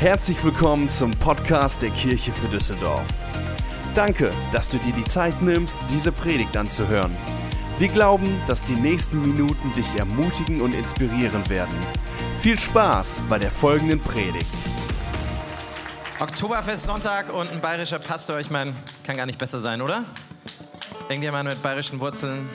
Herzlich 0.00 0.42
willkommen 0.42 0.88
zum 0.88 1.10
Podcast 1.10 1.82
der 1.82 1.90
Kirche 1.90 2.32
für 2.32 2.48
Düsseldorf. 2.48 3.06
Danke, 3.94 4.32
dass 4.50 4.70
du 4.70 4.78
dir 4.78 4.94
die 4.94 5.04
Zeit 5.04 5.42
nimmst, 5.42 5.78
diese 5.90 6.10
Predigt 6.10 6.56
anzuhören. 6.56 7.14
Wir 7.78 7.88
glauben, 7.88 8.40
dass 8.46 8.62
die 8.62 8.76
nächsten 8.76 9.20
Minuten 9.20 9.74
dich 9.74 9.96
ermutigen 9.96 10.62
und 10.62 10.72
inspirieren 10.72 11.46
werden. 11.50 11.74
Viel 12.40 12.58
Spaß 12.58 13.20
bei 13.28 13.38
der 13.38 13.50
folgenden 13.50 14.00
Predigt. 14.00 14.70
Oktoberfest 16.18 16.86
Sonntag 16.86 17.30
und 17.34 17.50
ein 17.50 17.60
bayerischer 17.60 17.98
Pastor, 17.98 18.40
ich 18.40 18.48
meine, 18.48 18.72
kann 19.04 19.18
gar 19.18 19.26
nicht 19.26 19.38
besser 19.38 19.60
sein, 19.60 19.82
oder? 19.82 20.06
Irgendjemand 21.10 21.46
mit 21.46 21.60
bayerischen 21.60 22.00
Wurzeln? 22.00 22.48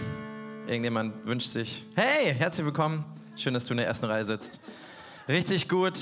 Irgendjemand 0.65 1.13
wünscht 1.27 1.49
sich, 1.49 1.85
hey, 1.95 2.33
herzlich 2.33 2.65
willkommen. 2.65 3.05
Schön, 3.37 3.53
dass 3.53 3.65
du 3.65 3.75
in 3.75 3.77
der 3.77 3.85
ersten 3.85 4.07
Reihe 4.07 4.25
sitzt. 4.25 4.61
Richtig 5.29 5.69
gut. 5.69 5.99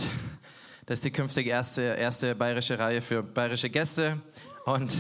Das 0.86 1.00
ist 1.00 1.06
die 1.06 1.12
künftige 1.12 1.50
erste, 1.50 1.82
erste 1.82 2.36
bayerische 2.36 2.78
Reihe 2.78 3.02
für 3.02 3.24
bayerische 3.24 3.70
Gäste. 3.70 4.20
Und 4.66 4.94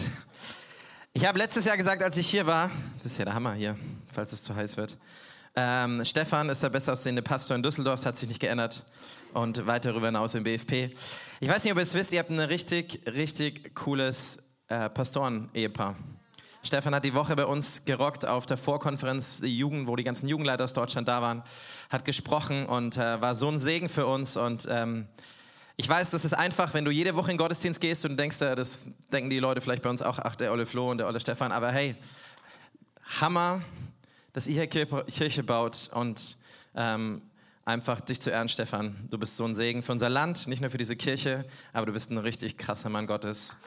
ich 1.13 1.25
habe 1.25 1.37
letztes 1.37 1.65
Jahr 1.65 1.75
gesagt, 1.75 2.01
als 2.01 2.15
ich 2.15 2.29
hier 2.29 2.47
war, 2.47 2.71
das 2.97 3.07
ist 3.07 3.17
ja 3.17 3.25
der 3.25 3.33
Hammer 3.33 3.53
hier, 3.53 3.77
falls 4.09 4.31
es 4.31 4.43
zu 4.43 4.55
heiß 4.55 4.77
wird. 4.77 4.97
Ähm, 5.57 6.05
Stefan 6.05 6.47
ist 6.47 6.63
der 6.63 6.69
besser 6.69 6.93
aussehende 6.93 7.21
Pastor 7.21 7.57
in 7.57 7.63
Düsseldorf, 7.63 7.95
das 7.95 8.05
hat 8.05 8.17
sich 8.17 8.29
nicht 8.29 8.39
geändert. 8.39 8.83
Und 9.33 9.67
weit 9.67 9.83
darüber 9.83 10.05
hinaus 10.05 10.35
im 10.35 10.45
BFP. 10.45 10.95
Ich 11.41 11.49
weiß 11.49 11.65
nicht, 11.65 11.73
ob 11.73 11.79
ihr 11.79 11.83
es 11.83 11.93
wisst, 11.95 12.13
ihr 12.13 12.19
habt 12.19 12.29
ein 12.29 12.39
richtig, 12.39 13.01
richtig 13.05 13.75
cooles 13.75 14.37
äh, 14.69 14.89
Pastoren-Ehepaar. 14.89 15.97
Stefan 16.61 16.95
hat 16.95 17.03
die 17.03 17.13
Woche 17.13 17.35
bei 17.35 17.45
uns 17.45 17.83
gerockt 17.83 18.25
auf 18.25 18.45
der 18.45 18.55
Vorkonferenz 18.55 19.41
die 19.41 19.57
Jugend, 19.57 19.87
wo 19.89 19.97
die 19.97 20.05
ganzen 20.05 20.29
Jugendleiter 20.29 20.63
aus 20.63 20.73
Deutschland 20.73 21.09
da 21.09 21.21
waren, 21.21 21.43
hat 21.89 22.05
gesprochen 22.05 22.67
und 22.67 22.95
äh, 22.95 23.19
war 23.19 23.35
so 23.35 23.49
ein 23.49 23.59
Segen 23.59 23.89
für 23.89 24.05
uns. 24.05 24.37
Und 24.37 24.65
ähm, 24.71 25.09
ich 25.75 25.89
weiß, 25.89 26.11
das 26.11 26.23
ist 26.23 26.33
einfach, 26.33 26.73
wenn 26.73 26.85
du 26.85 26.91
jede 26.91 27.15
Woche 27.15 27.31
in 27.31 27.37
den 27.37 27.39
Gottesdienst 27.39 27.81
gehst 27.81 28.05
und 28.05 28.17
denkst, 28.17 28.41
äh, 28.41 28.55
das 28.55 28.85
denken 29.11 29.29
die 29.29 29.39
Leute 29.39 29.61
vielleicht 29.61 29.81
bei 29.81 29.89
uns 29.89 30.01
auch, 30.01 30.19
ach, 30.19 30.35
der 30.35 30.51
Olle 30.51 30.65
Flo 30.65 30.91
und 30.91 30.99
der 30.99 31.07
Olle 31.07 31.19
Stefan, 31.19 31.51
aber 31.51 31.71
hey, 31.71 31.95
Hammer, 33.19 33.61
dass 34.33 34.47
ihr 34.47 34.53
hier 34.53 34.67
Kirche 34.67 35.43
baut 35.43 35.89
und 35.93 36.37
ähm, 36.75 37.21
einfach 37.65 38.01
dich 38.01 38.19
zu 38.21 38.29
ehren, 38.29 38.49
Stefan. 38.49 38.95
Du 39.09 39.17
bist 39.17 39.35
so 39.37 39.45
ein 39.45 39.53
Segen 39.53 39.83
für 39.83 39.91
unser 39.91 40.09
Land, 40.09 40.47
nicht 40.47 40.61
nur 40.61 40.69
für 40.69 40.77
diese 40.77 40.95
Kirche, 40.95 41.45
aber 41.71 41.87
du 41.87 41.93
bist 41.93 42.11
ein 42.11 42.17
richtig 42.17 42.57
krasser 42.57 42.89
Mann 42.89 43.07
Gottes. 43.07 43.57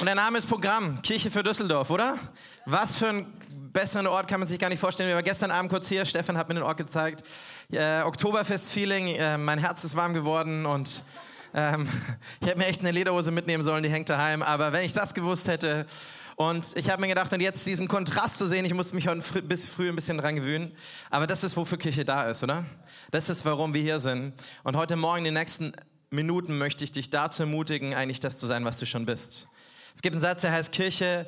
Und 0.00 0.06
der 0.06 0.14
Name 0.14 0.38
ist 0.38 0.46
Programm, 0.46 1.02
Kirche 1.02 1.30
für 1.30 1.42
Düsseldorf, 1.42 1.90
oder? 1.90 2.18
Was 2.64 2.96
für 2.96 3.08
ein 3.08 3.26
besseren 3.70 4.06
Ort 4.06 4.28
kann 4.28 4.40
man 4.40 4.48
sich 4.48 4.58
gar 4.58 4.70
nicht 4.70 4.78
vorstellen. 4.78 5.10
Wir 5.10 5.14
waren 5.14 5.24
gestern 5.26 5.50
Abend 5.50 5.70
kurz 5.70 5.90
hier, 5.90 6.06
Stefan 6.06 6.38
hat 6.38 6.48
mir 6.48 6.54
den 6.54 6.62
Ort 6.62 6.78
gezeigt. 6.78 7.22
Äh, 7.70 8.00
Oktoberfest-Feeling, 8.04 9.08
äh, 9.08 9.36
mein 9.36 9.58
Herz 9.58 9.84
ist 9.84 9.94
warm 9.96 10.14
geworden 10.14 10.64
und 10.64 11.04
ähm, 11.52 11.86
ich 12.40 12.48
hätte 12.48 12.56
mir 12.56 12.64
echt 12.64 12.80
eine 12.80 12.92
Lederhose 12.92 13.30
mitnehmen 13.30 13.62
sollen, 13.62 13.82
die 13.82 13.90
hängt 13.90 14.08
daheim. 14.08 14.42
Aber 14.42 14.72
wenn 14.72 14.86
ich 14.86 14.94
das 14.94 15.12
gewusst 15.12 15.48
hätte, 15.48 15.84
und 16.36 16.74
ich 16.78 16.88
habe 16.88 17.02
mir 17.02 17.08
gedacht, 17.08 17.30
und 17.34 17.42
jetzt 17.42 17.66
diesen 17.66 17.86
Kontrast 17.86 18.38
zu 18.38 18.46
sehen, 18.46 18.64
ich 18.64 18.72
musste 18.72 18.94
mich 18.94 19.06
heute 19.06 19.20
früh, 19.20 19.42
bis 19.42 19.66
früh 19.66 19.90
ein 19.90 19.96
bisschen 19.96 20.16
dran 20.16 20.34
gewöhnen. 20.34 20.72
Aber 21.10 21.26
das 21.26 21.44
ist, 21.44 21.58
wofür 21.58 21.76
Kirche 21.76 22.06
da 22.06 22.30
ist, 22.30 22.42
oder? 22.42 22.64
Das 23.10 23.28
ist, 23.28 23.44
warum 23.44 23.74
wir 23.74 23.82
hier 23.82 24.00
sind. 24.00 24.32
Und 24.64 24.78
heute 24.78 24.96
Morgen, 24.96 25.24
die 25.24 25.30
nächsten 25.30 25.74
Minuten, 26.08 26.56
möchte 26.56 26.84
ich 26.84 26.92
dich 26.92 27.10
dazu 27.10 27.42
ermutigen, 27.42 27.92
eigentlich 27.92 28.20
das 28.20 28.38
zu 28.38 28.46
sein, 28.46 28.64
was 28.64 28.78
du 28.78 28.86
schon 28.86 29.04
bist. 29.04 29.46
Es 29.94 30.02
gibt 30.02 30.14
einen 30.14 30.22
Satz, 30.22 30.42
der 30.42 30.52
heißt, 30.52 30.72
Kirche 30.72 31.26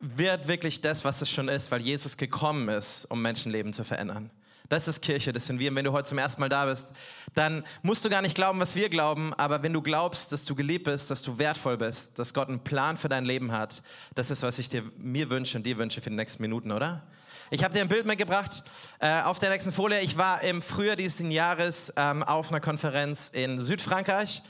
wird 0.00 0.48
wirklich 0.48 0.80
das, 0.80 1.04
was 1.04 1.22
es 1.22 1.30
schon 1.30 1.48
ist, 1.48 1.70
weil 1.70 1.80
Jesus 1.80 2.16
gekommen 2.16 2.68
ist, 2.68 3.06
um 3.06 3.22
Menschenleben 3.22 3.72
zu 3.72 3.84
verändern. 3.84 4.30
Das 4.68 4.88
ist 4.88 5.02
Kirche, 5.02 5.32
das 5.32 5.46
sind 5.46 5.58
wir. 5.58 5.70
Und 5.70 5.76
wenn 5.76 5.84
du 5.84 5.92
heute 5.92 6.08
zum 6.08 6.18
ersten 6.18 6.40
Mal 6.40 6.48
da 6.48 6.64
bist, 6.64 6.92
dann 7.34 7.64
musst 7.82 8.04
du 8.04 8.08
gar 8.08 8.22
nicht 8.22 8.34
glauben, 8.34 8.60
was 8.60 8.76
wir 8.76 8.88
glauben, 8.88 9.34
aber 9.34 9.62
wenn 9.62 9.74
du 9.74 9.82
glaubst, 9.82 10.32
dass 10.32 10.46
du 10.46 10.54
geliebt 10.54 10.84
bist, 10.84 11.10
dass 11.10 11.22
du 11.22 11.38
wertvoll 11.38 11.76
bist, 11.76 12.18
dass 12.18 12.32
Gott 12.32 12.48
einen 12.48 12.64
Plan 12.64 12.96
für 12.96 13.10
dein 13.10 13.26
Leben 13.26 13.52
hat, 13.52 13.82
das 14.14 14.30
ist, 14.30 14.42
was 14.42 14.58
ich 14.58 14.70
dir, 14.70 14.82
mir 14.96 15.28
wünsche 15.28 15.58
und 15.58 15.64
dir 15.66 15.76
wünsche 15.76 16.00
für 16.00 16.08
die 16.08 16.16
nächsten 16.16 16.42
Minuten, 16.42 16.72
oder? 16.72 17.02
Ich 17.50 17.62
habe 17.62 17.74
dir 17.74 17.82
ein 17.82 17.88
Bild 17.88 18.06
mitgebracht 18.06 18.62
äh, 19.00 19.20
auf 19.20 19.38
der 19.38 19.50
nächsten 19.50 19.70
Folie. 19.70 20.00
Ich 20.00 20.16
war 20.16 20.42
im 20.42 20.62
Frühjahr 20.62 20.96
dieses 20.96 21.20
Jahres 21.30 21.92
ähm, 21.96 22.22
auf 22.22 22.50
einer 22.50 22.60
Konferenz 22.60 23.28
in 23.28 23.62
Südfrankreich 23.62 24.42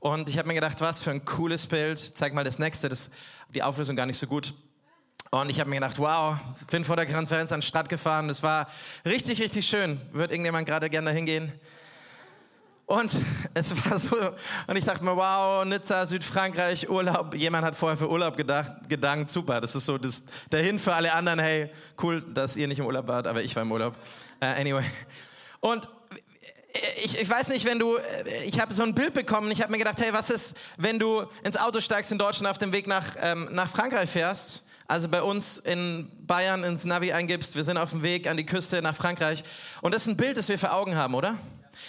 und 0.00 0.30
ich 0.30 0.38
habe 0.38 0.48
mir 0.48 0.54
gedacht, 0.54 0.80
was 0.80 1.02
für 1.02 1.10
ein 1.10 1.24
cooles 1.26 1.66
Bild. 1.66 1.98
Zeig 1.98 2.32
mal 2.32 2.42
das 2.42 2.58
nächste, 2.58 2.88
das, 2.88 3.10
die 3.50 3.62
Auflösung 3.62 3.96
gar 3.96 4.06
nicht 4.06 4.18
so 4.18 4.26
gut. 4.26 4.54
Und 5.30 5.50
ich 5.50 5.60
habe 5.60 5.68
mir 5.68 5.76
gedacht, 5.76 5.98
wow, 5.98 6.36
bin 6.70 6.84
vor 6.84 6.96
der 6.96 7.06
Konferenz 7.06 7.52
an 7.52 7.60
den 7.60 7.66
Strand 7.66 7.88
gefahren. 7.88 8.26
Das 8.26 8.42
war 8.42 8.66
richtig, 9.04 9.40
richtig 9.40 9.66
schön. 9.66 10.00
Wird 10.12 10.32
irgendjemand 10.32 10.66
gerade 10.66 10.90
gerne 10.90 11.10
dahin 11.10 11.26
gehen? 11.26 11.52
Und 12.86 13.14
es 13.54 13.86
war 13.86 13.98
so, 13.98 14.16
und 14.66 14.76
ich 14.76 14.86
dachte 14.86 15.04
mir, 15.04 15.14
wow, 15.14 15.64
Nizza, 15.66 16.06
Südfrankreich, 16.06 16.88
Urlaub. 16.88 17.34
Jemand 17.34 17.66
hat 17.66 17.76
vorher 17.76 17.98
für 17.98 18.10
Urlaub 18.10 18.38
gedacht, 18.38 18.72
gedankt, 18.88 19.30
super. 19.30 19.60
Das 19.60 19.76
ist 19.76 19.84
so 19.84 19.98
das, 19.98 20.24
dahin 20.48 20.78
für 20.78 20.94
alle 20.94 21.12
anderen, 21.12 21.38
hey, 21.38 21.70
cool, 22.02 22.22
dass 22.22 22.56
ihr 22.56 22.66
nicht 22.66 22.78
im 22.78 22.86
Urlaub 22.86 23.06
wart, 23.06 23.26
aber 23.26 23.42
ich 23.42 23.54
war 23.54 23.62
im 23.62 23.70
Urlaub. 23.70 23.94
Uh, 24.42 24.46
anyway. 24.46 24.84
Und 25.60 25.88
ich, 27.02 27.20
ich, 27.20 27.28
weiß 27.28 27.48
nicht, 27.48 27.66
wenn 27.66 27.78
du, 27.78 27.96
ich 28.46 28.60
habe 28.60 28.72
so 28.74 28.82
ein 28.82 28.94
Bild 28.94 29.14
bekommen, 29.14 29.50
ich 29.50 29.62
habe 29.62 29.72
mir 29.72 29.78
gedacht, 29.78 30.00
hey, 30.00 30.12
was 30.12 30.30
ist, 30.30 30.56
wenn 30.76 30.98
du 30.98 31.24
ins 31.42 31.56
Auto 31.56 31.80
steigst 31.80 32.12
in 32.12 32.18
Deutschland 32.18 32.50
auf 32.50 32.58
dem 32.58 32.72
Weg 32.72 32.86
nach, 32.86 33.16
ähm, 33.20 33.48
nach 33.52 33.68
Frankreich 33.68 34.08
fährst 34.08 34.64
also 34.90 35.08
bei 35.08 35.22
uns 35.22 35.58
in 35.58 36.10
Bayern 36.26 36.64
ins 36.64 36.84
Navi 36.84 37.12
eingibst, 37.12 37.54
wir 37.54 37.62
sind 37.62 37.76
auf 37.76 37.90
dem 37.90 38.02
Weg 38.02 38.28
an 38.28 38.36
die 38.36 38.44
Küste 38.44 38.82
nach 38.82 38.96
Frankreich. 38.96 39.44
Und 39.82 39.94
das 39.94 40.02
ist 40.02 40.08
ein 40.08 40.16
Bild, 40.16 40.36
das 40.36 40.48
wir 40.48 40.58
vor 40.58 40.74
Augen 40.74 40.96
haben, 40.96 41.14
oder? 41.14 41.38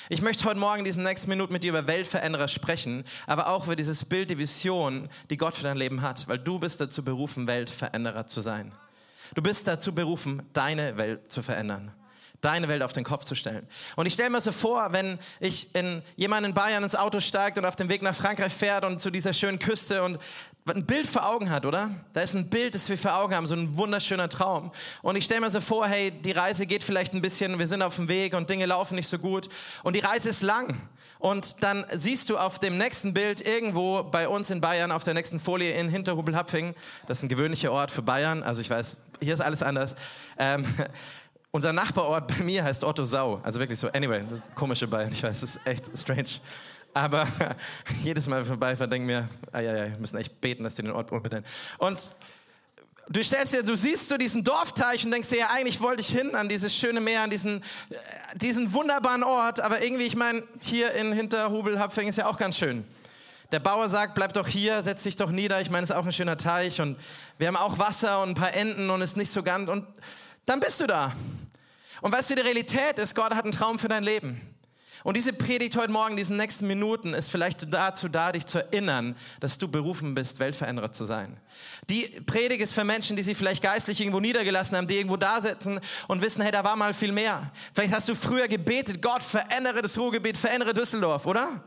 Ich 0.08 0.22
möchte 0.22 0.46
heute 0.46 0.60
Morgen 0.60 0.80
in 0.80 0.86
diesen 0.86 1.02
nächsten 1.02 1.28
Minuten 1.28 1.52
mit 1.52 1.64
dir 1.64 1.70
über 1.70 1.88
Weltveränderer 1.88 2.48
sprechen, 2.48 3.04
aber 3.26 3.50
auch 3.50 3.66
über 3.66 3.76
dieses 3.76 4.06
Bild, 4.06 4.30
die 4.30 4.38
Vision, 4.38 5.10
die 5.32 5.38
Gott 5.38 5.56
für 5.56 5.64
dein 5.64 5.78
Leben 5.78 6.04
hat, 6.04 6.28
weil 6.28 6.38
du 6.38 6.60
bist 6.60 6.80
dazu 6.80 7.04
berufen, 7.04 7.48
Weltveränderer 7.48 8.28
zu 8.28 8.42
sein. 8.42 8.72
Du 9.34 9.42
bist 9.42 9.68
dazu 9.68 9.96
berufen, 9.96 10.44
deine 10.54 10.96
Welt 10.96 11.32
zu 11.32 11.42
verändern 11.42 11.92
deine 12.42 12.68
Welt 12.68 12.84
auf 12.84 12.94
den 12.94 13.04
Kopf 13.04 13.24
zu 13.24 13.36
stellen. 13.36 13.68
Und 13.96 14.06
ich 14.08 14.14
stelle 14.14 14.30
mir 14.30 14.42
so 14.42 14.52
vor, 14.52 14.92
wenn 14.92 15.20
ich 15.40 15.74
in 15.76 16.02
jemand 16.16 16.46
in 16.46 16.54
Bayern 16.54 16.84
ins 16.84 16.96
Auto 16.96 17.20
steigt 17.20 17.58
und 17.58 17.66
auf 17.66 17.76
dem 17.76 17.90
Weg 17.90 18.02
nach 18.02 18.16
Frankreich 18.16 18.52
fährt 18.52 18.84
und 18.84 19.00
zu 19.00 19.12
dieser 19.12 19.34
schönen 19.34 19.60
Küste 19.60 20.04
und 20.04 20.20
ein 20.68 20.86
Bild 20.86 21.08
vor 21.08 21.28
Augen 21.28 21.50
hat, 21.50 21.66
oder? 21.66 21.92
Da 22.14 22.22
ist 22.22 22.36
ein 22.36 22.50
Bild, 22.50 22.76
das 22.76 22.90
wir 22.90 22.98
vor 22.98 23.16
Augen 23.16 23.36
haben, 23.36 23.48
so 23.48 23.56
ein 23.56 23.76
wunderschöner 23.78 24.30
Traum. 24.30 24.72
Und 25.02 25.16
ich 25.16 25.26
stelle 25.26 25.42
mir 25.42 25.50
so 25.50 25.62
vor, 25.62 25.88
hey, 25.88 26.12
die 26.12 26.32
Reise 26.32 26.66
geht 26.66 26.84
vielleicht 26.84 27.14
ein 27.14 27.22
bisschen, 27.22 27.58
wir 27.58 27.68
sind 27.68 27.82
auf 27.82 27.96
dem 27.96 28.08
Weg 28.08 28.36
und 28.36 28.50
Dinge 28.50 28.66
laufen 28.68 28.96
nicht 28.96 29.08
so 29.08 29.18
gut. 29.18 29.50
Und 29.84 29.96
die 29.96 30.02
Reise 30.02 30.30
ist 30.30 30.42
lang. 30.42 30.82
Und 31.18 31.62
dann 31.62 31.86
siehst 31.92 32.30
du 32.32 32.38
auf 32.38 32.58
dem 32.58 32.78
nächsten 32.78 33.14
Bild 33.14 33.46
irgendwo 33.46 34.04
bei 34.04 34.28
uns 34.28 34.50
in 34.50 34.60
Bayern, 34.60 34.92
auf 34.92 35.04
der 35.04 35.14
nächsten 35.14 35.40
Folie 35.40 35.74
in 35.74 35.88
Hinterhubel-Hapfing, 35.88 36.74
das 37.06 37.20
ist 37.20 37.24
ein 37.24 37.30
gewöhnlicher 37.30 37.72
Ort 37.72 37.92
für 37.92 38.02
Bayern, 38.02 38.42
also 38.42 38.60
ich 38.60 38.72
weiß, 38.72 39.00
hier 39.20 39.36
ist 39.36 39.42
alles 39.42 39.62
anders. 39.62 39.96
Ähm, 40.40 40.66
unser 41.52 41.74
Nachbarort 41.74 42.28
bei 42.28 42.44
mir 42.44 42.64
heißt 42.64 42.84
Otto 42.84 43.06
Sau, 43.06 43.40
also 43.44 43.60
wirklich 43.60 43.78
so, 43.78 43.90
anyway, 43.90 44.24
das 44.30 44.40
ist 44.40 44.56
komische 44.56 44.88
Bayern, 44.88 45.12
ich 45.12 45.22
weiß, 45.22 45.42
das 45.42 45.56
ist 45.56 45.68
echt 45.68 45.90
strange. 45.98 46.40
Aber 46.94 47.28
jedes 48.04 48.28
Mal 48.28 48.44
vorbeifahre, 48.44 48.90
denke 48.90 49.06
mir, 49.06 49.30
ah, 49.52 49.60
ja, 49.60 49.76
ja, 49.76 49.92
wir 49.92 49.98
müssen 49.98 50.18
echt 50.18 50.40
beten, 50.42 50.64
dass 50.64 50.76
die 50.76 50.82
den 50.82 50.92
Ort 50.92 51.12
umbenennen. 51.12 51.46
Und 51.78 52.12
du 53.10 53.24
stellst 53.24 53.54
dir, 53.54 53.64
du 53.64 53.76
siehst 53.76 54.10
so 54.10 54.18
diesen 54.18 54.44
Dorfteich 54.44 55.06
und 55.06 55.12
denkst 55.12 55.30
dir, 55.30 55.40
ja, 55.40 55.50
eigentlich 55.52 55.80
wollte 55.82 56.02
ich 56.02 56.10
hin 56.10 56.36
an 56.36 56.50
dieses 56.50 56.76
schöne 56.76 57.00
Meer, 57.00 57.22
an 57.24 57.30
diesen, 57.30 57.62
äh, 57.90 57.96
diesen 58.36 58.74
wunderbaren 58.74 59.24
Ort, 59.24 59.60
aber 59.60 59.84
irgendwie, 59.84 60.06
ich 60.06 60.16
meine, 60.16 60.44
hier 60.60 60.92
in 60.94 61.14
Hinterhubel-Hapfing 61.14 62.08
ist 62.08 62.18
ja 62.18 62.28
auch 62.28 62.38
ganz 62.38 62.58
schön. 62.58 62.86
Der 63.52 63.60
Bauer 63.60 63.90
sagt, 63.90 64.16
bleib 64.16 64.34
doch 64.34 64.48
hier, 64.48 64.82
setz 64.82 65.04
dich 65.04 65.18
doch 65.18 65.30
nieder. 65.30 65.60
Ich 65.60 65.70
meine, 65.70 65.84
es 65.84 65.90
ist 65.90 65.96
auch 65.96 66.06
ein 66.06 66.14
schöner 66.14 66.38
Teich 66.38 66.80
und 66.80 66.98
wir 67.38 67.48
haben 67.48 67.58
auch 67.58 67.80
Wasser 67.80 68.24
und 68.24 68.30
ein 68.30 68.36
paar 68.36 68.54
Enten 68.54 68.90
und 68.90 69.02
es 69.02 69.12
ist 69.12 69.18
nicht 69.18 69.32
so 69.32 69.44
ganz. 69.44 69.70
Und 69.70 69.86
dann 70.46 70.62
bist 70.62 70.80
du 70.80 70.88
da. 70.88 71.14
Und 72.02 72.12
weißt 72.12 72.32
du, 72.32 72.36
die 72.36 72.42
Realität 72.42 73.00
ist, 73.00 73.16
Gott 73.16 73.34
hat 73.34 73.44
einen 73.44 73.52
Traum 73.52 73.80
für 73.80 73.88
dein 73.88 74.04
Leben. 74.04 74.42
Und 75.04 75.18
diese 75.18 75.34
Predigt 75.34 75.76
heute 75.78 75.92
Morgen, 75.92 76.16
diesen 76.16 76.38
nächsten 76.38 76.68
Minuten, 76.68 77.14
ist 77.14 77.32
vielleicht 77.32 77.74
dazu 77.74 78.08
da, 78.08 78.32
dich 78.32 78.46
zu 78.46 78.60
erinnern, 78.60 79.16
dass 79.40 79.58
du 79.58 79.68
berufen 79.68 80.14
bist, 80.14 80.40
Weltveränderer 80.40 80.92
zu 80.92 81.06
sein. 81.06 81.38
Die 81.90 82.04
Predigt 82.26 82.62
ist 82.62 82.74
für 82.74 82.84
Menschen, 82.84 83.16
die 83.16 83.24
sich 83.24 83.36
vielleicht 83.36 83.64
geistlich 83.64 84.00
irgendwo 84.00 84.20
niedergelassen 84.20 84.78
haben, 84.78 84.88
die 84.88 84.98
irgendwo 84.98 85.18
da 85.18 85.42
sitzen 85.42 85.80
und 86.08 86.22
wissen, 86.22 86.44
hey, 86.44 86.52
da 86.52 86.64
war 86.64 86.76
mal 86.76 86.94
viel 86.94 87.12
mehr. 87.12 87.52
Vielleicht 87.74 87.94
hast 87.94 88.10
du 88.10 88.16
früher 88.16 88.48
gebetet, 88.48 89.02
Gott, 89.02 89.24
verändere 89.24 89.82
das 89.82 89.98
Ruhrgebiet, 89.98 90.38
verändere 90.38 90.74
Düsseldorf, 90.74 91.26
oder? 91.26 91.64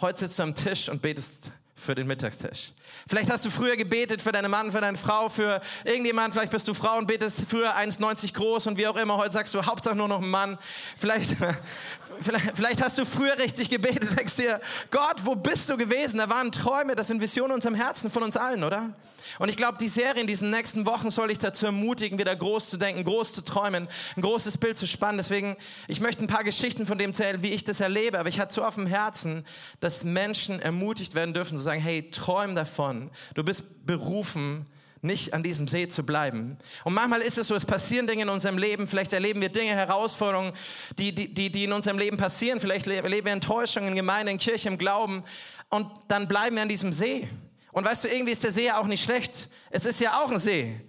Heute 0.00 0.20
sitzt 0.20 0.40
du 0.40 0.42
am 0.42 0.54
Tisch 0.54 0.88
und 0.88 1.02
betest 1.02 1.52
für 1.82 1.94
den 1.94 2.06
Mittagstisch. 2.06 2.72
Vielleicht 3.08 3.30
hast 3.30 3.44
du 3.44 3.50
früher 3.50 3.76
gebetet 3.76 4.22
für 4.22 4.32
deinen 4.32 4.50
Mann, 4.50 4.70
für 4.70 4.80
deine 4.80 4.96
Frau, 4.96 5.28
für 5.28 5.60
irgendjemand. 5.84 6.34
Vielleicht 6.34 6.52
bist 6.52 6.68
du 6.68 6.74
Frau 6.74 6.98
und 6.98 7.06
betest 7.06 7.44
früher 7.48 7.76
1,90 7.76 8.32
groß 8.32 8.68
und 8.68 8.78
wie 8.78 8.86
auch 8.86 8.96
immer. 8.96 9.16
Heute 9.16 9.32
sagst 9.32 9.54
du 9.54 9.64
Hauptsache 9.64 9.96
nur 9.96 10.08
noch 10.08 10.22
ein 10.22 10.28
Mann. 10.28 10.58
Vielleicht, 10.96 11.36
vielleicht, 12.20 12.56
vielleicht 12.56 12.82
hast 12.82 12.98
du 12.98 13.04
früher 13.04 13.38
richtig 13.38 13.68
gebetet. 13.68 14.16
Denkst 14.16 14.36
dir, 14.36 14.60
Gott, 14.90 15.16
wo 15.24 15.34
bist 15.34 15.68
du 15.68 15.76
gewesen? 15.76 16.18
Da 16.18 16.30
waren 16.30 16.52
Träume, 16.52 16.94
das 16.94 17.08
sind 17.08 17.20
Visionen 17.20 17.52
in 17.52 17.54
unserem 17.56 17.74
Herzen 17.74 18.10
von 18.10 18.22
uns 18.22 18.36
allen, 18.36 18.64
oder? 18.64 18.90
Und 19.38 19.48
ich 19.48 19.56
glaube, 19.56 19.78
die 19.78 19.88
Serie 19.88 20.20
in 20.20 20.26
diesen 20.26 20.50
nächsten 20.50 20.86
Wochen 20.86 21.10
soll 21.10 21.28
dich 21.28 21.38
dazu 21.38 21.66
ermutigen, 21.66 22.18
wieder 22.18 22.34
groß 22.34 22.70
zu 22.70 22.76
denken, 22.76 23.04
groß 23.04 23.32
zu 23.32 23.42
träumen, 23.42 23.88
ein 24.16 24.22
großes 24.22 24.58
Bild 24.58 24.76
zu 24.76 24.86
spannen. 24.86 25.18
Deswegen, 25.18 25.56
ich 25.88 26.00
möchte 26.00 26.24
ein 26.24 26.28
paar 26.28 26.44
Geschichten 26.44 26.86
von 26.86 26.98
dem 26.98 27.10
erzählen, 27.10 27.42
wie 27.42 27.50
ich 27.50 27.64
das 27.64 27.80
erlebe. 27.80 28.18
Aber 28.18 28.28
ich 28.28 28.40
hatte 28.40 28.54
so 28.54 28.64
auf 28.64 28.74
dem 28.74 28.86
Herzen, 28.86 29.44
dass 29.80 30.04
Menschen 30.04 30.60
ermutigt 30.60 31.14
werden 31.14 31.34
dürfen, 31.34 31.56
zu 31.56 31.62
sagen, 31.62 31.80
hey, 31.80 32.10
träum 32.10 32.54
davon. 32.54 33.10
Du 33.34 33.44
bist 33.44 33.86
berufen, 33.86 34.66
nicht 35.02 35.34
an 35.34 35.42
diesem 35.42 35.66
See 35.66 35.88
zu 35.88 36.04
bleiben. 36.04 36.56
Und 36.84 36.94
manchmal 36.94 37.20
ist 37.22 37.36
es 37.36 37.48
so, 37.48 37.56
es 37.56 37.66
passieren 37.66 38.06
Dinge 38.06 38.22
in 38.22 38.28
unserem 38.28 38.56
Leben, 38.56 38.86
vielleicht 38.86 39.12
erleben 39.12 39.40
wir 39.40 39.48
Dinge, 39.48 39.72
Herausforderungen, 39.72 40.52
die, 40.96 41.12
die, 41.12 41.34
die, 41.34 41.50
die 41.50 41.64
in 41.64 41.72
unserem 41.72 41.98
Leben 41.98 42.16
passieren, 42.16 42.60
vielleicht 42.60 42.86
erleben 42.86 43.26
wir 43.26 43.32
Enttäuschungen 43.32 43.90
in 43.90 43.96
Gemeinde, 43.96 44.30
in 44.30 44.38
Kirche, 44.38 44.68
im 44.68 44.78
Glauben 44.78 45.24
und 45.70 45.88
dann 46.06 46.28
bleiben 46.28 46.54
wir 46.54 46.62
an 46.62 46.68
diesem 46.68 46.92
See. 46.92 47.28
Und 47.72 47.84
weißt 47.84 48.04
du, 48.04 48.08
irgendwie 48.08 48.32
ist 48.32 48.44
der 48.44 48.52
See 48.52 48.66
ja 48.66 48.78
auch 48.78 48.86
nicht 48.86 49.02
schlecht. 49.02 49.48
Es 49.70 49.84
ist 49.84 50.00
ja 50.00 50.22
auch 50.22 50.30
ein 50.30 50.38
See. 50.38 50.80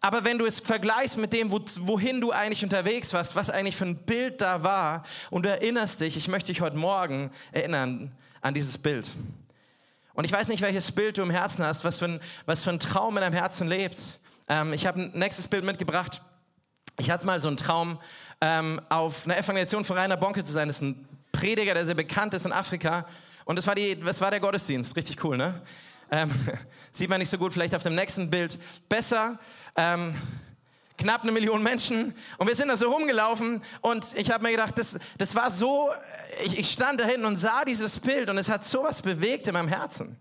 Aber 0.00 0.24
wenn 0.24 0.36
du 0.36 0.44
es 0.44 0.60
vergleichst 0.60 1.16
mit 1.16 1.32
dem, 1.32 1.50
wohin 1.50 2.20
du 2.20 2.30
eigentlich 2.30 2.62
unterwegs 2.62 3.14
warst, 3.14 3.36
was 3.36 3.48
eigentlich 3.48 3.76
für 3.76 3.86
ein 3.86 3.96
Bild 3.96 4.42
da 4.42 4.62
war, 4.62 5.04
und 5.30 5.44
du 5.44 5.48
erinnerst 5.48 6.02
dich, 6.02 6.18
ich 6.18 6.28
möchte 6.28 6.52
dich 6.52 6.60
heute 6.60 6.76
Morgen 6.76 7.30
erinnern 7.52 8.12
an 8.42 8.52
dieses 8.52 8.76
Bild. 8.76 9.10
Und 10.12 10.24
ich 10.24 10.32
weiß 10.32 10.48
nicht, 10.48 10.60
welches 10.60 10.92
Bild 10.92 11.16
du 11.16 11.22
im 11.22 11.30
Herzen 11.30 11.64
hast, 11.64 11.84
was 11.84 12.00
für 12.00 12.04
ein, 12.04 12.20
was 12.44 12.62
für 12.62 12.70
ein 12.70 12.78
Traum 12.78 13.16
in 13.16 13.22
deinem 13.22 13.32
Herzen 13.32 13.66
lebt. 13.66 14.20
Ähm, 14.48 14.72
ich 14.72 14.86
habe 14.86 15.00
ein 15.00 15.12
nächstes 15.14 15.48
Bild 15.48 15.64
mitgebracht. 15.64 16.20
Ich 16.98 17.10
hatte 17.10 17.24
mal 17.24 17.40
so 17.40 17.48
einen 17.48 17.56
Traum, 17.56 17.98
ähm, 18.40 18.80
auf 18.90 19.24
einer 19.24 19.38
Evangelisation 19.38 19.84
von 19.84 19.96
Rainer 19.96 20.16
Bonke 20.16 20.44
zu 20.44 20.52
sein. 20.52 20.68
Das 20.68 20.76
ist 20.76 20.82
ein 20.82 21.08
Prediger, 21.32 21.74
der 21.74 21.86
sehr 21.86 21.94
bekannt 21.94 22.34
ist 22.34 22.44
in 22.44 22.52
Afrika. 22.52 23.06
Und 23.44 23.56
das 23.56 23.66
war, 23.66 23.74
die, 23.74 23.98
das 23.98 24.20
war 24.20 24.30
der 24.30 24.40
Gottesdienst. 24.40 24.96
Richtig 24.96 25.22
cool, 25.24 25.36
ne? 25.36 25.62
Ähm, 26.10 26.30
sieht 26.92 27.10
man 27.10 27.18
nicht 27.18 27.30
so 27.30 27.38
gut, 27.38 27.52
vielleicht 27.52 27.74
auf 27.74 27.82
dem 27.82 27.94
nächsten 27.94 28.30
Bild 28.30 28.58
besser. 28.88 29.38
Ähm, 29.76 30.14
knapp 30.96 31.22
eine 31.22 31.32
Million 31.32 31.62
Menschen 31.62 32.14
und 32.38 32.46
wir 32.46 32.54
sind 32.54 32.68
da 32.68 32.76
so 32.76 32.90
rumgelaufen 32.90 33.62
und 33.80 34.14
ich 34.16 34.30
habe 34.30 34.44
mir 34.44 34.52
gedacht, 34.52 34.78
das, 34.78 34.98
das 35.18 35.34
war 35.34 35.50
so, 35.50 35.90
ich, 36.46 36.58
ich 36.58 36.70
stand 36.70 37.00
da 37.00 37.04
hinten 37.04 37.26
und 37.26 37.36
sah 37.36 37.64
dieses 37.64 37.98
Bild 37.98 38.30
und 38.30 38.38
es 38.38 38.48
hat 38.48 38.64
so 38.64 38.84
was 38.84 39.02
bewegt 39.02 39.48
in 39.48 39.54
meinem 39.54 39.68
Herzen. 39.68 40.16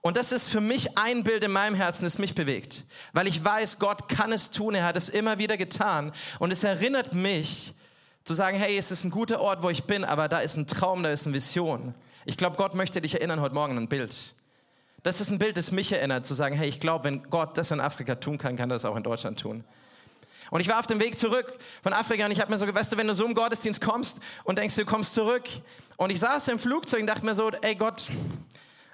Und 0.00 0.16
das 0.16 0.32
ist 0.32 0.48
für 0.48 0.60
mich 0.60 0.98
ein 0.98 1.22
Bild 1.22 1.44
in 1.44 1.52
meinem 1.52 1.76
Herzen, 1.76 2.04
das 2.04 2.18
mich 2.18 2.34
bewegt, 2.34 2.84
weil 3.12 3.28
ich 3.28 3.44
weiß, 3.44 3.78
Gott 3.78 4.08
kann 4.08 4.32
es 4.32 4.50
tun, 4.50 4.74
er 4.74 4.84
hat 4.84 4.96
es 4.96 5.08
immer 5.08 5.38
wieder 5.38 5.56
getan 5.56 6.12
und 6.38 6.50
es 6.50 6.64
erinnert 6.64 7.14
mich 7.14 7.74
zu 8.24 8.34
sagen, 8.34 8.58
hey, 8.58 8.76
es 8.76 8.90
ist 8.90 9.04
ein 9.04 9.10
guter 9.10 9.40
Ort, 9.40 9.62
wo 9.62 9.70
ich 9.70 9.84
bin, 9.84 10.04
aber 10.04 10.28
da 10.28 10.38
ist 10.38 10.56
ein 10.56 10.66
Traum, 10.66 11.02
da 11.02 11.10
ist 11.10 11.26
eine 11.26 11.34
Vision. 11.34 11.94
Ich 12.24 12.36
glaube, 12.36 12.56
Gott 12.56 12.74
möchte 12.74 13.00
dich 13.00 13.14
erinnern 13.14 13.40
heute 13.40 13.54
Morgen 13.54 13.76
an 13.76 13.84
ein 13.84 13.88
Bild. 13.88 14.34
Das 15.02 15.20
ist 15.20 15.30
ein 15.30 15.38
Bild, 15.38 15.56
das 15.56 15.72
mich 15.72 15.92
erinnert, 15.92 16.26
zu 16.26 16.34
sagen, 16.34 16.54
hey, 16.54 16.68
ich 16.68 16.78
glaube, 16.78 17.04
wenn 17.04 17.24
Gott 17.28 17.58
das 17.58 17.70
in 17.70 17.80
Afrika 17.80 18.14
tun 18.14 18.38
kann, 18.38 18.56
kann 18.56 18.70
er 18.70 18.74
das 18.74 18.84
auch 18.84 18.96
in 18.96 19.02
Deutschland 19.02 19.40
tun. 19.40 19.64
Und 20.50 20.60
ich 20.60 20.68
war 20.68 20.78
auf 20.78 20.86
dem 20.86 21.00
Weg 21.00 21.18
zurück 21.18 21.58
von 21.82 21.92
Afrika 21.92 22.26
und 22.26 22.30
ich 22.30 22.40
habe 22.40 22.52
mir 22.52 22.58
so, 22.58 22.72
weißt 22.72 22.92
du, 22.92 22.96
wenn 22.98 23.06
du 23.06 23.14
so 23.14 23.24
im 23.24 23.34
Gottesdienst 23.34 23.80
kommst 23.80 24.20
und 24.44 24.58
denkst, 24.58 24.76
du 24.76 24.84
kommst 24.84 25.14
zurück. 25.14 25.44
Und 25.96 26.10
ich 26.10 26.20
saß 26.20 26.48
im 26.48 26.58
Flugzeug 26.58 27.00
und 27.00 27.06
dachte 27.06 27.24
mir 27.24 27.34
so, 27.34 27.50
ey 27.50 27.74
Gott, 27.74 28.10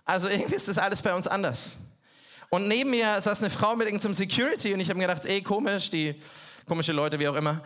also 0.04 0.28
irgendwie 0.28 0.54
ist 0.54 0.68
das 0.68 0.78
alles 0.78 1.02
bei 1.02 1.14
uns 1.14 1.26
anders. 1.26 1.76
Und 2.48 2.68
neben 2.68 2.90
mir 2.90 3.20
saß 3.20 3.40
eine 3.40 3.50
Frau 3.50 3.76
mit 3.76 3.86
irgendeinem 3.88 4.14
Security 4.14 4.72
und 4.72 4.80
ich 4.80 4.88
habe 4.88 4.98
mir 4.98 5.06
gedacht, 5.06 5.26
ey, 5.26 5.42
komisch, 5.42 5.90
die 5.90 6.14
komische 6.66 6.92
Leute, 6.92 7.18
wie 7.18 7.28
auch 7.28 7.34
immer. 7.34 7.60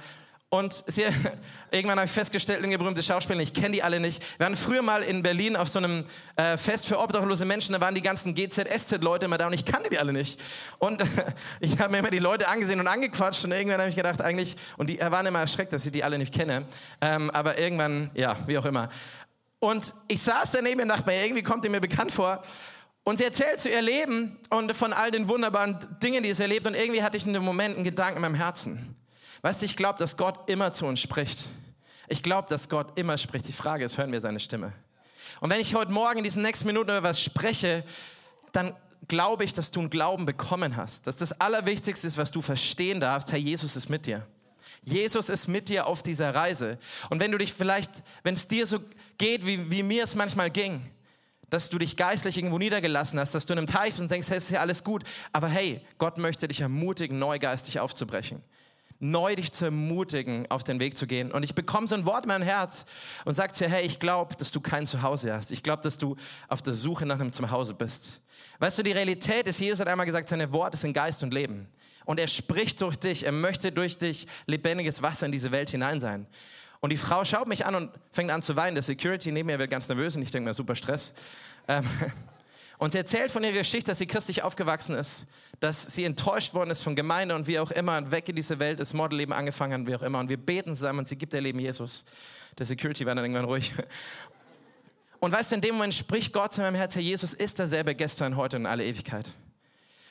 Und 0.55 0.85
sie, 0.87 1.05
irgendwann 1.71 1.99
habe 1.99 2.05
ich 2.05 2.13
festgestellt, 2.13 2.63
eine 2.63 2.77
berühmte 2.77 3.03
Schauspielerin, 3.03 3.43
ich 3.43 3.55
kenne 3.55 3.71
die 3.71 3.83
alle 3.83 4.01
nicht. 4.01 4.23
Wir 4.39 4.45
waren 4.45 4.55
früher 4.55 4.83
mal 4.83 5.03
in 5.03 5.23
Berlin 5.23 5.57
auf 5.57 5.69
so 5.69 5.79
einem 5.79 6.05
äh, 6.37 6.59
Fest 6.59 6.87
für 6.87 6.99
obdachlose 6.99 7.47
Menschen, 7.47 7.73
da 7.73 7.81
waren 7.81 7.95
die 7.95 8.03
ganzen 8.03 8.35
GZSZ-Leute 8.35 9.25
immer 9.25 9.39
da 9.39 9.47
und 9.47 9.55
ich 9.55 9.65
kannte 9.65 9.89
die 9.89 9.99
alle 9.99 10.13
nicht. 10.13 10.39
Und 10.79 11.01
äh, 11.01 11.07
ich 11.61 11.79
habe 11.79 11.93
mir 11.93 12.01
immer 12.01 12.11
die 12.11 12.19
Leute 12.19 12.49
angesehen 12.49 12.81
und 12.81 12.87
angequatscht 12.87 13.47
und 13.47 13.53
irgendwann 13.53 13.81
habe 13.81 13.89
ich 13.89 13.97
gedacht, 13.97 14.21
eigentlich, 14.21 14.57
und 14.77 14.91
die 14.91 15.01
waren 15.01 15.25
immer 15.25 15.41
erschreckt, 15.41 15.73
dass 15.73 15.87
ich 15.87 15.93
die 15.93 16.05
alle 16.05 16.19
nicht 16.19 16.35
kenne. 16.35 16.67
Ähm, 17.01 17.31
aber 17.31 17.59
irgendwann, 17.59 18.11
ja, 18.13 18.37
wie 18.47 18.59
auch 18.59 18.67
immer. 18.67 18.91
Und 19.59 19.95
ich 20.07 20.21
saß 20.21 20.51
daneben 20.51 20.83
und 20.83 20.89
dachte 20.89 21.07
mir, 21.07 21.25
irgendwie 21.25 21.43
kommt 21.43 21.65
die 21.65 21.71
mir 21.71 21.81
bekannt 21.81 22.13
vor. 22.13 22.43
Und 23.05 23.17
sie 23.17 23.25
erzählt 23.25 23.59
zu 23.59 23.71
ihr 23.71 23.81
Leben 23.81 24.39
und 24.51 24.77
von 24.77 24.93
all 24.93 25.11
den 25.11 25.31
wunderbaren 25.31 25.79
Dingen, 26.03 26.23
die 26.23 26.35
sie 26.35 26.43
erlebt. 26.43 26.67
Und 26.67 26.75
irgendwie 26.75 27.03
hatte 27.03 27.17
ich 27.17 27.25
in 27.25 27.33
dem 27.33 27.43
Moment 27.43 27.77
einen 27.77 27.85
Gedanken 27.85 28.17
in 28.17 28.21
meinem 28.21 28.35
Herzen. 28.35 28.97
Weißt 29.43 29.61
du, 29.61 29.67
ich 29.67 29.77
glaube, 29.77 29.99
dass 29.99 30.17
Gott 30.17 30.49
immer 30.49 30.73
zu 30.73 30.87
uns 30.87 31.01
spricht. 31.01 31.49
Ich 32.07 32.23
glaube, 32.23 32.49
dass 32.49 32.69
Gott 32.69 32.97
immer 32.97 33.19
spricht. 33.19 33.49
Die 33.49 33.53
Frage 33.53 33.85
ist, 33.85 33.99
hören 33.99 34.13
wir 34.13 34.21
seine 34.21 34.39
Stimme? 34.39 34.73
Und 35.41 35.51
wenn 35.51 35.61
ich 35.61 35.75
heute 35.75 35.91
Morgen 35.91 36.19
in 36.19 36.25
diesen 36.25 36.43
nächsten 36.43 36.67
Minuten 36.67 36.91
über 36.91 37.03
was 37.03 37.21
spreche, 37.21 37.85
dann 38.53 38.77
glaube 39.09 39.43
ich, 39.43 39.53
dass 39.53 39.73
du 39.73 39.81
einen 39.81 39.91
Glauben 39.91 40.27
bekommen 40.27 40.77
hast. 40.77 41.09
Dass 41.09 41.17
das 41.17 41.41
Allerwichtigste 41.41 42.07
ist, 42.07 42.19
was 42.19 42.31
du 42.31 42.41
verstehen 42.41 43.01
darfst, 43.01 43.33
Herr 43.33 43.39
Jesus 43.39 43.75
ist 43.75 43.89
mit 43.89 44.07
dir. 44.07 44.25
Jesus 44.83 45.29
ist 45.29 45.49
mit 45.49 45.69
dir 45.69 45.87
auf 45.87 46.05
dieser 46.05 46.33
Reise. 46.35 46.79
Und 47.11 47.19
wenn 47.19 47.33
du 47.33 47.39
dich 47.39 47.53
vielleicht, 47.53 48.05
wenn 48.23 48.35
es 48.35 48.47
dir 48.47 48.65
so 48.65 48.79
geht, 49.19 49.45
wie, 49.45 49.71
wie 49.73 49.83
mir 49.83 50.05
es 50.05 50.15
manchmal 50.15 50.51
ging, 50.51 50.89
dass 51.51 51.69
du 51.69 51.79
dich 51.79 51.97
geistlich 51.97 52.39
irgendwo 52.39 52.59
niedergelassen 52.59 53.19
hast, 53.19 53.35
dass 53.35 53.47
du 53.47 53.55
in 53.55 53.59
einem 53.59 53.67
Teich 53.67 53.91
bist 53.91 54.03
und 54.03 54.11
denkst, 54.11 54.29
hey, 54.31 54.39
ist 54.39 54.51
ja 54.51 54.61
alles 54.61 54.85
gut. 54.85 55.03
Aber 55.33 55.49
hey, 55.49 55.81
Gott 55.99 56.17
möchte 56.17 56.47
dich 56.47 56.61
ermutigen, 56.61 57.19
neu 57.19 57.41
geistig 57.41 57.81
aufzubrechen 57.81 58.41
neu 59.03 59.35
dich 59.35 59.53
zu 59.53 59.65
ermutigen, 59.65 60.49
auf 60.49 60.63
den 60.63 60.79
Weg 60.79 60.97
zu 60.97 61.09
gehen. 61.09 61.33
Und 61.33 61.43
ich 61.43 61.57
bekomme 61.57 61.89
so 61.89 61.97
ein 61.97 62.07
Wort 62.07 62.25
in 62.25 62.29
mein 62.29 62.43
Herz 62.43 62.87
und 63.25 63.35
sage 63.35 63.53
dir, 63.53 63.69
hey, 63.69 63.85
ich 63.85 63.99
glaube, 63.99 64.37
dass 64.37 64.53
du 64.53 64.61
kein 64.61 64.87
Zuhause 64.87 65.35
hast. 65.35 65.51
Ich 65.51 65.65
glaube, 65.65 65.83
dass 65.83 65.99
du 65.99 66.17
auf 66.49 66.63
der 66.63 66.75
Suche 66.75 67.05
nach 67.05 67.19
einem 67.19 67.33
Zuhause 67.33 67.75
bist. 67.75 68.23
Weißt 68.61 68.79
du, 68.79 68.85
die 68.85 68.93
Realität 68.93 69.49
ist, 69.49 69.61
Jesus 69.61 69.81
hat 69.81 69.89
einmal 69.89 70.07
gesagt, 70.07 70.29
seine 70.29 70.53
Worte 70.53 70.77
sind 70.77 70.93
Geist 70.93 71.25
und 71.25 71.35
Leben. 71.35 71.67
Und 72.05 72.21
er 72.21 72.29
spricht 72.29 72.81
durch 72.81 72.97
dich, 72.97 73.27
er 73.27 73.33
möchte 73.33 73.73
durch 73.73 73.99
dich 73.99 74.29
lebendiges 74.47 75.03
Wasser 75.03 75.27
in 75.27 75.33
diese 75.33 75.51
Welt 75.51 75.71
hinein 75.71 75.99
sein. 75.99 76.29
Und 76.79 76.91
die 76.91 76.97
Frau 76.97 77.25
schaut 77.25 77.49
mich 77.49 77.67
an 77.67 77.75
und 77.75 77.91
fängt 78.13 78.31
an 78.31 78.41
zu 78.41 78.55
weinen. 78.55 78.77
Der 78.77 78.83
Security 78.83 79.33
neben 79.33 79.49
mir 79.49 79.59
wird 79.59 79.71
ganz 79.71 79.89
nervös 79.89 80.15
und 80.15 80.23
ich 80.23 80.31
denke 80.31 80.49
mir, 80.49 80.55
super 80.55 80.77
Stress. 80.77 81.13
Ähm, 81.67 81.85
und 82.79 82.93
sie 82.93 82.99
erzählt 82.99 83.33
von 83.33 83.43
ihrer 83.43 83.53
Geschichte, 83.53 83.91
dass 83.91 83.99
sie 83.99 84.07
christlich 84.07 84.45
aufgewachsen 84.45 84.95
ist, 84.95 85.27
dass 85.63 85.95
sie 85.95 86.05
enttäuscht 86.05 86.55
worden 86.55 86.71
ist 86.71 86.83
von 86.83 86.97
Gemeinde 86.97 87.37
und 87.37 87.47
wie 87.47 87.61
auch 87.61 87.71
immer 87.71 88.11
weg 88.11 88.29
in 88.29 88.35
diese 88.35 88.59
Welt 88.59 88.81
ist, 88.81 88.95
Modelleben 88.95 89.33
angefangen 89.33 89.83
hat, 89.83 89.87
wie 89.87 89.95
auch 89.95 90.03
immer. 90.03 90.19
Und 90.19 90.29
wir 90.29 90.37
beten 90.37 90.75
zusammen 90.75 91.01
und 91.01 91.09
sie 91.09 91.17
gibt 91.17 91.35
ihr 91.35 91.41
Leben 91.41 91.61
Jesus. 91.61 92.05
Der 92.59 92.67
Security 92.67 93.07
war 93.07 93.15
dann 93.15 93.25
irgendwann 93.25 93.45
ruhig. 93.45 93.73
Und 95.21 95.31
weißt 95.31 95.53
du, 95.53 95.55
in 95.55 95.61
dem 95.61 95.77
Moment 95.77 95.95
spricht 95.95 96.33
Gott 96.33 96.53
zu 96.53 96.63
meinem 96.63 96.75
Herz, 96.75 96.97
Herr 96.97 97.03
Jesus 97.03 97.33
ist 97.33 97.61
derselbe 97.61 97.95
gestern, 97.95 98.37
heute 98.37 98.57
und 98.57 98.63
in 98.63 98.67
alle 98.67 98.85
Ewigkeit. 98.85 99.31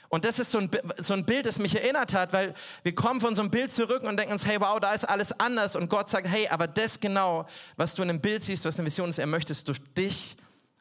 Und 0.08 0.24
das 0.24 0.40
ist 0.40 0.52
so 0.52 0.60
ein, 0.60 0.72
so 0.98 1.14
ein 1.14 1.26
Bild, 1.26 1.46
das 1.46 1.60
mich 1.60 1.76
erinnert 1.76 2.14
hat, 2.14 2.32
weil 2.32 2.54
wir 2.84 2.96
kommen 2.96 3.20
von 3.20 3.36
so 3.36 3.42
einem 3.42 3.52
Bild 3.52 3.72
zurück 3.72 4.04
und 4.04 4.18
denken 4.18 4.32
uns, 4.32 4.46
hey, 4.46 4.56
wow, 4.62 4.80
da 4.80 4.94
ist 4.94 5.04
alles 5.04 5.38
anders. 5.38 5.76
Und 5.76 5.90
Gott 5.90 6.08
sagt, 6.08 6.30
hey, 6.30 6.48
aber 6.48 6.68
das 6.68 7.02
genau, 7.02 7.46
was 7.76 7.94
du 7.96 8.04
in 8.04 8.10
einem 8.10 8.22
Bild 8.22 8.42
siehst, 8.42 8.64
was 8.64 8.78
eine 8.78 8.86
Vision 8.86 9.10
ist, 9.10 9.20
er 9.20 9.28
möchte 9.28 9.52
es 9.52 9.66
durch 9.66 9.80
dich 9.98 10.38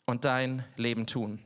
und 0.06 0.24
dein 0.24 0.64
Leben 0.76 1.06
tun. 1.06 1.40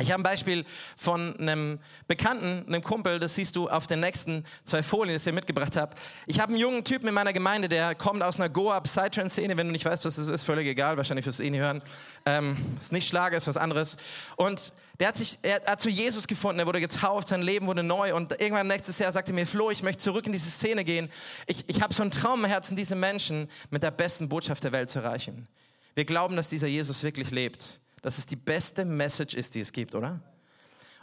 Ich 0.00 0.10
habe 0.10 0.20
ein 0.20 0.24
Beispiel 0.24 0.64
von 0.96 1.38
einem 1.38 1.78
Bekannten, 2.08 2.64
einem 2.66 2.82
Kumpel, 2.82 3.20
das 3.20 3.36
siehst 3.36 3.54
du 3.54 3.68
auf 3.68 3.86
den 3.86 4.00
nächsten 4.00 4.44
zwei 4.64 4.82
Folien, 4.82 5.16
die 5.16 5.28
ich 5.28 5.34
mitgebracht 5.34 5.76
habe. 5.76 5.94
Ich 6.26 6.40
habe 6.40 6.50
einen 6.50 6.60
jungen 6.60 6.82
Typen 6.82 7.06
in 7.06 7.14
meiner 7.14 7.32
Gemeinde, 7.32 7.68
der 7.68 7.94
kommt 7.94 8.20
aus 8.24 8.40
einer 8.40 8.48
Goa-Psytrance-Szene. 8.48 9.56
Wenn 9.56 9.68
du 9.68 9.72
nicht 9.72 9.84
weißt, 9.84 10.04
was 10.04 10.16
das 10.16 10.26
ist, 10.26 10.42
völlig 10.42 10.66
egal, 10.66 10.96
wahrscheinlich 10.96 11.22
fürs 11.22 11.38
eh 11.38 11.48
nicht 11.48 11.60
hören. 11.60 11.80
Ähm, 12.26 12.56
ist 12.80 12.90
nicht 12.90 13.06
Schlager, 13.06 13.36
ist 13.36 13.46
was 13.46 13.56
anderes. 13.56 13.96
Und 14.34 14.72
der 14.98 15.08
hat 15.08 15.16
sich, 15.16 15.38
er 15.42 15.62
hat 15.64 15.80
zu 15.80 15.88
Jesus 15.88 16.26
gefunden, 16.26 16.58
er 16.58 16.66
wurde 16.66 16.80
getauft, 16.80 17.28
sein 17.28 17.42
Leben 17.42 17.66
wurde 17.66 17.84
neu. 17.84 18.16
Und 18.16 18.32
irgendwann 18.40 18.66
nächstes 18.66 18.98
Jahr 18.98 19.12
sagte 19.12 19.32
mir, 19.32 19.46
Flo, 19.46 19.70
ich 19.70 19.84
möchte 19.84 20.02
zurück 20.02 20.26
in 20.26 20.32
diese 20.32 20.50
Szene 20.50 20.82
gehen. 20.82 21.08
Ich, 21.46 21.68
ich 21.68 21.80
habe 21.80 21.94
so 21.94 22.02
einen 22.02 22.10
Traum 22.10 22.44
im 22.44 22.50
Herzen, 22.50 22.74
diese 22.74 22.96
Menschen 22.96 23.48
mit 23.70 23.84
der 23.84 23.92
besten 23.92 24.28
Botschaft 24.28 24.64
der 24.64 24.72
Welt 24.72 24.90
zu 24.90 24.98
erreichen. 24.98 25.46
Wir 25.94 26.04
glauben, 26.04 26.34
dass 26.34 26.48
dieser 26.48 26.66
Jesus 26.66 27.04
wirklich 27.04 27.30
lebt 27.30 27.78
dass 28.04 28.18
es 28.18 28.26
die 28.26 28.36
beste 28.36 28.84
Message 28.84 29.34
ist, 29.34 29.54
die 29.54 29.60
es 29.60 29.72
gibt, 29.72 29.94
oder? 29.94 30.20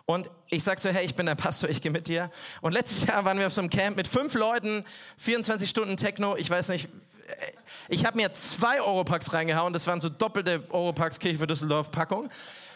Und 0.05 0.29
ich 0.50 0.63
sag 0.63 0.77
so, 0.77 0.89
hey, 0.89 1.03
ich 1.03 1.15
bin 1.15 1.25
dein 1.25 1.36
Pastor, 1.36 1.67
ich 1.67 1.81
gehe 1.81 1.91
mit 1.91 2.08
dir. 2.08 2.29
Und 2.62 2.74
letztes 2.74 3.05
Jahr 3.08 3.25
waren 3.25 3.39
wir 3.39 3.48
auf 3.48 3.53
so 3.53 3.62
einem 3.62 3.72
Camp 3.72 3.98
mit 3.98 4.08
fünf 4.08 4.36
Leuten, 4.36 4.86
24 5.17 5.67
Stunden 5.67 5.98
Techno, 5.98 6.36
ich 6.36 6.48
weiß 6.48 6.70
nicht, 6.70 6.89
ich 7.88 8.05
habe 8.05 8.17
mir 8.17 8.31
zwei 8.34 8.81
Europacks 8.81 9.34
reingehauen, 9.34 9.74
das 9.74 9.88
waren 9.88 10.00
so 10.00 10.10
doppelte 10.10 10.63
Europacks 10.70 11.17
Kirche 11.17 11.39
für 11.39 11.48
Düsseldorf 11.48 11.89
Packung. 11.89 12.29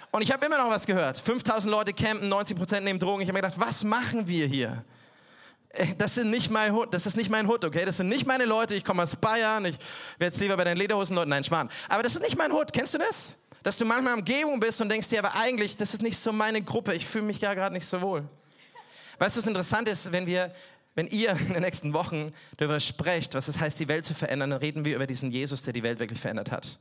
Und 0.10 0.24
ich 0.24 0.32
habe 0.32 0.44
immer 0.44 0.58
noch 0.58 0.70
was 0.70 0.88
gehört. 0.88 1.20
5000 1.20 1.70
Leute 1.70 1.94
campen, 1.94 2.34
90% 2.34 2.79
nehmen 2.79 2.98
Drogen. 2.98 3.22
Ich 3.22 3.27
habe 3.27 3.38
mir 3.38 3.44
gedacht, 3.44 3.60
was 3.60 3.84
machen 3.84 4.27
wir 4.27 4.48
hier? 4.48 4.84
Äh, 5.70 5.94
das, 6.00 6.15
sind 6.15 6.32
nicht 6.32 6.50
mein 6.50 6.74
Hut, 6.74 6.94
das 6.96 7.05
ist 7.05 7.15
nicht 7.15 7.29
mein 7.29 7.48
Hut, 7.48 7.63
okay? 7.63 7.86
Das 7.86 7.98
sind 7.98 8.10
nicht 8.10 8.25
meine 8.25 8.46
Leute. 8.46 8.74
Ich 8.74 8.86
komme 8.86 9.03
aus 9.03 9.15
Bayern. 9.15 9.65
Ich 9.65 9.77
wäre 10.17 10.32
jetzt 10.32 10.39
lieber 10.39 10.58
bei 10.58 10.63
den 10.63 10.77
Lederhosen-Leuten. 10.77 11.29
Nein, 11.29 11.44
Schmarrn. 11.44 11.70
Aber 11.89 12.01
das 12.01 12.15
ist 12.15 12.24
nicht 12.24 12.38
mein 12.38 12.51
Hut. 12.51 12.74
Kennst 12.74 12.94
du 12.96 12.98
das? 12.98 13.36
Dass 13.65 13.79
du 13.79 13.86
manchmal 13.86 14.13
Umgebung 14.13 14.60
bist 14.60 14.79
und 14.79 14.89
denkst 14.89 15.07
dir, 15.07 15.17
aber 15.17 15.34
eigentlich, 15.34 15.75
das 15.75 15.95
ist 15.95 16.03
nicht 16.03 16.19
so 16.19 16.31
meine 16.31 16.62
Gruppe, 16.62 16.93
ich 16.93 17.03
fühle 17.03 17.24
mich 17.24 17.41
ja 17.41 17.55
gerade 17.55 17.74
nicht 17.74 17.88
so 17.88 18.00
wohl. 18.00 18.24
Weißt 19.17 19.36
du, 19.36 19.39
was 19.39 19.48
interessant 19.48 19.89
ist, 19.89 20.12
wenn 20.12 20.27
wir, 20.27 20.53
wenn 20.93 21.07
ihr 21.07 21.31
in 21.31 21.53
den 21.53 21.63
nächsten 21.63 21.91
Wochen 21.91 22.31
darüber 22.57 22.79
sprecht, 22.79 23.34
was 23.34 23.48
es 23.48 23.60
heißt, 23.60 23.79
die 23.79 23.88
Welt 23.88 24.05
zu 24.05 24.13
verändern, 24.13 24.51
dann 24.51 24.60
reden 24.60 24.86
wir 24.86 24.95
über 24.95 25.07
diesen 25.07 25.31
Jesus, 25.31 25.63
der 25.63 25.74
die 25.74 25.81
Welt 25.81 25.98
wirklich 25.98 26.19
verändert 26.19 26.51
hat. 26.51 26.79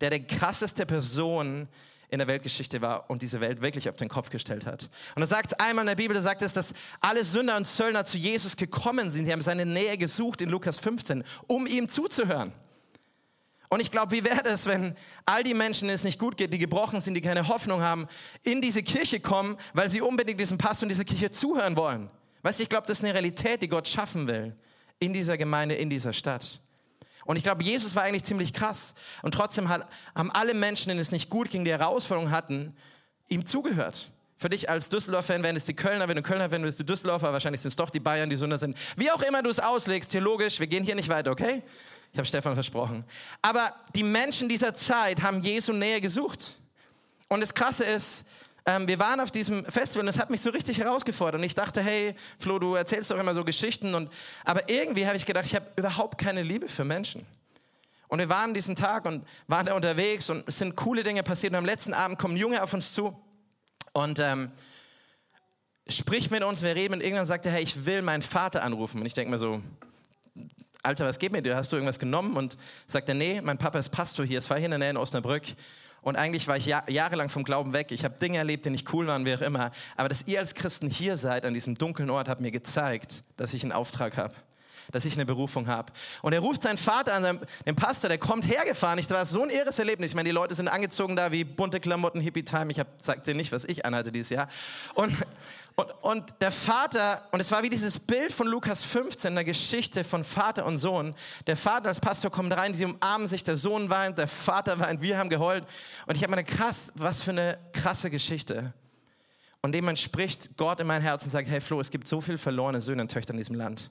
Der 0.00 0.10
der 0.10 0.18
krasseste 0.18 0.86
Person 0.86 1.68
in 2.08 2.18
der 2.18 2.26
Weltgeschichte 2.26 2.80
war 2.80 3.08
und 3.08 3.22
diese 3.22 3.40
Welt 3.40 3.60
wirklich 3.60 3.88
auf 3.88 3.96
den 3.96 4.08
Kopf 4.08 4.30
gestellt 4.30 4.66
hat. 4.66 4.90
Und 5.14 5.22
er 5.22 5.28
sagt 5.28 5.60
einmal 5.60 5.84
in 5.84 5.86
der 5.86 5.94
Bibel, 5.94 6.16
da 6.16 6.20
sagt 6.20 6.42
es, 6.42 6.52
dass 6.52 6.74
alle 7.00 7.22
Sünder 7.22 7.56
und 7.56 7.64
Zöllner 7.64 8.04
zu 8.04 8.18
Jesus 8.18 8.56
gekommen 8.56 9.12
sind. 9.12 9.26
Sie 9.26 9.32
haben 9.32 9.40
seine 9.40 9.64
Nähe 9.64 9.96
gesucht 9.96 10.42
in 10.42 10.48
Lukas 10.48 10.80
15, 10.80 11.22
um 11.46 11.68
ihm 11.68 11.88
zuzuhören. 11.88 12.52
Und 13.68 13.80
ich 13.80 13.90
glaube, 13.90 14.12
wie 14.12 14.24
wäre 14.24 14.44
es, 14.46 14.66
wenn 14.66 14.96
all 15.26 15.42
die 15.42 15.54
Menschen, 15.54 15.88
denen 15.88 15.94
es 15.94 16.04
nicht 16.04 16.18
gut 16.18 16.36
geht, 16.36 16.52
die 16.52 16.58
gebrochen 16.58 17.00
sind, 17.00 17.14
die 17.14 17.20
keine 17.20 17.48
Hoffnung 17.48 17.82
haben, 17.82 18.08
in 18.42 18.60
diese 18.60 18.82
Kirche 18.82 19.20
kommen, 19.20 19.56
weil 19.74 19.90
sie 19.90 20.00
unbedingt 20.00 20.40
diesem 20.40 20.56
Pastor 20.56 20.84
in 20.84 20.88
dieser 20.88 21.04
Kirche 21.04 21.30
zuhören 21.30 21.76
wollen. 21.76 22.08
Weißt 22.42 22.58
du, 22.58 22.62
ich 22.62 22.68
glaube, 22.68 22.86
das 22.86 22.98
ist 22.98 23.04
eine 23.04 23.12
Realität, 23.12 23.60
die 23.60 23.68
Gott 23.68 23.86
schaffen 23.86 24.26
will 24.26 24.56
in 25.00 25.12
dieser 25.12 25.36
Gemeinde, 25.36 25.74
in 25.74 25.90
dieser 25.90 26.12
Stadt. 26.12 26.60
Und 27.26 27.36
ich 27.36 27.42
glaube, 27.42 27.62
Jesus 27.62 27.94
war 27.94 28.04
eigentlich 28.04 28.24
ziemlich 28.24 28.54
krass. 28.54 28.94
Und 29.20 29.34
trotzdem 29.34 29.68
hat, 29.68 29.86
haben 30.14 30.30
alle 30.30 30.54
Menschen, 30.54 30.88
denen 30.88 31.00
es 31.00 31.12
nicht 31.12 31.28
gut 31.28 31.50
ging, 31.50 31.64
die 31.64 31.70
Herausforderungen 31.70 32.32
hatten, 32.32 32.74
ihm 33.28 33.44
zugehört. 33.44 34.10
Für 34.38 34.48
dich 34.48 34.70
als 34.70 34.88
Düsseldorf-Fan 34.88 35.42
wären 35.42 35.56
es 35.56 35.66
die 35.66 35.74
Kölner, 35.74 36.08
wenn 36.08 36.16
du 36.16 36.22
Kölner 36.22 36.48
fan 36.48 36.62
bist, 36.62 36.78
die 36.78 36.86
Düsseldorfer, 36.86 37.32
wahrscheinlich 37.32 37.60
sind 37.60 37.70
es 37.70 37.76
doch 37.76 37.90
die 37.90 38.00
Bayern, 38.00 38.30
die 38.30 38.36
Sünder 38.36 38.58
sind. 38.58 38.78
Wie 38.96 39.10
auch 39.10 39.20
immer 39.20 39.42
du 39.42 39.50
es 39.50 39.60
auslegst, 39.60 40.12
theologisch, 40.12 40.58
wir 40.58 40.68
gehen 40.68 40.84
hier 40.84 40.94
nicht 40.94 41.08
weiter, 41.08 41.32
okay? 41.32 41.62
Ich 42.12 42.18
habe 42.18 42.26
Stefan 42.26 42.54
versprochen. 42.54 43.04
Aber 43.42 43.74
die 43.94 44.02
Menschen 44.02 44.48
dieser 44.48 44.74
Zeit 44.74 45.22
haben 45.22 45.42
Jesu 45.42 45.72
Nähe 45.72 46.00
gesucht. 46.00 46.58
Und 47.28 47.40
das 47.40 47.54
Krasse 47.54 47.84
ist, 47.84 48.24
ähm, 48.66 48.86
wir 48.86 48.98
waren 48.98 49.20
auf 49.20 49.30
diesem 49.30 49.64
Festival 49.64 50.04
und 50.04 50.08
es 50.08 50.18
hat 50.18 50.30
mich 50.30 50.40
so 50.40 50.50
richtig 50.50 50.78
herausgefordert. 50.78 51.40
Und 51.40 51.44
ich 51.44 51.54
dachte, 51.54 51.82
hey, 51.82 52.14
Flo, 52.38 52.58
du 52.58 52.74
erzählst 52.74 53.10
doch 53.10 53.18
immer 53.18 53.34
so 53.34 53.44
Geschichten. 53.44 53.94
Und, 53.94 54.10
aber 54.44 54.68
irgendwie 54.68 55.06
habe 55.06 55.16
ich 55.16 55.26
gedacht, 55.26 55.46
ich 55.46 55.54
habe 55.54 55.66
überhaupt 55.76 56.18
keine 56.18 56.42
Liebe 56.42 56.68
für 56.68 56.84
Menschen. 56.84 57.26
Und 58.08 58.18
wir 58.18 58.28
waren 58.28 58.54
diesen 58.54 58.74
Tag 58.74 59.04
und 59.04 59.26
waren 59.46 59.66
da 59.66 59.74
unterwegs 59.74 60.30
und 60.30 60.48
es 60.48 60.58
sind 60.58 60.76
coole 60.76 61.02
Dinge 61.02 61.22
passiert. 61.22 61.52
Und 61.52 61.58
am 61.58 61.66
letzten 61.66 61.92
Abend 61.92 62.18
kommen 62.18 62.36
Junge 62.36 62.62
auf 62.62 62.72
uns 62.72 62.94
zu 62.94 63.14
und 63.92 64.18
ähm, 64.18 64.50
spricht 65.88 66.30
mit 66.30 66.42
uns, 66.42 66.62
wir 66.62 66.74
reden 66.74 66.94
und 66.94 67.02
irgendwann 67.02 67.26
sagt 67.26 67.44
er, 67.46 67.52
hey, 67.52 67.62
ich 67.62 67.84
will 67.84 68.00
meinen 68.00 68.22
Vater 68.22 68.62
anrufen. 68.62 69.00
Und 69.00 69.06
ich 69.06 69.14
denke 69.14 69.30
mir 69.30 69.38
so, 69.38 69.62
Alter, 70.82 71.06
was 71.06 71.18
geht 71.18 71.32
mit 71.32 71.44
dir? 71.44 71.56
Hast 71.56 71.72
du 71.72 71.76
irgendwas 71.76 71.98
genommen? 71.98 72.36
Und 72.36 72.56
sagt 72.86 73.08
er, 73.08 73.14
nee, 73.14 73.40
mein 73.40 73.58
Papa 73.58 73.78
ist 73.78 73.90
Pastor 73.90 74.24
hier. 74.24 74.38
Es 74.38 74.48
war 74.50 74.56
hier 74.58 74.66
in 74.66 74.70
der 74.72 74.78
Nähe 74.78 74.90
in 74.90 74.96
Osnabrück. 74.96 75.42
Und 76.02 76.16
eigentlich 76.16 76.46
war 76.46 76.56
ich 76.56 76.66
jahrelang 76.66 77.28
vom 77.28 77.44
Glauben 77.44 77.72
weg. 77.72 77.90
Ich 77.90 78.04
habe 78.04 78.18
Dinge 78.18 78.38
erlebt, 78.38 78.64
die 78.64 78.70
nicht 78.70 78.92
cool 78.92 79.06
waren, 79.08 79.24
wie 79.24 79.34
auch 79.34 79.40
immer. 79.40 79.72
Aber 79.96 80.08
dass 80.08 80.26
ihr 80.26 80.38
als 80.38 80.54
Christen 80.54 80.88
hier 80.88 81.16
seid, 81.16 81.44
an 81.44 81.54
diesem 81.54 81.76
dunklen 81.76 82.08
Ort, 82.08 82.28
hat 82.28 82.40
mir 82.40 82.52
gezeigt, 82.52 83.22
dass 83.36 83.52
ich 83.52 83.62
einen 83.64 83.72
Auftrag 83.72 84.16
habe 84.16 84.34
dass 84.92 85.04
ich 85.04 85.14
eine 85.14 85.26
Berufung 85.26 85.66
habe. 85.66 85.92
Und 86.22 86.32
er 86.32 86.40
ruft 86.40 86.62
seinen 86.62 86.78
Vater 86.78 87.14
an, 87.14 87.40
den 87.66 87.76
Pastor, 87.76 88.08
der 88.08 88.18
kommt 88.18 88.46
hergefahren. 88.48 88.98
Ich 88.98 89.08
war 89.10 89.24
so 89.26 89.42
ein 89.42 89.50
irres 89.50 89.78
Erlebnis. 89.78 90.10
Ich 90.10 90.14
meine, 90.14 90.28
die 90.28 90.34
Leute 90.34 90.54
sind 90.54 90.68
angezogen 90.68 91.16
da 91.16 91.32
wie 91.32 91.44
bunte 91.44 91.80
Klamotten, 91.80 92.20
Hippie-Time. 92.20 92.72
Ich 92.72 92.80
sag 92.98 93.24
dir 93.24 93.34
nicht, 93.34 93.52
was 93.52 93.64
ich 93.64 93.84
anhatte 93.84 94.12
dieses 94.12 94.30
Jahr. 94.30 94.48
Und, 94.94 95.16
und, 95.74 95.90
und 96.02 96.34
der 96.40 96.50
Vater, 96.50 97.22
und 97.30 97.40
es 97.40 97.50
war 97.52 97.62
wie 97.62 97.70
dieses 97.70 97.98
Bild 98.00 98.32
von 98.32 98.48
Lukas 98.48 98.82
15, 98.82 99.34
der 99.34 99.44
Geschichte 99.44 100.02
von 100.04 100.24
Vater 100.24 100.66
und 100.66 100.78
Sohn. 100.78 101.14
Der 101.46 101.56
Vater 101.56 101.88
als 101.88 102.00
Pastor 102.00 102.30
kommt 102.30 102.56
rein, 102.56 102.74
sie 102.74 102.84
umarmen 102.84 103.26
sich, 103.26 103.44
der 103.44 103.56
Sohn 103.56 103.90
weint, 103.90 104.18
der 104.18 104.28
Vater 104.28 104.78
weint, 104.78 105.02
wir 105.02 105.18
haben 105.18 105.30
geheult. 105.30 105.64
Und 106.06 106.16
ich 106.16 106.22
habe 106.22 106.34
mir 106.34 106.42
krass, 106.44 106.92
was 106.94 107.22
für 107.22 107.30
eine 107.30 107.58
krasse 107.72 108.10
Geschichte. 108.10 108.72
Und 109.60 109.72
dem 109.72 109.94
spricht 109.96 110.56
Gott 110.56 110.80
in 110.80 110.86
mein 110.86 111.02
Herz 111.02 111.24
und 111.24 111.30
sagt, 111.30 111.48
hey 111.48 111.60
Flo, 111.60 111.80
es 111.80 111.90
gibt 111.90 112.06
so 112.06 112.20
viele 112.20 112.38
verlorene 112.38 112.80
Söhne 112.80 113.02
und 113.02 113.10
Töchter 113.10 113.32
in 113.32 113.38
diesem 113.38 113.56
Land. 113.56 113.90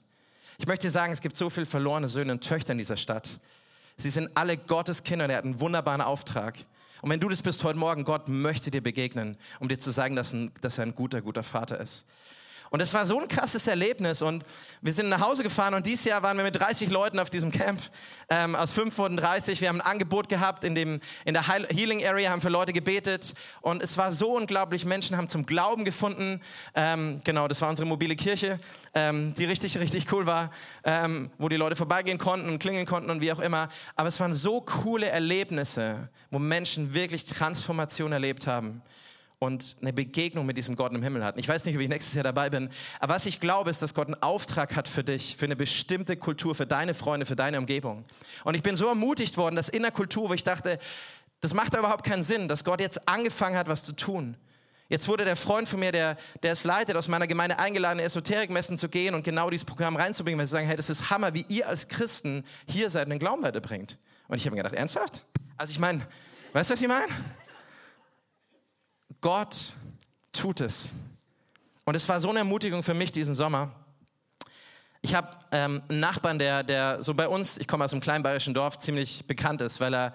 Ich 0.60 0.66
möchte 0.66 0.90
sagen, 0.90 1.12
es 1.12 1.20
gibt 1.20 1.36
so 1.36 1.48
viele 1.50 1.66
verlorene 1.66 2.08
Söhne 2.08 2.32
und 2.32 2.42
Töchter 2.42 2.72
in 2.72 2.78
dieser 2.78 2.96
Stadt. 2.96 3.38
Sie 3.96 4.10
sind 4.10 4.36
alle 4.36 4.56
Gottes 4.56 5.04
Kinder 5.04 5.24
und 5.24 5.30
er 5.30 5.38
hat 5.38 5.44
einen 5.44 5.60
wunderbaren 5.60 6.00
Auftrag. 6.00 6.58
Und 7.00 7.10
wenn 7.10 7.20
du 7.20 7.28
das 7.28 7.42
bist 7.42 7.62
heute 7.62 7.78
Morgen, 7.78 8.02
Gott 8.02 8.28
möchte 8.28 8.72
dir 8.72 8.82
begegnen, 8.82 9.36
um 9.60 9.68
dir 9.68 9.78
zu 9.78 9.92
sagen, 9.92 10.16
dass, 10.16 10.32
ein, 10.32 10.50
dass 10.60 10.78
er 10.78 10.86
ein 10.86 10.96
guter, 10.96 11.22
guter 11.22 11.44
Vater 11.44 11.80
ist. 11.80 12.06
Und 12.70 12.82
es 12.82 12.92
war 12.94 13.06
so 13.06 13.20
ein 13.20 13.28
krasses 13.28 13.66
Erlebnis. 13.66 14.22
Und 14.22 14.44
wir 14.80 14.92
sind 14.92 15.08
nach 15.08 15.20
Hause 15.20 15.42
gefahren 15.42 15.74
und 15.74 15.86
dieses 15.86 16.04
Jahr 16.04 16.22
waren 16.22 16.36
wir 16.36 16.44
mit 16.44 16.58
30 16.58 16.90
Leuten 16.90 17.18
auf 17.18 17.30
diesem 17.30 17.50
Camp. 17.50 17.80
Ähm, 18.28 18.54
aus 18.54 18.72
35. 18.72 19.60
Wir 19.60 19.68
haben 19.68 19.80
ein 19.80 19.86
Angebot 19.86 20.28
gehabt 20.28 20.64
in, 20.64 20.74
dem, 20.74 21.00
in 21.24 21.34
der 21.34 21.48
Healing 21.48 22.04
Area, 22.04 22.30
haben 22.30 22.40
für 22.40 22.50
Leute 22.50 22.72
gebetet. 22.72 23.34
Und 23.62 23.82
es 23.82 23.96
war 23.96 24.12
so 24.12 24.36
unglaublich. 24.36 24.84
Menschen 24.84 25.16
haben 25.16 25.28
zum 25.28 25.46
Glauben 25.46 25.84
gefunden. 25.84 26.40
Ähm, 26.74 27.18
genau, 27.24 27.48
das 27.48 27.62
war 27.62 27.70
unsere 27.70 27.88
mobile 27.88 28.16
Kirche, 28.16 28.58
ähm, 28.94 29.34
die 29.34 29.44
richtig, 29.46 29.78
richtig 29.78 30.12
cool 30.12 30.26
war, 30.26 30.50
ähm, 30.84 31.30
wo 31.38 31.48
die 31.48 31.56
Leute 31.56 31.76
vorbeigehen 31.76 32.18
konnten 32.18 32.48
und 32.48 32.58
klingeln 32.58 32.86
konnten 32.86 33.10
und 33.10 33.20
wie 33.20 33.32
auch 33.32 33.40
immer. 33.40 33.68
Aber 33.96 34.08
es 34.08 34.20
waren 34.20 34.34
so 34.34 34.60
coole 34.60 35.08
Erlebnisse, 35.08 36.08
wo 36.30 36.38
Menschen 36.38 36.92
wirklich 36.92 37.24
Transformation 37.24 38.12
erlebt 38.12 38.46
haben 38.46 38.82
und 39.38 39.76
eine 39.80 39.92
Begegnung 39.92 40.46
mit 40.46 40.56
diesem 40.56 40.74
Gott 40.74 40.92
im 40.92 41.02
Himmel 41.02 41.24
hatten. 41.24 41.38
Ich 41.38 41.48
weiß 41.48 41.64
nicht, 41.64 41.76
ob 41.76 41.80
ich 41.80 41.88
nächstes 41.88 42.14
Jahr 42.14 42.24
dabei 42.24 42.50
bin, 42.50 42.70
aber 42.98 43.14
was 43.14 43.26
ich 43.26 43.38
glaube, 43.40 43.70
ist, 43.70 43.80
dass 43.82 43.94
Gott 43.94 44.08
einen 44.08 44.20
Auftrag 44.22 44.74
hat 44.74 44.88
für 44.88 45.04
dich, 45.04 45.36
für 45.36 45.44
eine 45.44 45.56
bestimmte 45.56 46.16
Kultur, 46.16 46.54
für 46.54 46.66
deine 46.66 46.94
Freunde, 46.94 47.24
für 47.24 47.36
deine 47.36 47.58
Umgebung. 47.58 48.04
Und 48.44 48.54
ich 48.54 48.62
bin 48.62 48.74
so 48.74 48.88
ermutigt 48.88 49.36
worden, 49.36 49.54
dass 49.54 49.68
in 49.68 49.82
der 49.82 49.92
Kultur, 49.92 50.28
wo 50.28 50.34
ich 50.34 50.44
dachte, 50.44 50.78
das 51.40 51.54
macht 51.54 51.76
überhaupt 51.76 52.04
keinen 52.04 52.24
Sinn, 52.24 52.48
dass 52.48 52.64
Gott 52.64 52.80
jetzt 52.80 53.08
angefangen 53.08 53.56
hat, 53.56 53.68
was 53.68 53.84
zu 53.84 53.94
tun. 53.94 54.36
Jetzt 54.88 55.06
wurde 55.06 55.24
der 55.24 55.36
Freund 55.36 55.68
von 55.68 55.80
mir, 55.80 55.92
der, 55.92 56.16
der 56.42 56.52
es 56.52 56.64
leitet, 56.64 56.96
aus 56.96 57.08
meiner 57.08 57.26
Gemeinde 57.26 57.58
eingeladen, 57.58 58.00
Esoterikmessen 58.00 58.78
zu 58.78 58.88
gehen 58.88 59.14
und 59.14 59.22
genau 59.22 59.50
dieses 59.50 59.66
Programm 59.66 59.96
reinzubringen, 59.96 60.38
weil 60.38 60.46
sie 60.46 60.52
sagen, 60.52 60.66
hey, 60.66 60.76
das 60.76 60.88
ist 60.88 61.10
Hammer, 61.10 61.34
wie 61.34 61.44
ihr 61.48 61.68
als 61.68 61.88
Christen 61.88 62.42
hier 62.66 62.88
seid 62.88 63.04
und 63.04 63.10
den 63.10 63.18
Glauben 63.18 63.42
weiterbringt. 63.42 63.98
Und 64.28 64.38
ich 64.38 64.46
habe 64.46 64.56
mir 64.56 64.62
gedacht, 64.62 64.74
ernsthaft? 64.74 65.24
Also 65.58 65.72
ich 65.72 65.78
meine, 65.78 66.06
weißt 66.54 66.70
du, 66.70 66.72
was 66.72 66.82
ich 66.82 66.88
meine? 66.88 67.12
Gott 69.20 69.74
tut 70.32 70.60
es. 70.60 70.92
Und 71.84 71.94
es 71.94 72.08
war 72.08 72.20
so 72.20 72.30
eine 72.30 72.40
Ermutigung 72.40 72.82
für 72.82 72.94
mich 72.94 73.12
diesen 73.12 73.34
Sommer. 73.34 73.72
Ich 75.00 75.14
habe 75.14 75.28
ähm, 75.52 75.82
einen 75.88 76.00
Nachbarn, 76.00 76.38
der, 76.38 76.62
der 76.62 77.02
so 77.02 77.14
bei 77.14 77.28
uns, 77.28 77.56
ich 77.58 77.68
komme 77.68 77.84
aus 77.84 77.92
einem 77.92 78.02
kleinen 78.02 78.22
bayerischen 78.22 78.52
Dorf, 78.52 78.78
ziemlich 78.78 79.26
bekannt 79.26 79.60
ist, 79.60 79.80
weil 79.80 79.94
er 79.94 80.12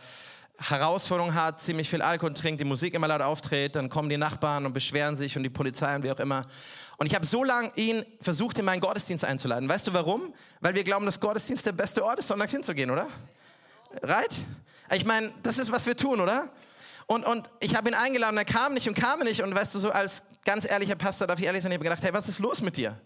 Herausforderungen 0.57 1.33
hat, 1.33 1.59
ziemlich 1.61 1.89
viel 1.89 2.01
Alkohol 2.01 2.33
trinkt, 2.33 2.61
die 2.61 2.65
Musik 2.65 2.93
immer 2.93 3.07
laut 3.07 3.21
auftritt, 3.21 3.75
dann 3.75 3.89
kommen 3.89 4.09
die 4.09 4.17
Nachbarn 4.17 4.65
und 4.65 4.73
beschweren 4.73 5.15
sich 5.15 5.35
und 5.35 5.43
die 5.43 5.49
Polizei 5.49 5.95
und 5.95 6.03
wie 6.03 6.11
auch 6.11 6.19
immer. 6.19 6.45
Und 6.97 7.07
ich 7.07 7.15
habe 7.15 7.25
so 7.25 7.43
lange 7.43 7.71
ihn 7.75 8.05
versucht, 8.21 8.59
in 8.59 8.65
meinen 8.65 8.79
Gottesdienst 8.79 9.25
einzuladen. 9.25 9.67
Weißt 9.67 9.87
du 9.87 9.93
warum? 9.93 10.33
Weil 10.61 10.75
wir 10.75 10.83
glauben, 10.83 11.05
dass 11.05 11.19
Gottesdienst 11.19 11.65
der 11.65 11.71
beste 11.71 12.05
Ort 12.05 12.19
ist, 12.19 12.27
sonntags 12.27 12.51
hinzugehen, 12.51 12.91
oder? 12.91 13.07
Right? 14.01 14.45
Ich 14.93 15.05
meine, 15.05 15.31
das 15.41 15.57
ist, 15.57 15.71
was 15.71 15.85
wir 15.85 15.97
tun, 15.97 16.21
oder? 16.21 16.49
Und, 17.07 17.25
und 17.25 17.51
ich 17.59 17.75
habe 17.75 17.89
ihn 17.89 17.95
eingeladen, 17.95 18.37
er 18.37 18.45
kam 18.45 18.73
nicht 18.73 18.87
und 18.87 18.95
kam 18.95 19.19
nicht. 19.21 19.43
Und 19.43 19.55
weißt 19.55 19.75
du, 19.75 19.79
so 19.79 19.91
als 19.91 20.23
ganz 20.45 20.69
ehrlicher 20.69 20.95
Pastor 20.95 21.27
darf 21.27 21.39
ich 21.39 21.45
ehrlich 21.45 21.63
sein, 21.63 21.71
ich 21.71 21.77
habe 21.77 21.83
gedacht, 21.83 22.03
hey, 22.03 22.13
was 22.13 22.29
ist 22.29 22.39
los 22.39 22.61
mit 22.61 22.77
dir? 22.77 22.99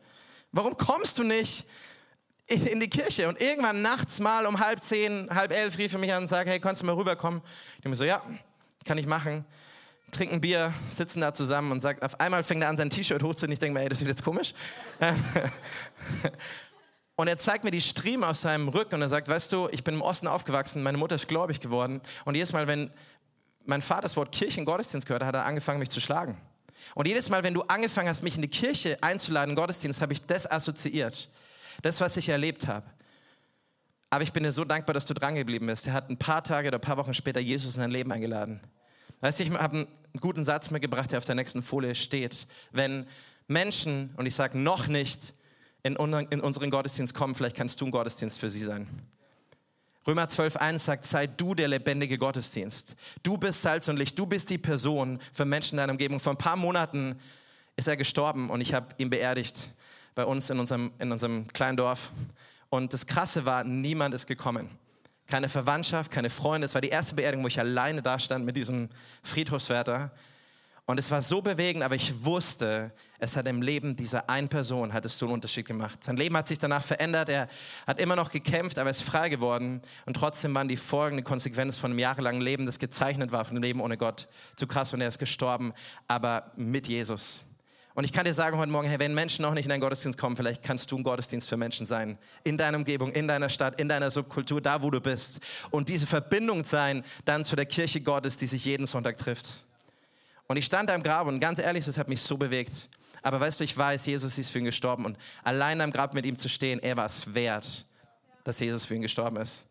Warum 0.51 0.77
kommst 0.77 1.19
du 1.19 1.23
nicht 1.23 1.67
in, 2.47 2.79
die 2.79 2.89
Kirche? 2.89 3.27
Und 3.27 3.41
irgendwann 3.41 3.81
nachts 3.81 4.19
mal 4.19 4.45
um 4.45 4.59
halb 4.59 4.81
zehn, 4.81 5.29
halb 5.33 5.51
elf 5.51 5.77
rief 5.77 5.93
er 5.93 5.99
mich 5.99 6.13
an 6.13 6.23
und 6.23 6.27
sagte, 6.27 6.51
hey, 6.51 6.59
kannst 6.59 6.81
du 6.81 6.85
mal 6.85 6.95
rüberkommen? 6.95 7.41
Ich 7.79 7.85
mir 7.85 7.95
so, 7.95 8.05
ja, 8.05 8.21
kann 8.85 8.97
ich 8.97 9.07
machen. 9.07 9.45
Trinken 10.11 10.39
Bier, 10.39 10.73
sitzen 10.89 11.19
da 11.19 11.33
zusammen 11.33 11.73
und 11.73 11.81
sagt, 11.81 12.01
auf 12.01 12.19
einmal 12.21 12.43
fängt 12.43 12.63
er 12.63 12.69
an, 12.69 12.77
sein 12.77 12.89
T-Shirt 12.89 13.21
hochzunehmen. 13.21 13.53
Ich 13.53 13.59
denke 13.59 13.77
mir, 13.77 13.83
ey, 13.83 13.89
das 13.89 13.99
wird 13.99 14.09
jetzt 14.09 14.23
komisch. 14.23 14.53
Und 17.19 17.27
er 17.27 17.39
zeigt 17.39 17.63
mir 17.63 17.71
die 17.71 17.81
Striemen 17.81 18.23
aus 18.23 18.41
seinem 18.41 18.67
Rücken 18.67 18.93
und 18.93 19.01
er 19.01 19.09
sagt, 19.09 19.27
weißt 19.27 19.51
du, 19.51 19.67
ich 19.71 19.83
bin 19.83 19.95
im 19.95 20.03
Osten 20.03 20.27
aufgewachsen, 20.27 20.83
meine 20.83 20.99
Mutter 20.99 21.15
ist 21.15 21.27
gläubig 21.27 21.59
geworden. 21.59 21.99
Und 22.25 22.35
jedes 22.35 22.53
Mal, 22.53 22.67
wenn, 22.67 22.91
mein 23.67 23.81
Vater 23.81 24.03
das 24.03 24.17
Wort 24.17 24.31
Kirchengottesdienst 24.31 25.05
gehört 25.05 25.23
hat, 25.23 25.35
er 25.35 25.45
angefangen, 25.45 25.79
mich 25.79 25.89
zu 25.89 25.99
schlagen. 25.99 26.37
Und 26.95 27.07
jedes 27.07 27.29
Mal, 27.29 27.43
wenn 27.43 27.53
du 27.53 27.63
angefangen 27.63 28.07
hast, 28.07 28.23
mich 28.23 28.35
in 28.35 28.41
die 28.41 28.47
Kirche 28.47 28.97
einzuladen, 29.01 29.55
Gottesdienst, 29.55 30.01
habe 30.01 30.13
ich 30.13 30.25
das 30.25 30.49
assoziiert. 30.49 31.29
Das, 31.81 31.99
was 32.01 32.17
ich 32.17 32.29
erlebt 32.29 32.67
habe. 32.67 32.85
Aber 34.09 34.23
ich 34.23 34.31
bin 34.31 34.43
dir 34.43 34.51
so 34.51 34.63
dankbar, 34.63 34.93
dass 34.93 35.05
du 35.05 35.13
dran 35.13 35.35
geblieben 35.35 35.67
bist. 35.67 35.85
Er 35.87 35.93
hat 35.93 36.09
ein 36.09 36.17
paar 36.17 36.43
Tage 36.43 36.69
oder 36.69 36.77
ein 36.77 36.81
paar 36.81 36.97
Wochen 36.97 37.13
später 37.13 37.41
Jesus 37.41 37.75
in 37.75 37.81
sein 37.81 37.91
Leben 37.91 38.11
eingeladen. 38.11 38.61
Weißt 39.19 39.39
du, 39.39 39.43
ich 39.43 39.51
habe 39.51 39.75
einen 39.75 39.87
guten 40.19 40.45
Satz 40.45 40.71
mitgebracht, 40.71 41.11
der 41.11 41.17
auf 41.17 41.25
der 41.25 41.35
nächsten 41.35 41.61
Folie 41.61 41.93
steht. 41.93 42.47
Wenn 42.71 43.05
Menschen, 43.47 44.13
und 44.15 44.25
ich 44.25 44.35
sage 44.35 44.57
noch 44.57 44.87
nicht, 44.87 45.33
in 45.83 45.97
unseren 45.97 46.69
Gottesdienst 46.69 47.13
kommen, 47.13 47.35
vielleicht 47.35 47.57
kannst 47.57 47.81
du 47.81 47.85
ein 47.85 47.91
Gottesdienst 47.91 48.39
für 48.39 48.49
sie 48.49 48.63
sein. 48.63 48.87
Römer 50.07 50.27
12.1 50.27 50.79
sagt, 50.79 51.03
sei 51.03 51.27
du 51.27 51.53
der 51.53 51.67
lebendige 51.67 52.17
Gottesdienst. 52.17 52.95
Du 53.23 53.37
bist 53.37 53.61
Salz 53.61 53.89
und 53.89 53.97
Licht, 53.97 54.17
du 54.17 54.25
bist 54.25 54.49
die 54.49 54.57
Person 54.57 55.19
für 55.33 55.43
Menschen 55.43 55.73
in 55.73 55.79
deiner 55.79 55.91
Umgebung. 55.91 56.21
Vor 56.21 56.31
ein 56.31 56.37
paar 56.37 56.55
Monaten 56.55 57.19
ist 57.75 57.89
er 57.89 57.97
gestorben 57.97 58.49
und 58.49 58.61
ich 58.61 58.73
habe 58.73 58.87
ihn 58.99 59.09
beerdigt 59.09 59.69
bei 60.15 60.23
uns 60.23 60.49
in 60.49 60.59
unserem, 60.59 60.93
in 60.99 61.11
unserem 61.11 61.47
kleinen 61.49 61.75
Dorf. 61.75 62.13
Und 62.69 62.93
das 62.93 63.05
Krasse 63.05 63.43
war, 63.43 63.65
niemand 63.65 64.13
ist 64.13 64.27
gekommen. 64.27 64.69
keine 65.27 65.49
Verwandtschaft, 65.49 66.09
keine 66.09 66.29
Freunde. 66.29 66.63
Es 66.63 66.73
war 66.73 66.79
die 66.79 66.87
erste 66.87 67.15
Beerdigung, 67.15 67.43
wo 67.43 67.49
ich 67.49 67.59
alleine 67.59 68.01
da 68.01 68.17
stand 68.17 68.45
mit 68.45 68.55
diesem 68.55 68.87
Friedhofswärter. 69.23 70.11
Und 70.85 70.99
es 70.99 71.11
war 71.11 71.21
so 71.21 71.41
bewegend, 71.41 71.83
aber 71.83 71.95
ich 71.95 72.23
wusste, 72.23 72.93
es 73.19 73.35
hat 73.35 73.47
im 73.47 73.61
Leben 73.61 73.95
dieser 73.95 74.29
einen 74.29 74.47
Person 74.47 74.93
hat 74.93 75.05
es 75.05 75.17
so 75.17 75.25
einen 75.25 75.33
Unterschied 75.33 75.65
gemacht. 75.65 76.03
Sein 76.03 76.17
Leben 76.17 76.37
hat 76.37 76.47
sich 76.47 76.59
danach 76.59 76.83
verändert. 76.83 77.29
Er 77.29 77.47
hat 77.87 77.99
immer 77.99 78.15
noch 78.15 78.31
gekämpft, 78.31 78.77
aber 78.77 78.89
er 78.89 78.91
ist 78.91 79.01
frei 79.01 79.29
geworden. 79.29 79.81
Und 80.05 80.15
trotzdem 80.15 80.53
waren 80.53 80.67
die 80.67 80.77
folgende 80.77 81.23
Konsequenzen 81.23 81.79
von 81.79 81.91
einem 81.91 81.99
jahrelangen 81.99 82.41
Leben, 82.41 82.65
das 82.65 82.77
gezeichnet 82.77 83.31
war 83.31 83.45
von 83.45 83.55
dem 83.55 83.63
Leben 83.63 83.81
ohne 83.81 83.97
Gott, 83.97 84.27
zu 84.55 84.67
krass. 84.67 84.93
Und 84.93 85.01
er 85.01 85.07
ist 85.07 85.17
gestorben, 85.17 85.73
aber 86.07 86.51
mit 86.55 86.87
Jesus. 86.87 87.43
Und 87.95 88.03
ich 88.03 88.13
kann 88.13 88.25
dir 88.25 88.33
sagen 88.35 88.59
heute 88.59 88.71
Morgen, 88.71 88.87
hey, 88.87 88.99
wenn 88.99 89.15
Menschen 89.15 89.41
noch 89.41 89.55
nicht 89.55 89.65
in 89.65 89.69
deinen 89.69 89.81
Gottesdienst 89.81 90.19
kommen, 90.19 90.35
vielleicht 90.35 90.61
kannst 90.61 90.91
du 90.91 90.97
ein 90.97 91.01
Gottesdienst 91.01 91.49
für 91.49 91.57
Menschen 91.57 91.87
sein. 91.87 92.19
In 92.43 92.55
deiner 92.55 92.77
Umgebung, 92.77 93.11
in 93.11 93.27
deiner 93.27 93.49
Stadt, 93.49 93.79
in 93.79 93.89
deiner 93.89 94.11
Subkultur, 94.11 94.61
da 94.61 94.83
wo 94.83 94.91
du 94.91 95.01
bist. 95.01 95.39
Und 95.71 95.89
diese 95.89 96.05
Verbindung 96.05 96.63
sein 96.63 97.03
dann 97.25 97.43
zu 97.43 97.55
der 97.55 97.65
Kirche 97.65 97.99
Gottes, 97.99 98.37
die 98.37 98.45
sich 98.45 98.65
jeden 98.65 98.85
Sonntag 98.85 99.17
trifft. 99.17 99.65
Und 100.45 100.57
ich 100.57 100.65
stand 100.65 100.89
da 100.89 100.93
im 100.93 101.01
Grab 101.01 101.25
und 101.25 101.39
ganz 101.39 101.57
ehrlich, 101.57 101.85
das 101.85 101.97
hat 101.97 102.07
mich 102.07 102.21
so 102.21 102.37
bewegt. 102.37 102.89
Aber 103.21 103.39
weißt 103.39 103.59
du, 103.59 103.63
ich 103.63 103.77
weiß, 103.77 104.05
Jesus 104.05 104.37
ist 104.37 104.51
für 104.51 104.59
ihn 104.59 104.65
gestorben 104.65 105.05
und 105.05 105.17
allein 105.43 105.81
am 105.81 105.91
Grab 105.91 106.13
mit 106.13 106.25
ihm 106.25 106.37
zu 106.37 106.49
stehen, 106.49 106.79
er 106.79 106.97
war 106.97 107.05
es 107.05 107.33
wert, 107.33 107.85
dass 108.43 108.59
Jesus 108.59 108.85
für 108.85 108.95
ihn 108.95 109.01
gestorben 109.01 109.37
ist. 109.37 109.65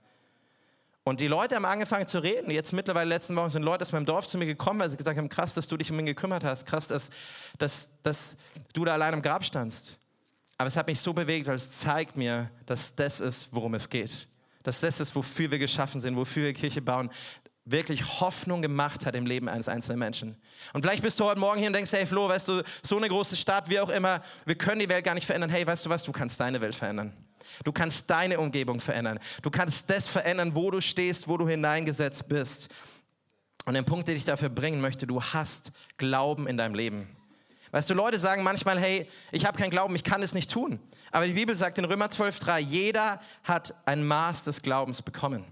Und 1.04 1.20
die 1.20 1.28
Leute 1.28 1.54
haben 1.54 1.64
angefangen 1.64 2.08
zu 2.08 2.18
reden. 2.18 2.50
Jetzt 2.50 2.72
mittlerweile, 2.72 3.08
letzten 3.08 3.36
Wochen 3.36 3.48
sind 3.48 3.62
Leute 3.62 3.82
aus 3.82 3.92
meinem 3.92 4.06
Dorf 4.06 4.26
zu 4.26 4.38
mir 4.38 4.46
gekommen, 4.46 4.80
weil 4.80 4.90
sie 4.90 4.96
gesagt 4.96 5.16
haben, 5.16 5.28
krass, 5.28 5.54
dass 5.54 5.68
du 5.68 5.76
dich 5.76 5.92
um 5.92 6.00
ihn 6.00 6.06
gekümmert 6.06 6.42
hast. 6.42 6.66
Krass, 6.66 6.88
dass, 6.88 7.10
dass, 7.58 7.90
dass 8.02 8.36
du 8.74 8.84
da 8.84 8.94
allein 8.94 9.14
am 9.14 9.22
Grab 9.22 9.44
standst. 9.44 10.00
Aber 10.58 10.66
es 10.66 10.76
hat 10.76 10.88
mich 10.88 10.98
so 10.98 11.12
bewegt, 11.12 11.46
weil 11.46 11.54
es 11.54 11.70
zeigt 11.78 12.16
mir, 12.16 12.50
dass 12.66 12.96
das 12.96 13.20
ist, 13.20 13.50
worum 13.52 13.74
es 13.74 13.88
geht. 13.88 14.26
Dass 14.64 14.80
das 14.80 14.98
ist, 14.98 15.14
wofür 15.14 15.48
wir 15.52 15.60
geschaffen 15.60 16.00
sind, 16.00 16.16
wofür 16.16 16.46
wir 16.46 16.54
Kirche 16.54 16.82
bauen. 16.82 17.08
Wirklich 17.68 18.20
Hoffnung 18.20 18.62
gemacht 18.62 19.06
hat 19.06 19.16
im 19.16 19.26
Leben 19.26 19.48
eines 19.48 19.68
einzelnen 19.68 19.98
Menschen. 19.98 20.36
Und 20.72 20.82
vielleicht 20.82 21.02
bist 21.02 21.18
du 21.18 21.24
heute 21.24 21.40
Morgen 21.40 21.58
hier 21.58 21.66
und 21.66 21.72
denkst, 21.72 21.92
hey 21.92 22.06
Flo, 22.06 22.28
weißt 22.28 22.48
du, 22.48 22.62
so 22.82 22.96
eine 22.96 23.08
große 23.08 23.36
Stadt, 23.36 23.68
wie 23.68 23.80
auch 23.80 23.88
immer, 23.88 24.22
wir 24.44 24.54
können 24.54 24.78
die 24.78 24.88
Welt 24.88 25.04
gar 25.04 25.14
nicht 25.14 25.26
verändern. 25.26 25.50
Hey, 25.50 25.66
weißt 25.66 25.84
du 25.84 25.90
was, 25.90 26.04
du 26.04 26.12
kannst 26.12 26.38
deine 26.38 26.60
Welt 26.60 26.76
verändern. 26.76 27.12
Du 27.64 27.72
kannst 27.72 28.08
deine 28.08 28.38
Umgebung 28.38 28.78
verändern. 28.78 29.18
Du 29.42 29.50
kannst 29.50 29.90
das 29.90 30.06
verändern, 30.08 30.54
wo 30.54 30.70
du 30.70 30.80
stehst, 30.80 31.28
wo 31.28 31.36
du 31.36 31.48
hineingesetzt 31.48 32.28
bist. 32.28 32.70
Und 33.64 33.74
den 33.74 33.84
Punkt, 33.84 34.06
den 34.06 34.16
ich 34.16 34.24
dafür 34.24 34.48
bringen 34.48 34.80
möchte, 34.80 35.08
du 35.08 35.20
hast 35.20 35.72
Glauben 35.96 36.46
in 36.46 36.56
deinem 36.56 36.74
Leben. 36.74 37.08
Weißt 37.72 37.90
du, 37.90 37.94
Leute 37.94 38.20
sagen 38.20 38.44
manchmal, 38.44 38.78
hey, 38.78 39.08
ich 39.32 39.44
habe 39.44 39.58
keinen 39.58 39.70
Glauben, 39.70 39.94
ich 39.96 40.04
kann 40.04 40.22
es 40.22 40.34
nicht 40.34 40.50
tun. 40.50 40.78
Aber 41.10 41.26
die 41.26 41.32
Bibel 41.32 41.56
sagt 41.56 41.78
in 41.78 41.84
Römer 41.84 42.06
12,3, 42.06 42.58
jeder 42.58 43.20
hat 43.42 43.74
ein 43.86 44.06
Maß 44.06 44.44
des 44.44 44.62
Glaubens 44.62 45.02
bekommen. 45.02 45.44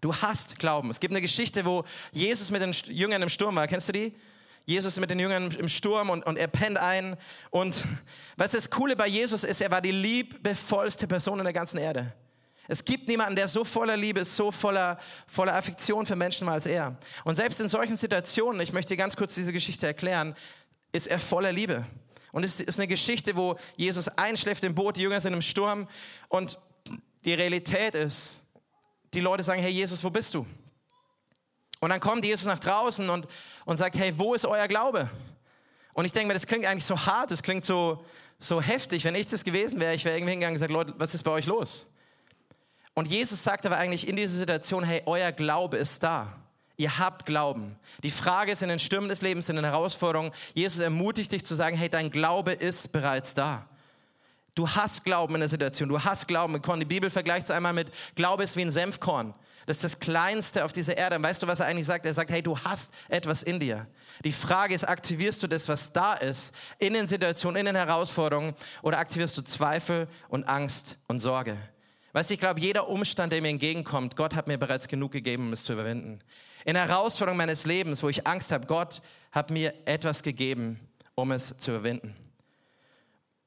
Du 0.00 0.14
hast 0.14 0.58
Glauben. 0.58 0.90
Es 0.90 1.00
gibt 1.00 1.12
eine 1.12 1.20
Geschichte, 1.20 1.64
wo 1.64 1.84
Jesus 2.12 2.50
mit 2.50 2.62
den 2.62 2.72
Jüngern 2.72 3.22
im 3.22 3.28
Sturm 3.28 3.56
war. 3.56 3.66
Kennst 3.66 3.88
du 3.88 3.92
die? 3.92 4.14
Jesus 4.64 4.98
mit 5.00 5.10
den 5.10 5.18
Jüngern 5.18 5.50
im 5.50 5.68
Sturm 5.68 6.10
und, 6.10 6.24
und 6.24 6.36
er 6.36 6.46
pennt 6.46 6.78
ein. 6.78 7.16
Und 7.50 7.84
was 8.36 8.52
das 8.52 8.70
Coole 8.70 8.96
bei 8.96 9.08
Jesus 9.08 9.44
ist, 9.44 9.60
er 9.60 9.70
war 9.70 9.80
die 9.80 9.90
liebevollste 9.90 11.06
Person 11.06 11.38
in 11.38 11.44
der 11.44 11.52
ganzen 11.52 11.78
Erde. 11.78 12.12
Es 12.68 12.84
gibt 12.84 13.08
niemanden, 13.08 13.34
der 13.34 13.48
so 13.48 13.64
voller 13.64 13.96
Liebe 13.96 14.20
ist, 14.20 14.36
so 14.36 14.52
voller, 14.52 14.98
voller 15.26 15.56
Affektion 15.56 16.06
für 16.06 16.14
Menschen 16.14 16.46
war 16.46 16.54
als 16.54 16.66
er. 16.66 16.96
Und 17.24 17.34
selbst 17.34 17.60
in 17.60 17.68
solchen 17.68 17.96
Situationen, 17.96 18.60
ich 18.60 18.72
möchte 18.72 18.96
ganz 18.96 19.16
kurz 19.16 19.34
diese 19.34 19.52
Geschichte 19.52 19.86
erklären, 19.86 20.36
ist 20.92 21.08
er 21.08 21.18
voller 21.18 21.52
Liebe. 21.52 21.84
Und 22.30 22.44
es 22.44 22.60
ist 22.60 22.78
eine 22.78 22.86
Geschichte, 22.86 23.36
wo 23.36 23.56
Jesus 23.76 24.06
einschläft 24.08 24.62
im 24.62 24.74
Boot, 24.74 24.96
die 24.96 25.02
Jünger 25.02 25.20
sind 25.20 25.34
im 25.34 25.42
Sturm 25.42 25.88
und 26.28 26.58
die 27.24 27.34
Realität 27.34 27.96
ist, 27.96 28.44
die 29.14 29.20
Leute 29.20 29.42
sagen, 29.42 29.60
hey 29.60 29.70
Jesus, 29.70 30.02
wo 30.04 30.10
bist 30.10 30.34
du? 30.34 30.46
Und 31.80 31.90
dann 31.90 32.00
kommt 32.00 32.24
Jesus 32.24 32.46
nach 32.46 32.58
draußen 32.58 33.08
und, 33.08 33.26
und 33.64 33.76
sagt, 33.76 33.96
hey, 33.96 34.12
wo 34.16 34.34
ist 34.34 34.44
euer 34.44 34.68
Glaube? 34.68 35.08
Und 35.94 36.04
ich 36.04 36.12
denke 36.12 36.28
mir, 36.28 36.34
das 36.34 36.46
klingt 36.46 36.66
eigentlich 36.66 36.84
so 36.84 37.06
hart, 37.06 37.30
das 37.30 37.42
klingt 37.42 37.64
so, 37.64 38.04
so 38.38 38.60
heftig. 38.60 39.04
Wenn 39.04 39.14
ich 39.14 39.26
das 39.26 39.44
gewesen 39.44 39.80
wäre, 39.80 39.94
ich 39.94 40.04
wäre 40.04 40.16
irgendwie 40.16 40.32
hingegangen 40.32 40.54
und 40.54 40.60
gesagt, 40.60 40.72
Leute, 40.72 40.94
was 40.98 41.14
ist 41.14 41.22
bei 41.22 41.30
euch 41.30 41.46
los? 41.46 41.86
Und 42.94 43.08
Jesus 43.08 43.42
sagt 43.42 43.64
aber 43.64 43.78
eigentlich 43.78 44.06
in 44.06 44.16
dieser 44.16 44.36
Situation, 44.36 44.84
hey, 44.84 45.02
euer 45.06 45.32
Glaube 45.32 45.78
ist 45.78 46.02
da. 46.02 46.36
Ihr 46.76 46.98
habt 46.98 47.26
Glauben. 47.26 47.76
Die 48.02 48.10
Frage 48.10 48.52
ist 48.52 48.62
in 48.62 48.68
den 48.68 48.78
Stürmen 48.78 49.08
des 49.08 49.22
Lebens, 49.22 49.48
in 49.48 49.56
den 49.56 49.64
Herausforderungen, 49.64 50.32
Jesus 50.54 50.80
ermutigt 50.80 51.32
dich 51.32 51.44
zu 51.44 51.54
sagen, 51.54 51.76
hey, 51.76 51.88
dein 51.88 52.10
Glaube 52.10 52.52
ist 52.52 52.92
bereits 52.92 53.34
da. 53.34 53.68
Du 54.54 54.68
hast 54.68 55.04
Glauben 55.04 55.34
in 55.34 55.40
der 55.40 55.48
Situation, 55.48 55.88
du 55.88 56.02
hast 56.02 56.26
Glauben. 56.26 56.60
Die 56.80 56.84
Bibel 56.84 57.10
vergleicht 57.10 57.44
es 57.44 57.50
einmal 57.50 57.72
mit, 57.72 57.90
Glaube 58.14 58.44
ist 58.44 58.56
wie 58.56 58.62
ein 58.62 58.70
Senfkorn. 58.70 59.34
Das 59.66 59.76
ist 59.76 59.84
das 59.84 60.00
Kleinste 60.00 60.64
auf 60.64 60.72
dieser 60.72 60.96
Erde. 60.96 61.16
Und 61.16 61.22
weißt 61.22 61.42
du, 61.42 61.46
was 61.46 61.60
er 61.60 61.66
eigentlich 61.66 61.86
sagt? 61.86 62.04
Er 62.04 62.14
sagt, 62.14 62.30
hey, 62.30 62.42
du 62.42 62.58
hast 62.58 62.92
etwas 63.08 63.42
in 63.42 63.60
dir. 63.60 63.86
Die 64.24 64.32
Frage 64.32 64.74
ist, 64.74 64.84
aktivierst 64.84 65.42
du 65.42 65.46
das, 65.46 65.68
was 65.68 65.92
da 65.92 66.14
ist, 66.14 66.54
in 66.78 66.94
den 66.94 67.06
Situationen, 67.06 67.60
in 67.60 67.66
den 67.66 67.76
Herausforderungen, 67.76 68.54
oder 68.82 68.98
aktivierst 68.98 69.36
du 69.36 69.42
Zweifel 69.42 70.08
und 70.28 70.48
Angst 70.48 70.98
und 71.06 71.20
Sorge? 71.20 71.56
Weißt 72.12 72.30
du, 72.30 72.34
ich 72.34 72.40
glaube, 72.40 72.58
jeder 72.58 72.88
Umstand, 72.88 73.32
der 73.32 73.40
mir 73.40 73.50
entgegenkommt, 73.50 74.16
Gott 74.16 74.34
hat 74.34 74.48
mir 74.48 74.58
bereits 74.58 74.88
genug 74.88 75.12
gegeben, 75.12 75.46
um 75.46 75.52
es 75.52 75.62
zu 75.62 75.74
überwinden. 75.74 76.20
In 76.64 76.74
der 76.74 76.88
Herausforderung 76.88 77.36
meines 77.36 77.64
Lebens, 77.64 78.02
wo 78.02 78.08
ich 78.08 78.26
Angst 78.26 78.50
habe, 78.50 78.66
Gott 78.66 79.00
hat 79.30 79.50
mir 79.50 79.72
etwas 79.84 80.22
gegeben, 80.22 80.80
um 81.14 81.30
es 81.30 81.56
zu 81.56 81.70
überwinden. 81.70 82.16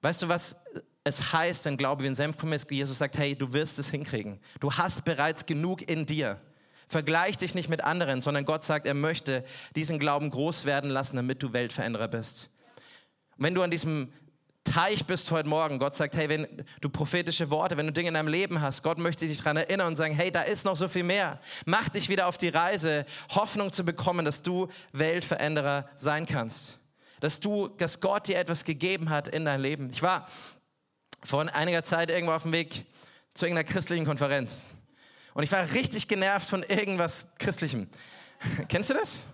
Weißt 0.01 0.21
du, 0.21 0.29
was 0.29 0.55
es 1.03 1.33
heißt, 1.33 1.65
wenn 1.65 1.77
Glaube 1.77 2.03
wie 2.03 2.07
ein 2.07 2.15
Senfkorn 2.15 2.53
ist, 2.53 2.69
Jesus 2.71 2.97
sagt, 2.97 3.17
hey, 3.17 3.35
du 3.35 3.51
wirst 3.53 3.77
es 3.79 3.89
hinkriegen. 3.89 4.39
Du 4.59 4.71
hast 4.73 5.03
bereits 5.03 5.45
genug 5.45 5.81
in 5.89 6.05
dir. 6.05 6.39
Vergleich 6.87 7.37
dich 7.37 7.55
nicht 7.55 7.69
mit 7.69 7.83
anderen, 7.83 8.21
sondern 8.21 8.45
Gott 8.45 8.63
sagt, 8.63 8.87
er 8.87 8.93
möchte 8.93 9.43
diesen 9.75 9.99
Glauben 9.99 10.29
groß 10.29 10.65
werden 10.65 10.89
lassen, 10.89 11.15
damit 11.15 11.43
du 11.43 11.51
Weltveränderer 11.51 12.07
bist. 12.07 12.49
Und 13.37 13.45
wenn 13.45 13.55
du 13.55 13.61
an 13.63 13.71
diesem 13.71 14.13
Teich 14.63 15.05
bist 15.05 15.29
heute 15.31 15.49
Morgen, 15.49 15.77
Gott 15.77 15.93
sagt, 15.93 16.15
hey, 16.15 16.29
wenn 16.29 16.47
du 16.79 16.89
prophetische 16.89 17.49
Worte, 17.49 17.75
wenn 17.75 17.87
du 17.87 17.91
Dinge 17.91 18.07
in 18.07 18.13
deinem 18.13 18.29
Leben 18.29 18.61
hast, 18.61 18.81
Gott 18.81 18.97
möchte 18.97 19.27
dich 19.27 19.39
daran 19.39 19.57
erinnern 19.57 19.87
und 19.87 19.95
sagen, 19.97 20.13
hey, 20.13 20.31
da 20.31 20.43
ist 20.43 20.63
noch 20.63 20.77
so 20.77 20.87
viel 20.87 21.03
mehr. 21.03 21.39
Mach 21.65 21.89
dich 21.89 22.07
wieder 22.07 22.27
auf 22.27 22.37
die 22.37 22.47
Reise, 22.47 23.05
Hoffnung 23.29 23.73
zu 23.73 23.83
bekommen, 23.83 24.23
dass 24.23 24.41
du 24.41 24.69
Weltveränderer 24.93 25.89
sein 25.97 26.25
kannst. 26.25 26.79
Dass 27.19 27.41
du, 27.41 27.67
dass 27.67 27.99
Gott 27.99 28.27
dir 28.27 28.37
etwas 28.37 28.63
gegeben 28.63 29.09
hat 29.09 29.27
in 29.27 29.43
dein 29.43 29.59
Leben. 29.59 29.89
Ich 29.89 30.01
war 30.01 30.29
vor 31.23 31.45
einiger 31.53 31.83
Zeit 31.83 32.09
irgendwo 32.09 32.33
auf 32.33 32.43
dem 32.43 32.51
Weg 32.51 32.85
zu 33.33 33.45
irgendeiner 33.45 33.67
christlichen 33.67 34.05
Konferenz. 34.05 34.65
Und 35.33 35.43
ich 35.43 35.51
war 35.51 35.71
richtig 35.71 36.07
genervt 36.07 36.47
von 36.47 36.63
irgendwas 36.63 37.27
Christlichem. 37.39 37.87
Kennst 38.67 38.89
du 38.89 38.93
das? 38.93 39.25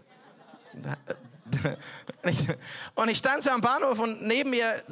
Und 2.95 3.09
ich 3.09 3.17
stand 3.17 3.43
so 3.43 3.49
am 3.49 3.61
Bahnhof 3.61 3.97
und 3.99 4.21
neben 4.21 4.51
mir 4.51 4.83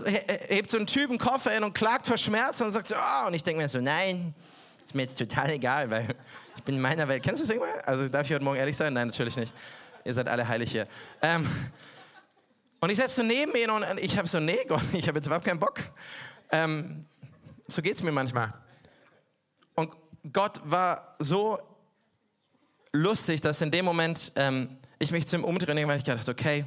hebt 0.48 0.72
so 0.72 0.80
ein 0.80 0.88
Typ 0.88 1.10
einen 1.10 1.20
Koffer 1.20 1.52
hin 1.52 1.64
und 1.64 1.74
klagt 1.74 2.08
vor 2.08 2.18
Schmerzen 2.18 2.64
und 2.64 2.72
sagt 2.72 2.88
so, 2.88 2.96
oh, 2.96 3.28
und 3.28 3.36
ich 3.36 3.44
denke 3.44 3.62
mir 3.62 3.70
so, 3.70 3.80
nein, 3.80 4.34
ist 4.84 4.96
mir 4.96 5.04
jetzt 5.04 5.20
total 5.20 5.52
egal, 5.52 5.90
weil 5.92 6.16
ich 6.56 6.64
bin 6.64 6.76
in 6.76 6.82
meiner 6.82 7.08
Welt. 7.08 7.22
Kennst 7.22 7.44
du 7.44 7.46
das 7.46 7.54
irgendwann? 7.54 7.80
Also 7.86 8.08
darf 8.08 8.26
ich 8.26 8.34
heute 8.34 8.44
Morgen 8.44 8.58
ehrlich 8.58 8.76
sein? 8.76 8.94
Nein, 8.94 9.08
natürlich 9.08 9.38
nicht. 9.38 9.54
Ihr 10.04 10.14
seid 10.14 10.28
alle 10.28 10.48
heilig 10.48 10.72
hier. 10.72 10.88
Ähm, 11.22 11.48
und 12.80 12.90
ich 12.90 12.98
setze 12.98 13.18
so 13.18 13.24
neben 13.24 13.54
ihn 13.56 13.70
und 13.70 13.84
ich 14.00 14.18
habe 14.18 14.28
so, 14.28 14.40
nee, 14.40 14.60
Gott, 14.68 14.82
ich 14.94 15.08
habe 15.08 15.18
jetzt 15.18 15.28
überhaupt 15.28 15.46
keinen 15.46 15.60
Bock. 15.60 15.80
Ähm, 16.52 17.06
so 17.68 17.82
geht 17.82 17.96
es 17.96 18.04
mir 18.04 18.12
manchmal. 18.12 18.54
Und 19.76 19.94
Gott 20.32 20.62
war 20.64 21.16
so 21.20 21.60
lustig, 22.92 23.42
dass 23.42 23.62
in 23.62 23.72
dem 23.72 23.86
Moment 23.86 24.32
ähm, 24.36 24.78
ich 25.00 25.12
mich 25.12 25.28
zu 25.28 25.38
ihm 25.38 25.44
umdrehen 25.44 25.88
weil 25.88 25.98
ich 25.98 26.04
gedacht, 26.04 26.28
okay, 26.30 26.66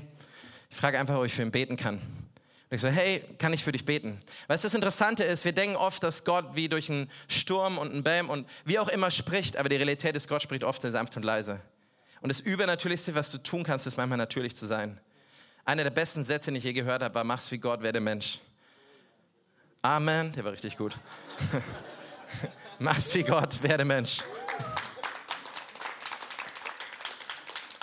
ich 0.68 0.76
frage 0.76 0.98
einfach, 0.98 1.16
ob 1.16 1.24
ich 1.24 1.32
für 1.32 1.42
ihn 1.42 1.50
beten 1.50 1.76
kann. 1.76 1.94
Und 1.94 2.76
ich 2.76 2.80
so, 2.80 2.88
hey, 2.88 3.24
kann 3.38 3.52
ich 3.52 3.64
für 3.64 3.72
dich 3.72 3.84
beten? 3.84 4.16
Weißt 4.46 4.62
du, 4.62 4.66
das 4.66 4.74
Interessante 4.74 5.24
ist, 5.24 5.44
wir 5.44 5.52
denken 5.52 5.74
oft, 5.74 6.02
dass 6.04 6.24
Gott 6.24 6.54
wie 6.54 6.68
durch 6.68 6.88
einen 6.88 7.10
Sturm 7.26 7.78
und 7.78 7.90
einen 7.90 8.04
Bäm 8.04 8.30
und 8.30 8.48
wie 8.64 8.78
auch 8.78 8.88
immer 8.88 9.10
spricht, 9.10 9.56
aber 9.56 9.68
die 9.68 9.76
Realität 9.76 10.14
ist, 10.14 10.28
Gott 10.28 10.42
spricht 10.42 10.62
oft 10.62 10.80
sehr 10.80 10.92
sanft 10.92 11.16
und 11.16 11.24
leise. 11.24 11.60
Und 12.20 12.28
das 12.28 12.38
Übernatürlichste, 12.38 13.14
was 13.16 13.32
du 13.32 13.38
tun 13.38 13.64
kannst, 13.64 13.88
ist 13.88 13.96
manchmal 13.96 14.18
natürlich 14.18 14.54
zu 14.54 14.66
sein. 14.66 15.00
Einer 15.64 15.82
der 15.82 15.90
besten 15.90 16.22
Sätze, 16.22 16.52
den 16.52 16.56
ich 16.56 16.64
je 16.64 16.72
gehört 16.72 17.02
habe, 17.02 17.14
war, 17.14 17.24
mach's 17.24 17.50
wie 17.50 17.58
Gott, 17.58 17.82
werde 17.82 17.98
Mensch. 17.98 18.38
Amen. 19.82 20.32
Der 20.32 20.44
war 20.44 20.52
richtig 20.52 20.76
gut. 20.76 20.94
Mach's 22.78 23.14
wie 23.14 23.22
Gott, 23.22 23.62
werde 23.62 23.84
Mensch. 23.84 24.22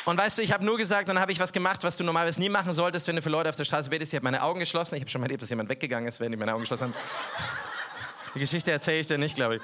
Und 0.05 0.17
weißt 0.17 0.38
du, 0.38 0.41
ich 0.41 0.53
habe 0.53 0.63
nur 0.63 0.77
gesagt, 0.77 1.10
dann 1.10 1.19
habe 1.19 1.31
ich 1.31 1.39
was 1.39 1.51
gemacht, 1.51 1.83
was 1.83 1.97
du 1.97 2.03
normalerweise 2.03 2.39
nie 2.39 2.49
machen 2.49 2.71
solltest, 2.71 3.07
wenn 3.07 3.17
du 3.17 3.21
für 3.21 3.29
Leute 3.29 3.49
auf 3.49 3.55
der 3.55 3.65
Straße 3.65 3.89
betest. 3.89 4.13
Ich 4.13 4.15
habe 4.15 4.23
meine 4.23 4.41
Augen 4.41 4.60
geschlossen. 4.60 4.95
Ich 4.95 5.01
habe 5.01 5.10
schon 5.10 5.19
mal 5.19 5.25
erlebt, 5.25 5.41
dass 5.41 5.49
jemand 5.49 5.69
weggegangen 5.69 6.07
ist, 6.07 6.19
während 6.19 6.33
ich 6.33 6.39
meine 6.39 6.53
Augen 6.53 6.62
geschlossen 6.62 6.93
habe. 6.93 6.95
Die 8.36 8.39
Geschichte 8.39 8.71
erzähle 8.71 8.99
ich 8.99 9.07
dir 9.07 9.17
nicht, 9.17 9.36
glaube 9.36 9.57
ich. 9.57 9.62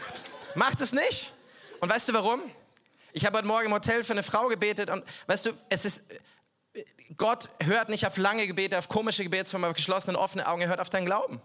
Macht 0.55 0.81
es 0.81 0.91
nicht. 0.91 1.33
Und 1.79 1.89
weißt 1.89 2.09
du 2.09 2.13
warum? 2.13 2.41
Ich 3.13 3.25
habe 3.25 3.37
heute 3.37 3.47
Morgen 3.47 3.67
im 3.67 3.73
Hotel 3.73 4.03
für 4.03 4.13
eine 4.13 4.23
Frau 4.23 4.47
gebetet 4.47 4.89
und 4.89 5.03
weißt 5.27 5.45
du, 5.45 5.51
es 5.69 5.85
ist 5.85 6.05
Gott 7.17 7.49
hört 7.63 7.89
nicht 7.89 8.07
auf 8.07 8.17
lange 8.17 8.47
Gebete, 8.47 8.79
auf 8.79 8.89
komische 8.89 9.23
Gebetsformen, 9.23 9.69
auf 9.69 9.75
geschlossene, 9.75 10.17
offene 10.17 10.47
Augen, 10.47 10.61
er 10.61 10.69
hört 10.69 10.79
auf 10.79 10.89
deinen 10.89 11.05
Glauben. 11.05 11.39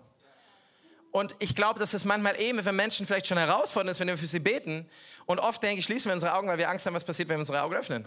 Und 1.11 1.35
ich 1.39 1.55
glaube, 1.55 1.81
dass 1.81 1.95
es 1.95 2.05
manchmal 2.05 2.39
eben 2.41 2.63
für 2.63 2.73
Menschen 2.73 3.07
vielleicht 3.07 3.27
schon 3.27 3.39
herausfordernd 3.39 3.93
ist, 3.93 4.01
wenn 4.01 4.09
wir 4.09 4.19
für 4.19 4.27
sie 4.27 4.41
beten. 4.41 4.89
Und 5.27 5.39
oft 5.39 5.63
denke 5.63 5.79
ich, 5.79 5.85
schließen 5.85 6.11
wir 6.11 6.15
unsere 6.15 6.35
Augen, 6.35 6.49
weil 6.49 6.59
wir 6.59 6.69
Angst 6.69 6.87
haben, 6.87 6.95
was 6.95 7.05
passiert, 7.05 7.29
wenn 7.29 7.37
wir 7.37 7.41
unsere 7.41 7.63
Augen 7.63 7.75
öffnen. 7.75 8.07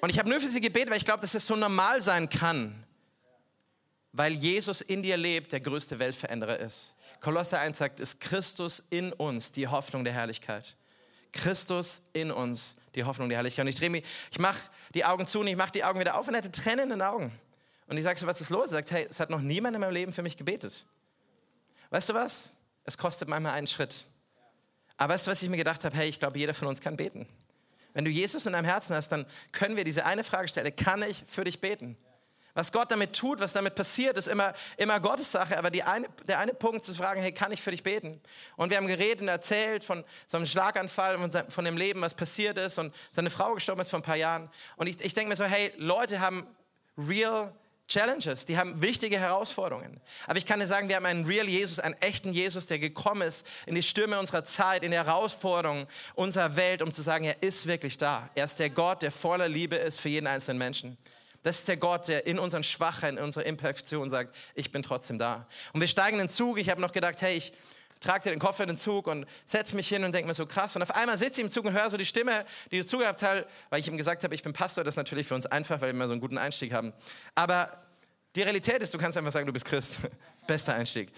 Und 0.00 0.10
ich 0.10 0.18
habe 0.18 0.28
nur 0.28 0.40
für 0.40 0.48
sie 0.48 0.60
gebetet, 0.60 0.90
weil 0.90 0.98
ich 0.98 1.04
glaube, 1.04 1.20
dass 1.20 1.34
es 1.34 1.46
so 1.46 1.56
normal 1.56 2.00
sein 2.00 2.28
kann, 2.28 2.84
weil 4.12 4.32
Jesus 4.32 4.80
in 4.80 5.02
dir 5.02 5.16
lebt, 5.16 5.52
der 5.52 5.60
größte 5.60 5.98
Weltveränderer 5.98 6.58
ist. 6.58 6.96
Kolosser 7.20 7.58
1 7.60 7.78
sagt, 7.78 8.00
ist 8.00 8.20
Christus 8.20 8.82
in 8.90 9.12
uns 9.12 9.52
die 9.52 9.68
Hoffnung 9.68 10.04
der 10.04 10.14
Herrlichkeit. 10.14 10.76
Christus 11.32 12.02
in 12.12 12.30
uns, 12.30 12.76
die 12.94 13.04
Hoffnung 13.04 13.28
der 13.28 13.38
Herrlichkeit. 13.38 13.64
Und 13.64 13.68
ich 13.68 13.76
drehe 13.76 13.90
mich, 13.90 14.04
ich 14.30 14.38
mache 14.38 14.58
die 14.94 15.04
Augen 15.04 15.26
zu 15.26 15.40
und 15.40 15.46
ich 15.46 15.56
mache 15.56 15.72
die 15.72 15.84
Augen 15.84 16.00
wieder 16.00 16.18
auf 16.18 16.26
und 16.26 16.34
er 16.34 16.38
hatte 16.38 16.50
Tränen 16.50 16.84
in 16.84 16.98
den 16.98 17.02
Augen. 17.02 17.32
Und 17.86 17.96
ich 17.96 18.04
sage 18.04 18.18
so, 18.18 18.26
was 18.26 18.40
ist 18.40 18.50
los? 18.50 18.70
Er 18.70 18.74
sagt, 18.74 18.90
hey, 18.90 19.06
es 19.08 19.20
hat 19.20 19.30
noch 19.30 19.40
niemand 19.40 19.74
in 19.74 19.80
meinem 19.80 19.92
Leben 19.92 20.12
für 20.12 20.22
mich 20.22 20.36
gebetet. 20.36 20.84
Weißt 21.90 22.08
du 22.08 22.14
was? 22.14 22.54
Es 22.84 22.96
kostet 22.96 23.28
manchmal 23.28 23.52
einen 23.52 23.66
Schritt. 23.66 24.04
Aber 24.96 25.14
weißt 25.14 25.26
du, 25.26 25.30
was 25.30 25.42
ich 25.42 25.48
mir 25.48 25.56
gedacht 25.56 25.84
habe? 25.84 25.96
Hey, 25.96 26.08
ich 26.08 26.18
glaube, 26.18 26.38
jeder 26.38 26.54
von 26.54 26.68
uns 26.68 26.80
kann 26.80 26.96
beten. 26.96 27.26
Wenn 27.92 28.04
du 28.04 28.10
Jesus 28.10 28.46
in 28.46 28.52
deinem 28.52 28.64
Herzen 28.64 28.94
hast, 28.94 29.10
dann 29.10 29.26
können 29.52 29.76
wir 29.76 29.84
diese 29.84 30.04
eine 30.04 30.22
Frage 30.22 30.48
stellen, 30.48 30.74
kann 30.76 31.02
ich 31.02 31.24
für 31.26 31.44
dich 31.44 31.60
beten? 31.60 31.96
Was 32.54 32.72
Gott 32.72 32.90
damit 32.90 33.14
tut, 33.14 33.40
was 33.40 33.52
damit 33.52 33.76
passiert, 33.76 34.18
ist 34.18 34.26
immer, 34.26 34.54
immer 34.76 34.98
Gottes 35.00 35.30
Sache. 35.30 35.56
Aber 35.56 35.70
eine, 35.86 36.08
der 36.26 36.38
eine 36.38 36.52
Punkt 36.52 36.84
zu 36.84 36.92
fragen, 36.94 37.20
hey, 37.20 37.32
kann 37.32 37.52
ich 37.52 37.62
für 37.62 37.70
dich 37.70 37.82
beten? 37.82 38.20
Und 38.56 38.70
wir 38.70 38.76
haben 38.76 38.88
geredet 38.88 39.22
und 39.22 39.28
erzählt 39.28 39.84
von 39.84 40.04
so 40.26 40.36
einem 40.36 40.46
Schlaganfall 40.46 41.16
und 41.16 41.44
von 41.48 41.64
dem 41.64 41.76
Leben, 41.76 42.00
was 42.00 42.14
passiert 42.14 42.58
ist. 42.58 42.78
Und 42.78 42.94
seine 43.12 43.30
Frau 43.30 43.54
gestorben 43.54 43.80
ist 43.80 43.90
vor 43.90 44.00
ein 44.00 44.04
paar 44.04 44.16
Jahren. 44.16 44.50
Und 44.76 44.88
ich, 44.88 45.00
ich 45.00 45.14
denke 45.14 45.30
mir 45.30 45.36
so, 45.36 45.44
hey, 45.44 45.72
Leute 45.76 46.20
haben 46.20 46.46
real 46.98 47.54
Challenges, 47.90 48.46
die 48.46 48.56
haben 48.56 48.80
wichtige 48.80 49.18
Herausforderungen. 49.18 50.00
Aber 50.28 50.38
ich 50.38 50.46
kann 50.46 50.60
dir 50.60 50.68
sagen, 50.68 50.88
wir 50.88 50.94
haben 50.94 51.06
einen 51.06 51.26
real 51.26 51.48
Jesus, 51.48 51.80
einen 51.80 51.96
echten 51.96 52.32
Jesus, 52.32 52.66
der 52.66 52.78
gekommen 52.78 53.22
ist 53.22 53.44
in 53.66 53.74
die 53.74 53.82
Stürme 53.82 54.18
unserer 54.20 54.44
Zeit, 54.44 54.84
in 54.84 54.92
die 54.92 54.96
Herausforderungen 54.96 55.88
unserer 56.14 56.54
Welt, 56.54 56.82
um 56.82 56.92
zu 56.92 57.02
sagen, 57.02 57.24
er 57.24 57.42
ist 57.42 57.66
wirklich 57.66 57.98
da. 57.98 58.30
Er 58.36 58.44
ist 58.44 58.60
der 58.60 58.70
Gott, 58.70 59.02
der 59.02 59.10
voller 59.10 59.48
Liebe 59.48 59.74
ist 59.74 60.00
für 60.00 60.08
jeden 60.08 60.28
einzelnen 60.28 60.58
Menschen. 60.58 60.96
Das 61.42 61.58
ist 61.58 61.68
der 61.68 61.78
Gott, 61.78 62.06
der 62.06 62.26
in 62.26 62.38
unseren 62.38 62.62
Schwachheiten, 62.62 63.18
in 63.18 63.24
unserer 63.24 63.44
Imperfektion 63.44 64.08
sagt, 64.08 64.36
ich 64.54 64.70
bin 64.70 64.84
trotzdem 64.84 65.18
da. 65.18 65.48
Und 65.72 65.80
wir 65.80 65.88
steigen 65.88 66.20
in 66.20 66.26
den 66.26 66.28
Zug. 66.28 66.58
Ich 66.58 66.70
habe 66.70 66.80
noch 66.80 66.92
gedacht, 66.92 67.20
hey, 67.22 67.38
ich 67.38 67.52
trage 68.00 68.24
dir 68.24 68.30
den 68.30 68.38
Koffer 68.38 68.64
in 68.64 68.68
den 68.68 68.76
Zug 68.76 69.06
und 69.06 69.26
setze 69.44 69.76
mich 69.76 69.88
hin 69.88 70.02
und 70.04 70.14
denke 70.14 70.26
mir 70.26 70.34
so 70.34 70.46
krass. 70.46 70.74
Und 70.74 70.82
auf 70.82 70.94
einmal 70.94 71.18
sitze 71.18 71.40
ich 71.40 71.46
im 71.46 71.50
Zug 71.50 71.66
und 71.66 71.72
höre 71.72 71.90
so 71.90 71.96
die 71.96 72.06
Stimme, 72.06 72.44
die 72.70 72.78
das 72.78 72.86
Zugabteil, 72.86 73.46
weil 73.68 73.80
ich 73.80 73.88
ihm 73.88 73.96
gesagt 73.96 74.24
habe, 74.24 74.34
ich 74.34 74.42
bin 74.42 74.52
Pastor, 74.52 74.82
das 74.82 74.92
ist 74.92 74.96
natürlich 74.96 75.26
für 75.26 75.34
uns 75.34 75.46
einfach, 75.46 75.80
weil 75.80 75.88
wir 75.88 75.90
immer 75.90 76.06
so 76.06 76.12
einen 76.12 76.20
guten 76.20 76.38
Einstieg 76.38 76.72
haben. 76.72 76.92
Aber 77.34 77.70
die 78.34 78.42
Realität 78.42 78.82
ist, 78.82 78.94
du 78.94 78.98
kannst 78.98 79.18
einfach 79.18 79.32
sagen, 79.32 79.46
du 79.46 79.52
bist 79.52 79.64
Christ. 79.64 80.00
Bester 80.46 80.74
Einstieg. 80.74 81.12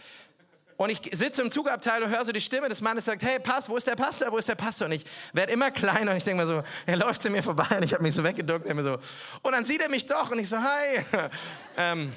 Und 0.76 0.90
ich 0.90 1.00
sitze 1.12 1.42
im 1.42 1.50
Zugabteil 1.50 2.02
und 2.02 2.10
höre 2.10 2.24
so 2.24 2.32
die 2.32 2.40
Stimme 2.40 2.68
des 2.68 2.80
Mannes, 2.80 3.04
sagt, 3.04 3.22
hey, 3.22 3.38
Pass, 3.38 3.68
wo 3.68 3.76
ist 3.76 3.86
der 3.86 3.94
Pastor, 3.94 4.32
wo 4.32 4.38
ist 4.38 4.48
der 4.48 4.56
Pastor? 4.56 4.86
Und 4.86 4.92
ich 4.92 5.04
werde 5.32 5.52
immer 5.52 5.70
kleiner 5.70 6.10
und 6.10 6.16
ich 6.16 6.24
denke 6.24 6.42
mir 6.42 6.48
so, 6.48 6.64
er 6.86 6.96
läuft 6.96 7.22
zu 7.22 7.30
mir 7.30 7.42
vorbei 7.42 7.76
und 7.76 7.84
ich 7.84 7.92
habe 7.92 8.02
mich 8.02 8.14
so 8.14 8.24
weggeduckt. 8.24 8.66
Und, 8.66 8.82
so, 8.82 8.98
und 9.42 9.52
dann 9.52 9.64
sieht 9.64 9.80
er 9.80 9.88
mich 9.88 10.06
doch 10.06 10.32
und 10.32 10.40
ich 10.40 10.48
so, 10.48 10.56
hi. 10.56 11.04
ähm, 11.76 12.12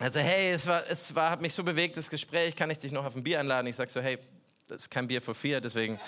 also, 0.00 0.20
hey, 0.20 0.52
es 0.52 0.66
war, 0.66 0.82
es 0.88 1.14
war, 1.14 1.30
hat 1.30 1.40
mich 1.40 1.52
so 1.52 1.64
bewegt, 1.64 1.96
das 1.96 2.08
Gespräch, 2.08 2.54
kann 2.54 2.70
ich 2.70 2.78
dich 2.78 2.92
noch 2.92 3.04
auf 3.04 3.16
ein 3.16 3.24
Bier 3.24 3.40
einladen? 3.40 3.66
Ich 3.66 3.76
sage 3.76 3.90
so, 3.90 4.00
hey, 4.00 4.18
das 4.68 4.82
ist 4.82 4.90
kein 4.90 5.08
Bier 5.08 5.20
für 5.20 5.34
vier, 5.34 5.60
deswegen. 5.60 5.98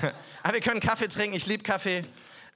Aber 0.42 0.54
wir 0.54 0.60
können 0.60 0.80
Kaffee 0.80 1.08
trinken, 1.08 1.36
ich 1.36 1.46
liebe 1.46 1.62
Kaffee. 1.62 2.00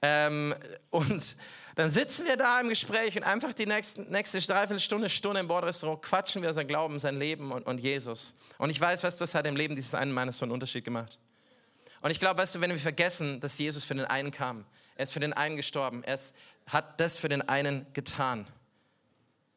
Ähm, 0.01 0.55
und 0.88 1.37
dann 1.75 1.90
sitzen 1.90 2.27
wir 2.27 2.37
da 2.37 2.61
im 2.61 2.71
Gespräch 2.71 3.16
und 3.16 3.25
einfach 3.25 3.53
die 3.53 3.66
nächsten, 3.66 4.11
nächste 4.11 4.40
Dreiviertelstunde, 4.40 5.11
Stunde 5.11 5.40
im 5.40 5.49
Bordrestaurant 5.49 6.01
quatschen 6.01 6.40
wir 6.40 6.55
sein 6.55 6.66
Glauben, 6.66 6.99
sein 6.99 7.19
Leben 7.19 7.53
und, 7.53 7.66
und 7.66 7.79
Jesus. 7.79 8.35
Und 8.57 8.71
ich 8.71 8.81
weiß, 8.81 9.05
weißt 9.05 9.21
du, 9.21 9.23
das 9.25 9.35
hat 9.35 9.47
im 9.47 9.57
Leben 9.57 9.75
dieses 9.77 9.95
einen 9.95 10.12
Mannes 10.12 10.38
so 10.38 10.47
einen 10.47 10.53
Unterschied 10.53 10.85
gemacht. 10.85 11.19
Und 12.01 12.11
ich 12.11 12.21
glaube, 12.21 12.40
weißt 12.40 12.55
du, 12.55 12.61
wenn 12.62 12.71
wir 12.71 12.79
vergessen, 12.79 13.40
dass 13.40 13.59
Jesus 13.59 13.85
für 13.85 13.95
den 13.95 14.07
einen 14.07 14.31
kam, 14.31 14.64
er 14.97 15.03
ist 15.03 15.12
für 15.12 15.21
den 15.21 15.35
einen 15.35 15.57
gestorben, 15.57 16.03
er 16.05 16.14
ist, 16.14 16.35
hat 16.66 16.99
das 17.01 17.19
für 17.19 17.29
den 17.29 17.47
einen 17.47 17.87
getan 17.93 18.47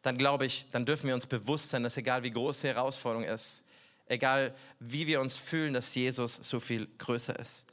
dann 0.04 0.18
glaube 0.18 0.46
ich, 0.46 0.70
dann 0.70 0.86
dürfen 0.86 1.08
wir 1.08 1.16
uns 1.16 1.26
bewusst 1.26 1.70
sein, 1.70 1.82
dass 1.82 1.98
egal 1.98 2.22
wie 2.24 2.32
groß 2.32 2.62
die 2.62 2.68
Herausforderung 2.68 3.24
ist, 3.24 3.64
egal 4.08 4.54
wie 4.80 5.08
wir 5.08 5.20
uns 5.22 5.38
fühlen, 5.38 5.74
dass 5.74 5.96
Jesus 5.96 6.36
so 6.36 6.60
viel 6.60 6.88
größer 6.98 7.40
ist. 7.40 7.66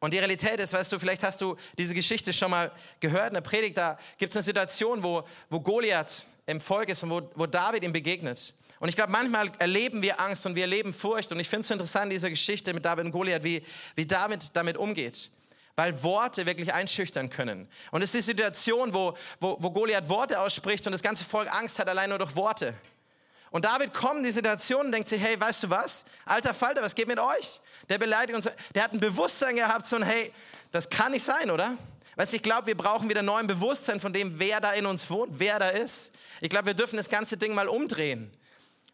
Und 0.00 0.12
die 0.12 0.18
Realität 0.18 0.60
ist, 0.60 0.72
weißt 0.72 0.92
du, 0.92 0.98
vielleicht 0.98 1.22
hast 1.22 1.40
du 1.40 1.56
diese 1.78 1.94
Geschichte 1.94 2.32
schon 2.32 2.50
mal 2.50 2.70
gehört 3.00 3.28
in 3.28 3.34
der 3.34 3.40
Predigt, 3.40 3.78
da 3.78 3.96
gibt 4.18 4.30
es 4.30 4.36
eine 4.36 4.42
Situation, 4.42 5.02
wo, 5.02 5.22
wo 5.48 5.60
Goliath 5.60 6.26
im 6.46 6.60
Volk 6.60 6.90
ist 6.90 7.02
und 7.04 7.10
wo, 7.10 7.30
wo 7.34 7.46
David 7.46 7.84
ihm 7.84 7.92
begegnet. 7.92 8.52
Und 8.78 8.88
ich 8.88 8.96
glaube, 8.96 9.10
manchmal 9.10 9.50
erleben 9.58 10.02
wir 10.02 10.20
Angst 10.20 10.44
und 10.44 10.54
wir 10.54 10.64
erleben 10.64 10.92
Furcht. 10.92 11.32
Und 11.32 11.40
ich 11.40 11.48
finde 11.48 11.62
es 11.62 11.68
so 11.68 11.74
interessant, 11.74 12.12
diese 12.12 12.28
Geschichte 12.28 12.74
mit 12.74 12.84
David 12.84 13.06
und 13.06 13.12
Goliath, 13.12 13.42
wie, 13.42 13.62
wie 13.94 14.04
David 14.04 14.54
damit 14.54 14.76
umgeht 14.76 15.30
weil 15.76 16.02
Worte 16.02 16.46
wirklich 16.46 16.72
einschüchtern 16.72 17.30
können. 17.30 17.68
Und 17.90 18.02
es 18.02 18.14
ist 18.14 18.26
die 18.26 18.32
Situation, 18.32 18.92
wo, 18.94 19.16
wo, 19.40 19.56
wo 19.60 19.70
Goliath 19.70 20.08
Worte 20.08 20.40
ausspricht 20.40 20.86
und 20.86 20.92
das 20.92 21.02
ganze 21.02 21.24
Volk 21.24 21.52
Angst 21.52 21.78
hat, 21.78 21.88
allein 21.88 22.08
nur 22.08 22.18
durch 22.18 22.34
Worte. 22.34 22.74
Und 23.50 23.64
David 23.64 23.94
kommt 23.94 24.18
in 24.18 24.24
die 24.24 24.32
Situation 24.32 24.86
und 24.86 24.92
denkt 24.92 25.08
sich, 25.08 25.22
hey, 25.22 25.40
weißt 25.40 25.62
du 25.62 25.70
was? 25.70 26.04
Alter 26.24 26.52
Falter, 26.52 26.82
was 26.82 26.94
geht 26.94 27.06
mit 27.06 27.20
euch? 27.20 27.60
Der 27.88 27.98
beleidigt 27.98 28.34
uns. 28.34 28.48
Der 28.74 28.82
hat 28.82 28.92
ein 28.92 29.00
Bewusstsein 29.00 29.56
gehabt, 29.56 29.86
so 29.86 29.96
ein, 29.96 30.02
hey, 30.02 30.32
das 30.72 30.88
kann 30.88 31.12
nicht 31.12 31.24
sein, 31.24 31.50
oder? 31.50 31.76
Weißt 32.16 32.32
du, 32.32 32.36
ich 32.36 32.42
glaube, 32.42 32.66
wir 32.66 32.76
brauchen 32.76 33.08
wieder 33.08 33.22
neuen 33.22 33.46
Bewusstsein 33.46 34.00
von 34.00 34.12
dem, 34.12 34.38
wer 34.38 34.60
da 34.60 34.72
in 34.72 34.86
uns 34.86 35.08
wohnt, 35.10 35.38
wer 35.38 35.58
da 35.58 35.68
ist. 35.68 36.10
Ich 36.40 36.48
glaube, 36.48 36.66
wir 36.66 36.74
dürfen 36.74 36.96
das 36.96 37.08
ganze 37.08 37.36
Ding 37.36 37.54
mal 37.54 37.68
umdrehen. 37.68 38.32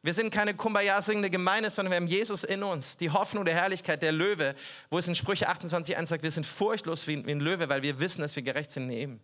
Wir 0.05 0.13
sind 0.13 0.31
keine 0.31 0.55
Kumbaya 0.55 1.01
singende 1.01 1.31
Gemeinde, 1.31 1.71
sondern 1.71 1.93
wir 1.93 1.97
haben 1.97 2.09
Jesus 2.09 2.43
in 2.43 2.65
uns, 2.65 2.97
die 2.97 3.11
Hoffnung 3.11 3.45
der 3.45 3.55
Herrlichkeit, 3.55 4.03
der 4.03 4.11
Löwe, 4.11 4.57
wo 4.91 4.99
es 4.99 5.07
in 5.07 5.15
Sprüche 5.15 5.49
28.1 5.49 6.07
sagt, 6.07 6.25
wir 6.25 6.31
sind 6.33 6.45
furchtlos 6.45 7.07
wie 7.07 7.15
ein 7.15 7.39
Löwe, 7.41 7.69
weil 7.69 7.83
wir 7.83 8.01
wissen, 8.01 8.21
dass 8.21 8.35
wir 8.35 8.43
gerecht 8.43 8.73
sind 8.73 8.91
in 8.91 8.99
ihm. 8.99 9.21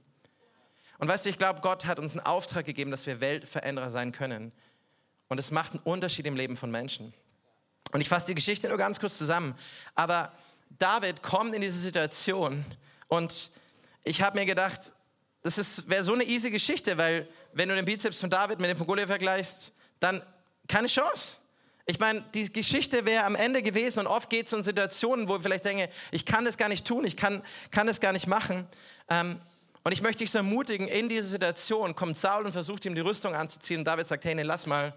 Und 0.98 1.08
weißt 1.08 1.26
du, 1.26 1.30
ich 1.30 1.38
glaube, 1.38 1.60
Gott 1.62 1.86
hat 1.86 1.98
uns 1.98 2.16
einen 2.16 2.26
Auftrag 2.26 2.64
gegeben, 2.64 2.92
dass 2.92 3.06
wir 3.06 3.20
Weltveränderer 3.20 3.90
sein 3.90 4.12
können. 4.12 4.52
Und 5.28 5.38
es 5.38 5.50
macht 5.50 5.72
einen 5.72 5.82
Unterschied 5.82 6.26
im 6.26 6.36
Leben 6.36 6.56
von 6.56 6.70
Menschen. 6.70 7.12
Und 7.92 8.00
ich 8.00 8.08
fasse 8.08 8.26
die 8.26 8.34
Geschichte 8.34 8.68
nur 8.68 8.78
ganz 8.78 9.00
kurz 9.00 9.18
zusammen. 9.18 9.56
Aber 9.96 10.32
David 10.78 11.22
kommt 11.22 11.54
in 11.54 11.60
diese 11.60 11.78
Situation 11.78 12.64
und 13.08 13.50
ich 14.04 14.22
habe 14.22 14.38
mir 14.38 14.46
gedacht, 14.46 14.92
das 15.42 15.88
wäre 15.88 16.04
so 16.04 16.12
eine 16.14 16.24
easy 16.24 16.50
Geschichte, 16.50 16.98
weil 16.98 17.28
wenn 17.52 17.68
du 17.68 17.74
den 17.74 17.84
Bizeps 17.84 18.20
von 18.20 18.30
David 18.30 18.60
mit 18.60 18.70
dem 18.70 18.76
von 18.76 18.86
Goliath 18.86 19.08
vergleichst, 19.08 19.72
dann 20.00 20.22
keine 20.68 20.86
Chance. 20.86 21.38
Ich 21.86 21.98
meine, 21.98 22.22
die 22.34 22.52
Geschichte 22.52 23.06
wäre 23.06 23.24
am 23.24 23.34
Ende 23.34 23.62
gewesen 23.62 24.00
und 24.00 24.06
oft 24.06 24.28
geht 24.28 24.46
es 24.46 24.52
um 24.52 24.62
Situationen, 24.62 25.26
wo 25.26 25.36
ich 25.36 25.42
vielleicht 25.42 25.64
denke, 25.64 25.88
ich 26.10 26.26
kann 26.26 26.44
das 26.44 26.58
gar 26.58 26.68
nicht 26.68 26.86
tun, 26.86 27.04
ich 27.06 27.16
kann, 27.16 27.42
kann 27.70 27.86
das 27.86 27.98
gar 27.98 28.12
nicht 28.12 28.26
machen. 28.26 28.66
Ähm, 29.08 29.40
und 29.84 29.92
ich 29.92 30.02
möchte 30.02 30.18
dich 30.18 30.30
so 30.30 30.38
ermutigen, 30.38 30.86
in 30.86 31.08
diese 31.08 31.26
Situation 31.26 31.94
kommt 31.96 32.18
Saul 32.18 32.44
und 32.44 32.52
versucht 32.52 32.84
ihm 32.84 32.94
die 32.94 33.00
Rüstung 33.00 33.34
anzuziehen 33.34 33.78
und 33.80 33.84
David 33.86 34.06
sagt, 34.06 34.26
hey, 34.26 34.34
nee, 34.34 34.42
lass 34.42 34.66
mal, 34.66 34.92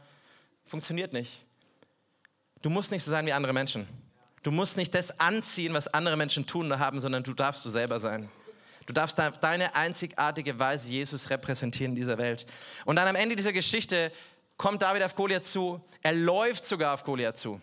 funktioniert 0.65 1.13
nicht. 1.13 1.45
Du 2.61 2.69
musst 2.69 2.91
nicht 2.91 3.03
so 3.03 3.11
sein 3.11 3.25
wie 3.25 3.31
andere 3.31 3.53
Menschen. 3.53 3.87
Du 4.43 4.51
musst 4.51 4.75
nicht 4.75 4.93
das 4.93 5.17
anziehen, 5.17 5.73
was 5.73 5.87
andere 5.87 6.17
Menschen 6.17 6.45
tun 6.45 6.65
oder 6.65 6.79
haben, 6.79 6.99
sondern 6.99 7.23
du 7.23 7.33
darfst 7.33 7.63
du 7.63 7.69
selber 7.69 8.01
sein. 8.01 8.27
Du 8.87 8.93
darfst 8.93 9.17
deine 9.17 9.75
einzigartige 9.75 10.59
Weise 10.59 10.89
Jesus 10.89 11.29
repräsentieren 11.29 11.91
in 11.91 11.95
dieser 11.95 12.17
Welt. 12.17 12.45
Und 12.83 12.97
dann 12.97 13.07
am 13.07 13.15
Ende 13.15 13.35
dieser 13.35 13.53
Geschichte 13.53 14.11
kommt 14.61 14.83
David 14.83 15.01
auf 15.01 15.15
Goliath 15.15 15.43
zu, 15.43 15.81
er 16.03 16.13
läuft 16.13 16.65
sogar 16.65 16.93
auf 16.93 17.03
Goliath 17.03 17.35
zu. 17.35 17.59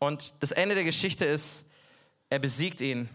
Und 0.00 0.42
das 0.42 0.50
Ende 0.50 0.74
der 0.74 0.82
Geschichte 0.82 1.24
ist, 1.24 1.64
er 2.28 2.40
besiegt 2.40 2.80
ihn 2.80 3.08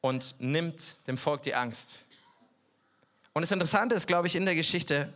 und 0.00 0.36
nimmt 0.38 0.98
dem 1.08 1.16
Volk 1.16 1.42
die 1.42 1.56
Angst. 1.56 2.06
Und 3.32 3.42
das 3.42 3.50
Interessante 3.50 3.96
ist, 3.96 4.06
glaube 4.06 4.28
ich, 4.28 4.36
in 4.36 4.44
der 4.44 4.54
Geschichte, 4.54 5.12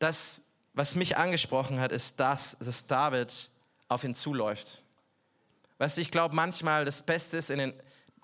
dass, 0.00 0.42
was 0.72 0.96
mich 0.96 1.16
angesprochen 1.16 1.78
hat, 1.78 1.92
ist 1.92 2.18
das, 2.18 2.56
dass 2.58 2.88
David 2.88 3.50
auf 3.86 4.02
ihn 4.02 4.16
zuläuft. 4.16 4.82
Weißt 5.78 5.96
du, 5.96 6.00
ich 6.00 6.10
glaube 6.10 6.34
manchmal, 6.34 6.84
das 6.84 7.02
Beste 7.02 7.36
ist 7.36 7.50
in 7.50 7.60
den 7.60 7.72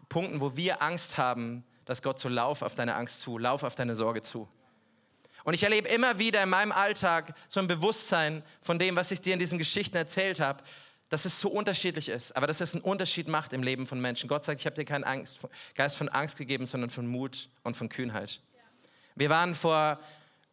Punkten, 0.08 0.40
wo 0.40 0.56
wir 0.56 0.82
Angst 0.82 1.18
haben, 1.18 1.62
dass 1.84 2.02
Gott 2.02 2.18
so 2.18 2.28
lauf 2.28 2.62
auf 2.62 2.74
deine 2.74 2.96
Angst 2.96 3.20
zu, 3.20 3.38
lauf 3.38 3.62
auf 3.62 3.76
deine 3.76 3.94
Sorge 3.94 4.22
zu. 4.22 4.48
Und 5.44 5.54
ich 5.54 5.62
erlebe 5.62 5.88
immer 5.88 6.18
wieder 6.18 6.42
in 6.42 6.48
meinem 6.48 6.72
Alltag 6.72 7.34
so 7.48 7.60
ein 7.60 7.66
Bewusstsein 7.66 8.42
von 8.60 8.78
dem, 8.78 8.96
was 8.96 9.10
ich 9.10 9.20
dir 9.20 9.34
in 9.34 9.38
diesen 9.38 9.58
Geschichten 9.58 9.96
erzählt 9.96 10.40
habe, 10.40 10.62
dass 11.08 11.24
es 11.24 11.40
so 11.40 11.50
unterschiedlich 11.50 12.08
ist, 12.08 12.34
aber 12.36 12.46
dass 12.46 12.60
es 12.60 12.74
einen 12.74 12.82
Unterschied 12.82 13.28
macht 13.28 13.52
im 13.52 13.62
Leben 13.62 13.86
von 13.86 14.00
Menschen. 14.00 14.28
Gott 14.28 14.44
sagt, 14.44 14.60
ich 14.60 14.66
habe 14.66 14.76
dir 14.76 14.84
keinen 14.84 15.04
Angst, 15.04 15.40
Geist 15.74 15.96
von 15.96 16.08
Angst 16.08 16.38
gegeben, 16.38 16.64
sondern 16.64 16.88
von 16.88 17.06
Mut 17.06 17.50
und 17.64 17.76
von 17.76 17.88
Kühnheit. 17.88 18.40
Wir 19.14 19.28
waren 19.28 19.54
vor 19.54 19.98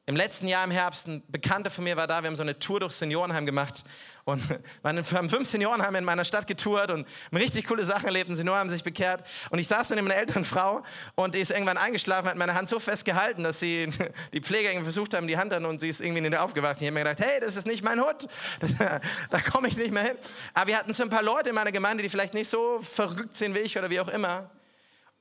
Im 0.06 0.16
letzten 0.16 0.48
Jahr 0.48 0.64
im 0.64 0.72
Herbst, 0.72 1.08
ein 1.08 1.24
Bekannter 1.28 1.70
von 1.70 1.84
mir 1.84 1.96
war 1.96 2.08
da, 2.08 2.24
wir 2.24 2.28
haben 2.28 2.36
so 2.36 2.42
eine 2.42 2.58
Tour 2.58 2.80
durch 2.80 2.94
Seniorenheim 2.94 3.46
gemacht 3.46 3.86
und 4.30 4.50
wir 4.84 5.18
haben 5.18 5.30
fünf 5.30 5.48
Seniorenheime 5.48 5.98
in 5.98 6.06
meiner 6.06 6.26
Stadt 6.26 6.48
getourt 6.48 6.92
und 6.92 7.08
haben 7.08 7.38
richtig 7.38 7.68
coole 7.68 7.86
Sachen 7.86 8.06
erlebt 8.06 8.30
und 8.30 8.36
Senioren 8.36 8.60
haben 8.60 8.70
sich 8.70 8.84
bekehrt. 8.84 9.24
Und 9.50 9.60
ich 9.60 9.68
saß 9.68 9.90
neben 9.92 10.08
einer 10.08 10.16
älteren 10.16 10.46
Frau 10.46 10.84
und 11.16 11.36
die 11.36 11.40
ist 11.40 11.52
irgendwann 11.52 11.78
eingeschlafen, 11.78 12.30
hat 12.30 12.38
meine 12.38 12.54
Hand 12.54 12.70
so 12.70 12.80
fest 12.80 13.06
gehalten, 13.06 13.44
dass 13.44 13.60
sie, 13.60 13.90
die 14.34 14.42
Pfleger 14.42 14.70
irgendwie 14.70 14.86
versucht 14.86 15.14
haben, 15.14 15.28
die 15.28 15.38
Hand 15.38 15.54
an 15.54 15.66
und 15.66 15.82
sie 15.82 15.90
ist 15.90 16.02
irgendwie 16.02 16.22
nicht 16.22 16.38
aufgewacht. 16.38 16.78
Ich 16.82 16.88
habe 16.88 16.94
mir 16.94 17.04
gedacht, 17.04 17.20
hey, 17.20 17.40
das 17.40 17.56
ist 17.56 17.68
nicht 17.68 17.84
mein 17.84 18.00
Hut, 18.00 18.28
das, 18.60 18.76
da 18.78 19.40
komme 19.42 19.68
ich 19.68 19.78
nicht 19.78 19.92
mehr 19.92 20.04
hin. 20.04 20.16
Aber 20.54 20.68
wir 20.68 20.78
hatten 20.78 20.94
so 20.94 21.04
ein 21.04 21.10
paar 21.10 21.24
Leute 21.24 21.50
in 21.50 21.56
meiner 21.56 21.72
Gemeinde, 21.72 22.04
die 22.04 22.10
vielleicht 22.10 22.34
nicht 22.34 22.50
so 22.50 22.80
verrückt 22.82 23.36
sind 23.36 23.56
wie 23.56 23.60
ich 23.60 23.78
oder 23.78 23.90
wie 23.90 24.00
auch 24.00 24.10
immer. 24.10 24.50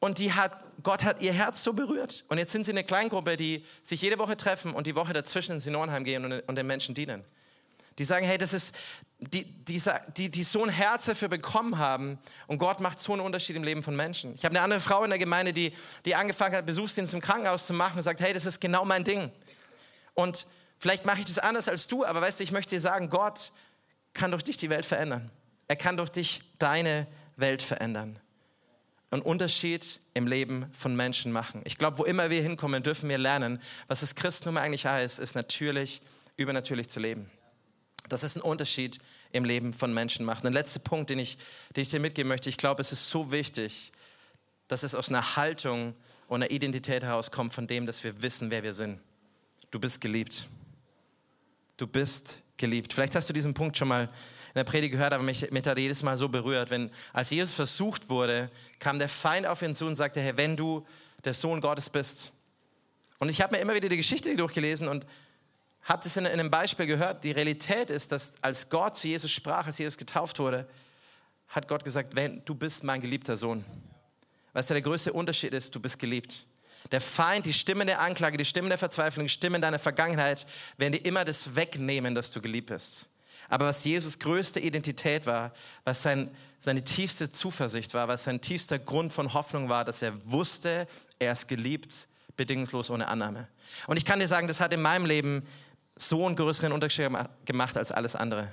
Und 0.01 0.19
die 0.19 0.33
hat, 0.33 0.57
Gott 0.83 1.05
hat 1.05 1.23
ihr 1.23 1.33
Herz 1.33 1.65
so 1.65 1.73
berührt. 1.73 2.25
Und 2.29 2.39
jetzt 2.39 2.53
sind 2.53 2.65
sie 2.65 2.71
eine 2.71 2.85
Kleingruppe, 2.85 3.37
die 3.37 3.65
sich 3.83 4.01
jede 4.01 4.19
Woche 4.19 4.37
treffen 4.37 4.73
und 4.73 4.87
die 4.87 4.95
Woche 4.95 5.13
dazwischen 5.13 5.53
ins 5.53 5.65
Seniorenheim 5.65 6.05
gehen 6.05 6.25
und, 6.25 6.41
und 6.41 6.55
den 6.55 6.67
Menschen 6.67 6.95
dienen. 6.95 7.25
Die 7.99 8.05
sagen, 8.05 8.25
hey, 8.25 8.39
das 8.39 8.53
ist, 8.53 8.75
die, 9.19 9.45
die, 9.45 9.83
die, 10.17 10.31
die 10.31 10.43
so 10.45 10.63
ein 10.63 10.71
Herz 10.71 11.07
dafür 11.07 11.29
bekommen 11.29 11.79
haben 11.79 12.19
und 12.47 12.59
Gott 12.59 12.81
macht 12.81 13.01
so 13.01 13.13
einen 13.13 13.23
Unterschied 13.23 13.57
im 13.57 13.65
Leben 13.65 13.83
von 13.83 13.97
Menschen. 13.97 14.35
Ich 14.35 14.45
habe 14.45 14.55
eine 14.55 14.63
andere 14.63 14.81
Frau 14.81 15.03
in 15.05 15.11
der 15.11 15.19
Gemeinde, 15.19 15.53
die, 15.53 15.73
die 16.05 16.15
angefangen 16.15 16.55
hat, 16.55 16.67
Besuchsdienst 16.67 17.15
im 17.15 17.21
Krankenhaus 17.21 17.67
zu 17.67 17.75
machen 17.75 17.97
und 17.97 18.03
sagt, 18.03 18.21
hey, 18.21 18.33
das 18.33 18.47
ist 18.47 18.61
genau 18.61 18.85
mein 18.85 19.05
Ding. 19.05 19.31
Und 20.15 20.47
vielleicht 20.79 21.05
mache 21.05 21.19
ich 21.19 21.27
das 21.27 21.39
anders 21.39 21.69
als 21.69 21.89
du, 21.89 22.05
aber 22.05 22.21
weißt 22.21 22.39
du, 22.39 22.45
ich 22.45 22.53
möchte 22.53 22.77
dir 22.77 22.81
sagen, 22.81 23.11
Gott 23.11 23.53
kann 24.15 24.31
durch 24.31 24.45
dich 24.45 24.57
die 24.57 24.71
Welt 24.71 24.87
verändern. 24.87 25.31
Er 25.67 25.77
kann 25.77 25.97
durch 25.97 26.11
dich 26.11 26.43
deine 26.59 27.07
Welt 27.37 27.63
verändern 27.63 28.21
einen 29.11 29.23
Unterschied 29.23 30.01
im 30.15 30.27
Leben 30.27 30.67
von 30.73 30.95
Menschen 30.95 31.33
machen. 31.33 31.63
Ich 31.65 31.79
glaube, 31.79 31.99
wo 31.99 32.05
immer 32.05 32.31
wir 32.31 32.43
hinkommen, 32.43 32.83
dürfen 32.83 33.09
wir 33.09 33.19
lernen, 33.19 33.61
was 33.87 34.01
das 34.01 34.15
Christentum 34.15 34.57
eigentlich 34.57 34.87
heißt, 34.87 35.19
ist 35.19 35.35
natürlich, 35.35 36.03
übernatürlich 36.37 36.89
zu 36.89 37.01
leben. 37.01 37.31
Das 38.09 38.23
ist 38.23 38.37
ein 38.37 38.43
Unterschied 38.43 38.99
im 39.33 39.45
Leben 39.45 39.73
von 39.73 39.93
Menschen 39.93 40.25
macht. 40.25 40.39
Und 40.39 40.53
der 40.53 40.61
letzte 40.61 40.81
Punkt, 40.81 41.11
den 41.11 41.19
ich, 41.19 41.39
den 41.77 41.83
ich 41.83 41.91
dir 41.91 42.01
mitgeben 42.01 42.29
möchte, 42.29 42.49
ich 42.49 42.57
glaube, 42.57 42.81
es 42.81 42.93
ist 42.93 43.09
so 43.09 43.31
wichtig, 43.31 43.93
dass 44.69 44.83
es 44.83 44.95
aus 44.95 45.09
einer 45.09 45.37
Haltung 45.37 45.95
und 46.29 46.43
einer 46.43 46.51
Identität 46.51 47.03
herauskommt 47.03 47.53
von 47.53 47.67
dem, 47.67 47.87
dass 47.87 48.05
wir 48.05 48.21
wissen, 48.23 48.51
wer 48.51 48.63
wir 48.63 48.73
sind. 48.73 49.01
Du 49.71 49.79
bist 49.79 50.01
geliebt. 50.01 50.47
Du 51.77 51.87
bist 51.87 52.43
geliebt. 52.57 52.93
Vielleicht 52.93 53.15
hast 53.15 53.29
du 53.29 53.33
diesen 53.33 53.55
Punkt 53.55 53.77
schon 53.77 53.89
mal 53.89 54.05
in 54.05 54.55
der 54.55 54.65
Predigt 54.65 54.93
gehört, 54.93 55.13
aber 55.13 55.23
mich, 55.23 55.51
mich 55.51 55.67
hat 55.67 55.79
jedes 55.79 56.03
Mal 56.03 56.17
so 56.17 56.29
berührt. 56.29 56.71
Wenn, 56.71 56.91
als 57.13 57.31
Jesus 57.31 57.55
versucht 57.55 58.09
wurde, 58.09 58.51
kam 58.79 58.99
der 58.99 59.09
Feind 59.09 59.47
auf 59.47 59.63
ihn 59.63 59.75
zu 59.75 59.87
und 59.87 59.95
sagte, 59.95 60.21
hey, 60.21 60.37
wenn 60.37 60.57
du 60.57 60.87
der 61.25 61.35
Sohn 61.35 61.61
Gottes 61.61 61.91
bist. 61.91 62.33
Und 63.19 63.29
ich 63.29 63.41
habe 63.41 63.57
mir 63.57 63.63
immer 63.63 63.75
wieder 63.75 63.89
die 63.89 63.97
Geschichte 63.97 64.35
durchgelesen 64.37 64.89
und 64.89 65.05
das 65.97 66.17
in, 66.17 66.27
in 66.27 66.33
einem 66.33 66.51
Beispiel 66.51 66.87
gehört. 66.87 67.25
Die 67.25 67.31
Realität 67.31 67.91
ist, 67.91 68.13
dass 68.13 68.35
als 68.43 68.69
Gott 68.69 68.97
zu 68.97 69.09
Jesus 69.09 69.31
sprach, 69.31 69.67
als 69.67 69.79
Jesus 69.79 69.97
getauft 69.97 70.39
wurde, 70.39 70.69
hat 71.49 71.67
Gott 71.67 71.85
gesagt, 71.85 72.15
wenn 72.15 72.45
du 72.45 72.55
bist 72.55 72.85
mein 72.85 73.01
geliebter 73.01 73.37
Sohn. 73.37 73.65
Weißt 74.53 74.71
du, 74.71 74.75
der 74.75 74.83
größte 74.83 75.13
Unterschied 75.13 75.53
ist, 75.55 75.75
du 75.75 75.81
bist 75.81 75.99
geliebt. 75.99 76.45
Der 76.93 77.01
Feind, 77.01 77.47
die 77.47 77.53
Stimmen 77.53 77.87
der 77.87 78.01
Anklage, 78.01 78.37
die 78.37 78.45
Stimmen 78.45 78.69
der 78.69 78.79
Verzweiflung, 78.79 79.25
die 79.27 79.31
Stimmen 79.31 79.61
deiner 79.61 79.79
Vergangenheit 79.79 80.47
werden 80.77 80.93
dir 80.93 81.05
immer 81.05 81.25
das 81.25 81.57
wegnehmen, 81.57 82.15
dass 82.15 82.31
du 82.31 82.41
geliebt 82.41 82.69
bist. 82.69 83.09
Aber 83.49 83.67
was 83.67 83.85
Jesus 83.85 84.19
größte 84.19 84.61
Identität 84.61 85.27
war, 85.27 85.53
was 85.85 86.03
sein, 86.03 86.31
seine 86.61 86.85
tiefste 86.85 87.31
Zuversicht 87.31 87.95
war, 87.95 88.09
was 88.09 88.25
sein 88.25 88.41
tiefster 88.41 88.79
Grund 88.79 89.13
von 89.13 89.33
Hoffnung 89.33 89.69
war, 89.69 89.85
dass 89.85 90.03
er 90.03 90.13
wusste, 90.31 90.87
er 91.19 91.33
ist 91.33 91.49
geliebt, 91.49 92.09
bedingungslos 92.37 92.91
ohne 92.91 93.09
Annahme. 93.09 93.49
Und 93.87 93.97
ich 93.97 94.05
kann 94.05 94.21
dir 94.21 94.29
sagen, 94.29 94.49
das 94.49 94.61
hat 94.61 94.73
in 94.73 94.83
meinem 94.83 95.07
Leben 95.07 95.47
so 95.99 96.25
einen 96.27 96.37
größeren 96.37 96.73
Unterschied 96.73 97.11
gemacht 97.45 97.77
als 97.77 97.93
alles 97.93 98.17
andere. 98.17 98.49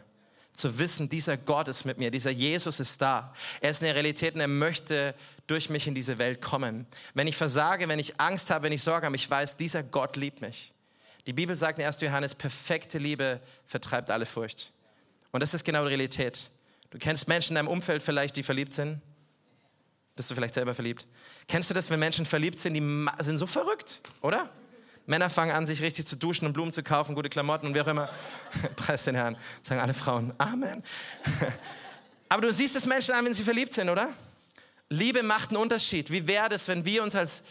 Zu 0.51 0.79
wissen, 0.79 1.09
dieser 1.09 1.37
Gott 1.37 1.67
ist 1.67 1.85
mit 1.85 1.97
mir, 1.97 2.11
dieser 2.11 2.31
Jesus 2.31 2.79
ist 2.79 3.01
da. 3.01 3.33
Er 3.59 3.71
ist 3.71 3.83
eine 3.83 3.93
Realität 3.93 4.35
und 4.35 4.41
er 4.41 4.47
möchte 4.47 5.13
durch 5.47 5.69
mich 5.69 5.87
in 5.87 5.95
diese 5.95 6.17
Welt 6.17 6.41
kommen. 6.41 6.87
Wenn 7.13 7.27
ich 7.27 7.35
versage, 7.35 7.87
wenn 7.89 7.99
ich 7.99 8.19
Angst 8.19 8.49
habe, 8.49 8.63
wenn 8.63 8.71
ich 8.71 8.81
Sorge 8.81 9.05
habe, 9.05 9.15
ich 9.15 9.29
weiß, 9.29 9.57
dieser 9.57 9.83
Gott 9.83 10.15
liebt 10.15 10.41
mich. 10.41 10.73
Die 11.27 11.33
Bibel 11.33 11.55
sagt 11.55 11.79
in 11.79 11.85
1. 11.85 12.01
Johannes, 12.01 12.35
perfekte 12.35 12.99
Liebe 12.99 13.41
vertreibt 13.65 14.09
alle 14.11 14.25
Furcht. 14.25 14.71
Und 15.31 15.41
das 15.41 15.53
ist 15.53 15.65
genau 15.65 15.81
die 15.81 15.89
Realität. 15.89 16.49
Du 16.91 16.97
kennst 16.99 17.27
Menschen 17.27 17.51
in 17.51 17.55
deinem 17.55 17.67
Umfeld 17.67 18.01
vielleicht, 18.01 18.37
die 18.37 18.43
verliebt 18.43 18.73
sind. 18.73 19.01
Bist 20.15 20.31
du 20.31 20.35
vielleicht 20.35 20.53
selber 20.53 20.73
verliebt? 20.73 21.05
Kennst 21.47 21.69
du 21.69 21.73
das, 21.73 21.89
wenn 21.89 21.99
Menschen 21.99 22.25
verliebt 22.25 22.59
sind, 22.59 22.73
die 22.75 23.23
sind 23.23 23.37
so 23.37 23.47
verrückt, 23.47 23.99
oder? 24.21 24.49
Männer 25.05 25.29
fangen 25.29 25.51
an, 25.51 25.65
sich 25.65 25.81
richtig 25.81 26.07
zu 26.07 26.15
duschen 26.15 26.45
und 26.45 26.53
Blumen 26.53 26.73
zu 26.73 26.83
kaufen, 26.83 27.15
gute 27.15 27.29
Klamotten 27.29 27.67
und 27.67 27.73
wie 27.73 27.81
auch 27.81 27.87
immer. 27.87 28.09
Preis 28.75 29.03
den 29.03 29.15
Herrn, 29.15 29.37
sagen 29.61 29.79
alle 29.81 29.93
Frauen. 29.93 30.33
Amen. 30.37 30.83
Aber 32.29 32.41
du 32.41 32.51
siehst 32.51 32.75
es 32.75 32.85
Menschen 32.85 33.13
an, 33.13 33.25
wenn 33.25 33.33
sie 33.33 33.43
verliebt 33.43 33.73
sind, 33.73 33.89
oder? 33.89 34.09
Liebe 34.89 35.23
macht 35.23 35.49
einen 35.49 35.57
Unterschied. 35.57 36.11
Wie 36.11 36.27
wäre 36.27 36.53
es, 36.53 36.67
wenn 36.67 36.85
wir 36.85 37.03
uns 37.03 37.15
als, 37.15 37.43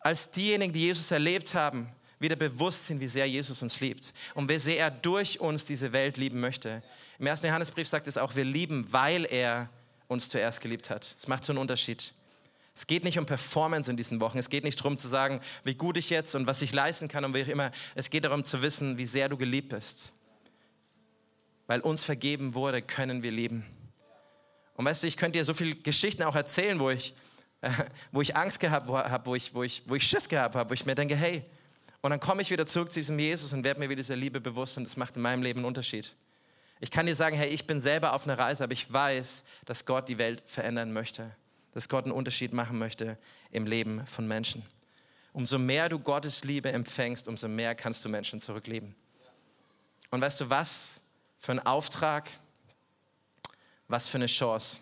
als 0.00 0.30
diejenigen, 0.30 0.72
die 0.72 0.80
Jesus 0.80 1.10
erlebt 1.10 1.54
haben, 1.54 1.88
wieder 2.18 2.36
bewusst 2.36 2.86
sind, 2.86 3.00
wie 3.00 3.08
sehr 3.08 3.26
Jesus 3.26 3.62
uns 3.62 3.80
liebt 3.80 4.14
und 4.34 4.48
wie 4.48 4.58
sehr 4.58 4.78
er 4.78 4.90
durch 4.90 5.40
uns 5.40 5.64
diese 5.64 5.92
Welt 5.92 6.16
lieben 6.16 6.40
möchte. 6.40 6.82
Im 7.18 7.26
ersten 7.26 7.48
Johannesbrief 7.48 7.88
sagt 7.88 8.06
es 8.06 8.16
auch, 8.16 8.36
wir 8.36 8.44
lieben, 8.44 8.86
weil 8.90 9.26
er 9.26 9.68
uns 10.06 10.28
zuerst 10.28 10.60
geliebt 10.60 10.88
hat. 10.88 11.14
Es 11.18 11.26
macht 11.26 11.44
so 11.44 11.52
einen 11.52 11.58
Unterschied. 11.58 12.14
Es 12.74 12.86
geht 12.86 13.04
nicht 13.04 13.18
um 13.18 13.26
Performance 13.26 13.90
in 13.90 13.96
diesen 13.96 14.20
Wochen. 14.20 14.38
Es 14.38 14.48
geht 14.48 14.64
nicht 14.64 14.78
darum 14.78 14.96
zu 14.96 15.06
sagen, 15.06 15.40
wie 15.64 15.74
gut 15.74 15.96
ich 15.96 16.08
jetzt 16.08 16.34
und 16.34 16.46
was 16.46 16.62
ich 16.62 16.72
leisten 16.72 17.08
kann 17.08 17.24
und 17.24 17.34
wie 17.34 17.42
auch 17.42 17.48
immer. 17.48 17.70
Es 17.94 18.08
geht 18.08 18.24
darum 18.24 18.44
zu 18.44 18.62
wissen, 18.62 18.96
wie 18.96 19.06
sehr 19.06 19.28
du 19.28 19.36
geliebt 19.36 19.68
bist. 19.70 20.12
Weil 21.66 21.80
uns 21.80 22.02
vergeben 22.02 22.54
wurde, 22.54 22.80
können 22.80 23.22
wir 23.22 23.30
lieben. 23.30 23.66
Und 24.74 24.86
weißt 24.86 25.02
du, 25.02 25.06
ich 25.06 25.16
könnte 25.16 25.38
dir 25.38 25.44
so 25.44 25.54
viele 25.54 25.74
Geschichten 25.74 26.22
auch 26.22 26.34
erzählen, 26.34 26.78
wo 26.78 26.90
ich, 26.90 27.14
äh, 27.60 27.70
wo 28.12 28.22
ich 28.22 28.36
Angst 28.36 28.58
gehabt 28.58 28.88
habe, 28.88 29.26
wo 29.26 29.34
ich, 29.34 29.54
wo, 29.54 29.62
ich, 29.62 29.82
wo 29.86 29.94
ich 29.94 30.06
Schiss 30.06 30.28
gehabt 30.28 30.54
habe, 30.54 30.70
wo 30.70 30.74
ich 30.74 30.86
mir 30.86 30.94
denke, 30.94 31.14
hey, 31.14 31.44
und 32.00 32.10
dann 32.10 32.20
komme 32.20 32.42
ich 32.42 32.50
wieder 32.50 32.66
zurück 32.66 32.90
zu 32.92 32.98
diesem 32.98 33.18
Jesus 33.18 33.52
und 33.52 33.62
werde 33.62 33.78
mir 33.78 33.88
wieder 33.88 34.02
dieser 34.02 34.16
Liebe 34.16 34.40
bewusst 34.40 34.76
und 34.76 34.84
das 34.84 34.96
macht 34.96 35.16
in 35.16 35.22
meinem 35.22 35.42
Leben 35.42 35.60
einen 35.60 35.66
Unterschied. 35.66 36.16
Ich 36.80 36.90
kann 36.90 37.06
dir 37.06 37.14
sagen, 37.14 37.36
hey, 37.36 37.48
ich 37.48 37.64
bin 37.64 37.80
selber 37.80 38.12
auf 38.12 38.24
einer 38.24 38.36
Reise, 38.36 38.64
aber 38.64 38.72
ich 38.72 38.92
weiß, 38.92 39.44
dass 39.66 39.86
Gott 39.86 40.08
die 40.08 40.18
Welt 40.18 40.42
verändern 40.46 40.92
möchte, 40.92 41.30
dass 41.72 41.88
Gott 41.88 42.04
einen 42.04 42.12
Unterschied 42.12 42.52
machen 42.52 42.78
möchte 42.78 43.18
im 43.50 43.66
Leben 43.66 44.06
von 44.06 44.26
Menschen. 44.28 44.62
Umso 45.32 45.58
mehr 45.58 45.88
du 45.88 45.98
Gottes 45.98 46.44
Liebe 46.44 46.70
empfängst, 46.70 47.26
umso 47.28 47.48
mehr 47.48 47.74
kannst 47.74 48.04
du 48.04 48.08
Menschen 48.08 48.40
zurücklieben. 48.40 48.94
Und 50.10 50.20
weißt 50.20 50.42
du, 50.42 50.50
was 50.50 51.00
für 51.36 51.52
ein 51.52 51.60
Auftrag, 51.60 52.28
was 53.88 54.08
für 54.08 54.18
eine 54.18 54.26
Chance, 54.26 54.78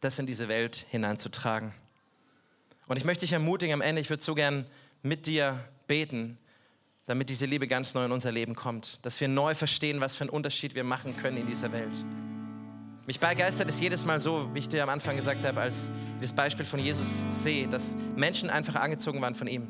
das 0.00 0.18
in 0.18 0.26
diese 0.26 0.48
Welt 0.48 0.86
hineinzutragen. 0.90 1.72
Und 2.86 2.98
ich 2.98 3.04
möchte 3.04 3.22
dich 3.22 3.32
ermutigen 3.32 3.72
am 3.72 3.80
Ende, 3.80 4.00
ich 4.00 4.10
würde 4.10 4.22
so 4.22 4.34
gern 4.34 4.66
mit 5.02 5.26
dir 5.26 5.64
beten, 5.86 6.38
damit 7.06 7.30
diese 7.30 7.46
Liebe 7.46 7.66
ganz 7.66 7.94
neu 7.94 8.04
in 8.04 8.12
unser 8.12 8.32
Leben 8.32 8.54
kommt. 8.54 9.04
Dass 9.04 9.20
wir 9.20 9.28
neu 9.28 9.54
verstehen, 9.54 10.00
was 10.00 10.16
für 10.16 10.22
einen 10.22 10.30
Unterschied 10.30 10.74
wir 10.74 10.84
machen 10.84 11.16
können 11.16 11.38
in 11.38 11.46
dieser 11.46 11.72
Welt. 11.72 12.04
Mich 13.06 13.20
begeistert 13.20 13.70
es 13.70 13.78
jedes 13.78 14.04
Mal 14.04 14.20
so, 14.20 14.50
wie 14.52 14.58
ich 14.58 14.68
dir 14.68 14.82
am 14.82 14.88
Anfang 14.88 15.14
gesagt 15.14 15.44
habe, 15.44 15.60
als 15.60 15.90
ich 16.16 16.22
das 16.22 16.32
Beispiel 16.32 16.66
von 16.66 16.80
Jesus 16.80 17.26
sehe, 17.28 17.68
dass 17.68 17.96
Menschen 18.16 18.50
einfach 18.50 18.74
angezogen 18.74 19.20
waren 19.20 19.36
von 19.36 19.46
ihm. 19.46 19.68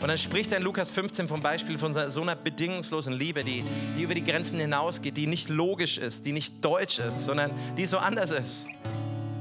Und 0.00 0.08
dann 0.08 0.18
spricht 0.18 0.50
er 0.50 0.58
in 0.58 0.64
Lukas 0.64 0.90
15 0.90 1.28
vom 1.28 1.40
Beispiel 1.40 1.78
von 1.78 1.92
so 1.92 2.20
einer 2.20 2.34
bedingungslosen 2.34 3.12
Liebe, 3.12 3.44
die, 3.44 3.62
die 3.96 4.02
über 4.02 4.14
die 4.14 4.24
Grenzen 4.24 4.58
hinausgeht, 4.58 5.16
die 5.16 5.28
nicht 5.28 5.50
logisch 5.50 5.98
ist, 5.98 6.26
die 6.26 6.32
nicht 6.32 6.64
deutsch 6.64 6.98
ist, 6.98 7.24
sondern 7.24 7.52
die 7.76 7.86
so 7.86 7.98
anders 7.98 8.32
ist. 8.32 8.66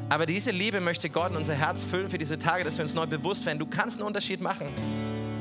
Aber 0.09 0.27
diese 0.27 0.51
Liebe 0.51 0.79
möchte 0.79 1.09
Gott 1.09 1.31
in 1.31 1.37
unser 1.37 1.55
Herz 1.55 1.83
füllen 1.83 2.09
für 2.09 2.19
diese 2.19 2.37
Tage, 2.37 2.63
dass 2.63 2.77
wir 2.77 2.83
uns 2.83 2.93
neu 2.93 3.07
bewusst 3.07 3.47
werden. 3.47 3.57
Du 3.57 3.65
kannst 3.65 3.97
einen 3.97 4.05
Unterschied 4.05 4.41
machen. 4.41 4.67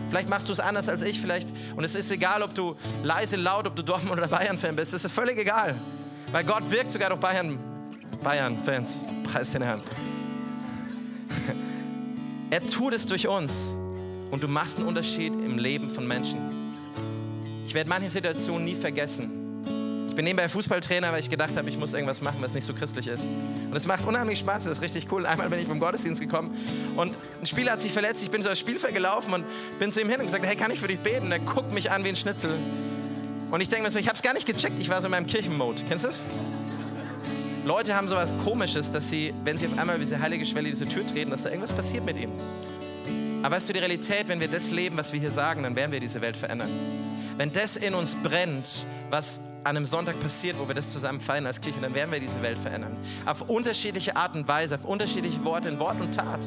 Vielleicht 0.09 0.31
machst 0.31 0.49
du 0.49 0.53
es 0.53 0.61
anders 0.61 0.89
als 0.89 1.03
ich, 1.03 1.21
vielleicht. 1.21 1.51
Und 1.77 1.85
es 1.85 1.95
ist 1.95 2.11
egal, 2.11 2.43
ob 2.43 2.55
du 2.55 2.75
leise, 3.03 3.37
laut, 3.37 3.67
ob 3.67 3.77
du 3.77 3.83
Dortmund 3.83 4.19
oder 4.19 4.29
Bayern-Fan 4.29 4.77
bist. 4.77 4.95
Es 4.95 5.05
ist 5.05 5.13
völlig 5.13 5.39
egal. 5.39 5.75
Weil 6.31 6.45
Gott 6.45 6.71
wirkt 6.71 6.91
sogar 6.91 7.11
durch 7.11 7.21
Bayern, 7.21 7.59
Bayern-Fans. 8.23 9.05
Preis 9.25 9.51
den 9.51 9.63
Herrn. 9.63 9.81
Er 12.51 12.67
tut 12.67 12.93
es 12.93 13.07
durch 13.07 13.27
uns. 13.27 13.75
Und 14.31 14.43
du 14.43 14.49
machst 14.49 14.77
einen 14.77 14.87
Unterschied 14.87 15.33
im 15.35 15.59
Leben 15.59 15.89
von 15.89 16.07
Menschen. 16.07 16.39
Ich 17.67 17.75
werde 17.75 17.89
manche 17.89 18.11
Situationen 18.11 18.65
nie 18.65 18.75
vergessen. 18.75 19.43
Ich 20.13 20.15
bin 20.15 20.27
nebenbei 20.27 20.47
Fußballtrainer, 20.47 21.11
weil 21.11 21.21
ich 21.21 21.31
gedacht 21.31 21.57
habe, 21.57 21.71
ich 21.71 21.79
muss 21.79 21.95
irgendwas 21.95 22.21
machen, 22.21 22.37
was 22.43 22.53
nicht 22.53 22.67
so 22.67 22.75
christlich 22.75 23.09
ist. 23.09 23.31
Und 23.71 23.75
es 23.75 23.87
macht 23.87 24.05
unheimlich 24.05 24.41
Spaß, 24.41 24.65
das 24.65 24.77
ist 24.77 24.83
richtig 24.83 25.11
cool. 25.11 25.25
Einmal 25.25 25.49
bin 25.49 25.59
ich 25.59 25.67
vom 25.67 25.81
Gottesdienst 25.81 26.21
gekommen 26.21 26.55
und 26.97 27.17
ein 27.41 27.47
Spieler 27.47 27.73
hat 27.73 27.81
sich 27.81 27.95
verletzt. 27.95 28.23
Ich 28.23 28.31
bin 28.31 28.43
so 28.43 28.51
das 28.51 28.59
Spielfeld 28.59 28.93
gelaufen 28.93 29.33
und 29.33 29.47
bin 29.79 29.91
zu 29.91 30.03
ihm 30.03 30.11
hin 30.11 30.21
und 30.21 30.27
gesagt, 30.27 30.45
hey, 30.45 30.55
kann 30.55 30.71
ich 30.71 30.81
für 30.81 30.89
dich 30.89 31.01
beten? 31.01 31.25
Und 31.27 31.33
er 31.33 31.39
guckt 31.39 31.73
mich 31.73 31.91
an 31.91 32.05
wie 32.05 32.11
ein 32.11 32.17
Schnitzel. 32.17 32.55
Und 33.51 33.63
ich 33.63 33.71
denke 33.71 33.85
mir 33.85 33.91
so, 33.91 33.99
ich 33.99 34.07
habe 34.07 34.17
es 34.17 34.23
gar 34.23 34.35
nicht 34.35 34.47
gecheckt, 34.47 34.79
ich 34.79 34.91
war 34.91 35.01
so 35.01 35.07
in 35.07 35.13
meinem 35.13 35.27
Kirchenmode. 35.27 35.83
Kennst 35.89 36.05
du 36.05 36.09
das? 36.09 36.23
Leute 37.65 37.95
haben 37.95 38.09
sowas 38.09 38.35
Komisches, 38.43 38.91
dass 38.91 39.09
sie, 39.09 39.33
wenn 39.45 39.57
sie 39.57 39.67
auf 39.67 39.79
einmal 39.79 39.97
wie 39.97 40.01
diese 40.01 40.21
heilige 40.21 40.45
Schwelle 40.45 40.69
diese 40.69 40.87
Tür 40.87 41.07
treten, 41.07 41.31
dass 41.31 41.45
da 41.45 41.49
irgendwas 41.49 41.71
passiert 41.71 42.05
mit 42.05 42.19
ihm. 42.19 42.31
Aber 43.43 43.55
weißt 43.57 43.69
du, 43.69 43.73
die 43.73 43.79
Realität, 43.79 44.27
wenn 44.27 44.41
wir 44.41 44.49
das 44.49 44.71
leben, 44.71 44.97
was 44.97 45.13
wir 45.13 45.21
hier 45.21 45.31
sagen, 45.31 45.63
dann 45.63 45.77
werden 45.77 45.93
wir 45.93 46.01
diese 46.01 46.21
Welt 46.21 46.37
verändern. 46.37 46.69
Wenn 47.37 47.53
das 47.53 47.77
in 47.77 47.95
uns 47.95 48.17
brennt, 48.17 48.85
was 49.11 49.41
an 49.63 49.77
einem 49.77 49.87
Sonntag 49.87 50.21
passiert, 50.21 50.59
wo 50.59 50.67
wir 50.67 50.75
das 50.75 50.89
zusammen 50.89 51.21
feiern 51.21 51.47
als 51.47 51.61
Kirche, 51.61 51.81
dann 51.81 51.95
werden 51.95 52.11
wir 52.11 52.19
diese 52.19 52.43
Welt 52.43 52.59
verändern. 52.59 52.97
Auf 53.27 53.43
unterschiedliche 53.43 54.17
Art 54.17 54.35
und 54.35 54.49
Weise, 54.49 54.75
auf 54.75 54.85
unterschiedliche 54.85 55.45
Worte 55.45 55.69
in 55.69 55.79
Wort 55.79 56.01
und 56.01 56.13
Tat. 56.13 56.45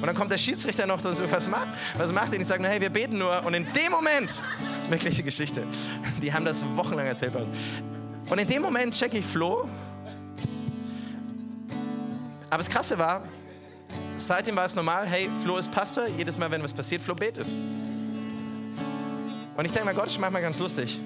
Und 0.00 0.06
dann 0.06 0.16
kommt 0.16 0.32
der 0.32 0.38
Schiedsrichter 0.38 0.88
noch 0.88 1.00
dazu, 1.00 1.22
was 1.30 1.48
macht, 1.48 1.68
was 1.96 2.12
macht? 2.12 2.32
Und 2.32 2.40
ich 2.40 2.46
sage, 2.46 2.66
hey, 2.66 2.80
wir 2.80 2.90
beten 2.90 3.18
nur. 3.18 3.44
Und 3.44 3.54
in 3.54 3.64
dem 3.72 3.92
Moment, 3.92 4.42
wirkliche 4.90 5.22
Geschichte, 5.22 5.62
die 6.22 6.32
haben 6.32 6.44
das 6.44 6.64
wochenlang 6.74 7.06
erzählt 7.06 7.32
bei 7.32 7.40
uns. 7.40 7.48
Und 8.28 8.40
in 8.40 8.46
dem 8.48 8.62
Moment 8.62 8.92
checke 8.92 9.18
ich 9.18 9.24
Flo. 9.24 9.68
Aber 12.48 12.58
das 12.58 12.70
Krasse 12.70 12.98
war, 12.98 13.22
seitdem 14.16 14.56
war 14.56 14.64
es 14.64 14.74
normal, 14.74 15.08
hey, 15.08 15.28
Flo 15.42 15.56
ist 15.58 15.70
Pastor, 15.70 16.06
jedes 16.16 16.38
Mal, 16.38 16.50
wenn 16.50 16.62
was 16.62 16.72
passiert, 16.72 17.02
Flo 17.02 17.14
betet. 17.14 17.46
Und 19.56 19.64
ich 19.64 19.72
denke, 19.72 19.86
mein 19.86 19.96
Gott, 19.96 20.06
ist 20.06 20.18
manchmal 20.18 20.42
ganz 20.42 20.58
lustig. 20.58 21.00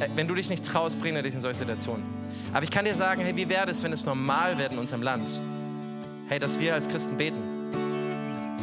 Äh, 0.00 0.08
wenn 0.14 0.28
du 0.28 0.34
dich 0.34 0.50
nicht 0.50 0.64
traust, 0.64 1.00
bringt 1.00 1.16
er 1.16 1.22
dich 1.22 1.34
in 1.34 1.40
solche 1.40 1.58
Situationen. 1.58 2.04
Aber 2.52 2.62
ich 2.62 2.70
kann 2.70 2.84
dir 2.84 2.94
sagen, 2.94 3.22
hey, 3.22 3.34
wie 3.36 3.48
wäre 3.48 3.70
es, 3.70 3.82
wenn 3.82 3.92
es 3.92 4.04
normal 4.04 4.58
wird 4.58 4.72
in 4.72 4.78
unserem 4.78 5.02
Land? 5.02 5.28
Hey, 6.28 6.38
dass 6.38 6.60
wir 6.60 6.74
als 6.74 6.88
Christen 6.88 7.16
beten. 7.16 7.38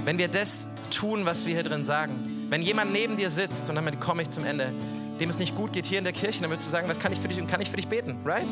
Wenn 0.06 0.18
wir 0.18 0.28
das 0.28 0.68
tun, 0.92 1.26
was 1.26 1.46
wir 1.46 1.54
hier 1.54 1.64
drin 1.64 1.84
sagen. 1.84 2.48
Wenn 2.50 2.62
jemand 2.62 2.92
neben 2.92 3.18
dir 3.18 3.30
sitzt, 3.30 3.70
und 3.70 3.76
damit 3.76 4.00
komme 4.00 4.22
ich 4.22 4.30
zum 4.30 4.46
Ende, 4.46 4.72
dem 5.20 5.30
es 5.30 5.40
nicht 5.40 5.56
gut 5.56 5.74
geht 5.74 5.86
hier 5.86 5.98
in 5.98 6.04
der 6.04 6.14
Kirche, 6.14 6.42
dann 6.42 6.50
würdest 6.50 6.68
du 6.68 6.72
sagen, 6.72 6.88
was 6.88 7.00
kann 7.00 7.12
ich 7.12 7.20
für 7.20 7.28
dich 7.28 7.40
und 7.40 7.48
kann 7.48 7.62
ich 7.62 7.70
für 7.70 7.78
dich 7.78 7.88
beten, 7.88 8.18
right? 8.26 8.46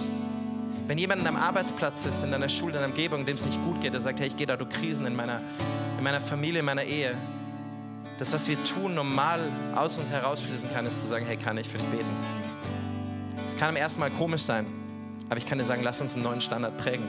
Wenn 0.92 0.98
jemand 0.98 1.20
an 1.20 1.26
deinem 1.26 1.42
Arbeitsplatz 1.42 2.06
ist, 2.06 2.22
in 2.22 2.32
deiner 2.32 2.50
Schule, 2.50 2.74
in 2.74 2.82
deiner 2.82 2.88
Umgebung, 2.88 3.26
dem 3.26 3.36
es 3.36 3.46
nicht 3.46 3.64
gut 3.64 3.80
geht, 3.80 3.94
der 3.94 4.02
sagt, 4.02 4.20
hey, 4.20 4.28
ich 4.28 4.36
gehe 4.36 4.46
da 4.46 4.58
durch 4.58 4.72
Krisen 4.72 5.06
in 5.06 5.16
meiner, 5.16 5.40
in 5.98 6.04
meiner 6.04 6.20
Familie, 6.20 6.60
in 6.60 6.66
meiner 6.66 6.84
Ehe. 6.84 7.16
Das, 8.20 8.34
was 8.34 8.50
wir 8.50 8.62
tun, 8.66 8.94
normal 8.94 9.40
aus 9.74 9.98
uns 9.98 10.12
herausfließen 10.12 10.70
kann, 10.70 10.86
ist 10.86 11.00
zu 11.00 11.08
sagen, 11.08 11.26
hey, 11.26 11.38
kann 11.38 11.58
ich 11.58 11.70
für 11.70 11.78
dich 11.78 11.88
beten? 11.88 12.10
Es 13.48 13.56
kann 13.56 13.70
am 13.70 13.78
ersten 13.78 14.02
Mal 14.02 14.10
komisch 14.10 14.42
sein, 14.42 14.66
aber 15.30 15.38
ich 15.38 15.46
kann 15.46 15.60
dir 15.60 15.64
sagen, 15.64 15.82
lass 15.82 16.02
uns 16.02 16.16
einen 16.16 16.24
neuen 16.24 16.42
Standard 16.42 16.76
prägen. 16.76 17.06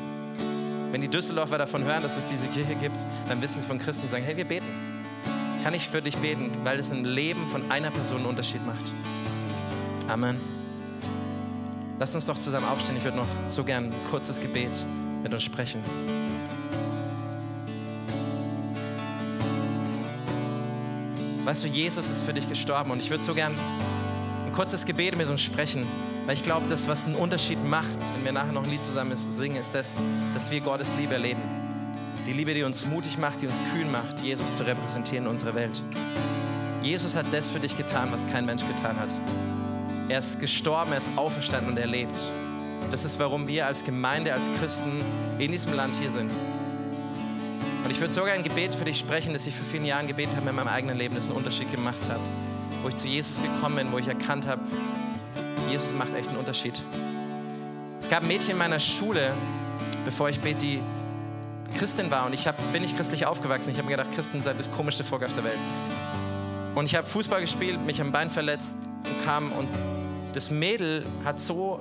Wenn 0.93 1.01
die 1.01 1.09
Düsseldorfer 1.09 1.59
davon 1.59 1.83
hören, 1.83 2.05
dass 2.05 2.17
es 2.17 2.27
diese 2.27 2.47
Kirche 2.47 2.77
gibt, 2.77 3.05
dann 3.29 3.43
wissen 3.43 3.61
sie 3.61 3.67
von 3.67 3.81
Christen, 3.81 4.03
die 4.03 4.09
sagen, 4.11 4.23
hey, 4.23 4.37
wir 4.37 4.45
beten. 4.45 4.67
Kann 5.65 5.75
ich 5.75 5.89
für 5.89 6.03
dich 6.03 6.17
beten, 6.19 6.53
weil 6.63 6.79
es 6.79 6.93
im 6.93 7.05
Leben 7.05 7.49
von 7.49 7.69
einer 7.69 7.91
Person 7.91 8.19
einen 8.19 8.27
Unterschied 8.27 8.65
macht. 8.65 8.93
Amen. 10.09 10.62
Lass 11.99 12.15
uns 12.15 12.27
doch 12.27 12.39
zusammen 12.39 12.67
aufstehen. 12.67 12.97
Ich 12.97 13.05
würde 13.05 13.17
noch 13.17 13.27
so 13.49 13.65
gern 13.65 13.85
ein 13.85 13.93
kurzes 14.11 14.41
Gebet 14.41 14.85
mit 15.23 15.33
uns 15.33 15.43
sprechen. 15.43 15.81
Weißt 21.45 21.65
du, 21.65 21.69
Jesus 21.69 22.09
ist 22.09 22.23
für 22.23 22.33
dich 22.33 22.49
gestorben 22.49 22.91
und 22.91 23.01
ich 23.03 23.11
würde 23.11 23.25
so 23.25 23.35
gern 23.35 23.55
ein 24.47 24.53
kurzes 24.53 24.85
Gebet 24.87 25.17
mit 25.17 25.29
uns 25.29 25.43
sprechen. 25.43 25.87
Weil 26.27 26.35
ich 26.35 26.45
glaube, 26.45 26.67
das, 26.69 26.87
was 26.87 27.07
einen 27.07 27.17
Unterschied 27.17 27.65
macht, 27.65 27.99
wenn 28.15 28.25
wir 28.25 28.33
nachher 28.33 28.53
noch 28.53 28.63
ein 28.63 28.71
Lied 28.71 28.85
zusammen 28.85 29.17
singen, 29.17 29.57
ist 29.57 29.75
das, 29.75 30.01
dass 30.35 30.51
wir 30.53 30.61
Gottes 30.61 30.95
Liebe 30.97 31.15
erleben. 31.15 31.43
Die 32.27 32.33
Liebe, 32.33 32.55
die 32.55 32.63
uns 32.63 32.87
mutig 32.87 33.19
macht, 33.19 33.43
die 33.43 33.49
uns 33.49 33.61
kühn 33.73 33.91
macht, 33.91 34.21
Jesus 34.21 34.57
zu 34.57 34.65
repräsentieren 34.65 35.25
in 35.25 35.31
unserer 35.31 35.57
Welt. 35.57 35.83
Jesus 36.83 37.17
hat 37.17 37.27
das 37.33 37.51
für 37.51 37.59
dich 37.59 37.77
getan, 37.77 38.09
was 38.13 38.25
kein 38.29 38.47
Mensch 38.47 38.63
getan 38.67 38.97
hat. 39.01 39.11
Er 40.09 40.19
ist 40.19 40.41
gestorben, 40.41 40.93
er 40.93 40.99
ist 40.99 41.11
auferstanden 41.17 41.71
und 41.71 41.79
er 41.79 41.87
lebt. 41.87 42.31
Das 42.91 43.05
ist, 43.05 43.19
warum 43.19 43.47
wir 43.47 43.67
als 43.67 43.85
Gemeinde, 43.85 44.33
als 44.33 44.51
Christen 44.59 45.01
in 45.39 45.53
diesem 45.53 45.75
Land 45.75 45.97
hier 45.97 46.11
sind. 46.11 46.31
Und 47.85 47.91
ich 47.91 48.01
würde 48.01 48.13
sogar 48.13 48.35
ein 48.35 48.43
Gebet 48.43 48.75
für 48.75 48.85
dich 48.85 48.99
sprechen, 48.99 49.33
das 49.33 49.47
ich 49.47 49.55
vor 49.55 49.65
vielen 49.65 49.85
Jahren 49.85 50.07
gebetet 50.07 50.37
habe 50.37 50.51
in 50.51 50.57
meinem 50.57 50.69
eigenen 50.69 50.99
Leben, 50.99 51.15
das 51.15 51.27
einen 51.27 51.37
Unterschied 51.37 51.71
gemacht 51.71 52.09
hat. 52.09 52.21
Wo 52.83 52.89
ich 52.89 52.97
zu 52.97 53.07
Jesus 53.09 53.43
gekommen 53.43 53.77
bin, 53.77 53.93
wo 53.93 53.99
ich 53.99 54.09
erkannt 54.09 54.47
habe, 54.47 54.61
Jesus 55.71 55.95
macht 55.95 56.15
echt 56.15 56.29
einen 56.29 56.39
Unterschied. 56.39 56.83
Es 58.01 58.11
gab 58.11 58.23
ein 58.23 58.29
Mädchen 58.29 58.51
in 58.53 58.59
meiner 58.59 58.81
Schule, 58.81 59.33
bevor 60.05 60.29
ich 60.29 60.41
bete, 60.41 60.59
die 60.59 60.83
Christin 61.79 62.11
war 62.11 62.27
und 62.27 62.35
ich 62.35 62.47
hab, 62.47 62.57
bin 62.73 62.83
nicht 62.83 62.97
christlich 62.97 63.25
aufgewachsen. 63.25 63.71
Ich 63.71 63.79
habe 63.79 63.89
mir 63.89 63.97
gedacht, 63.97 64.15
Christen 64.15 64.43
seid 64.43 64.59
das 64.59 64.71
komischste 64.71 65.05
Volk 65.05 65.25
auf 65.25 65.33
der 65.33 65.45
Welt. 65.45 65.59
Und 66.75 66.87
ich 66.87 66.95
habe 66.95 67.07
Fußball 67.07 67.41
gespielt, 67.41 67.85
mich 67.87 68.01
am 68.01 68.13
Bein 68.13 68.29
verletzt 68.29 68.77
und 69.05 69.25
kam 69.25 69.53
und 69.53 69.69
das 70.35 70.51
Mädel 70.51 71.05
hat 71.25 71.41
so 71.41 71.81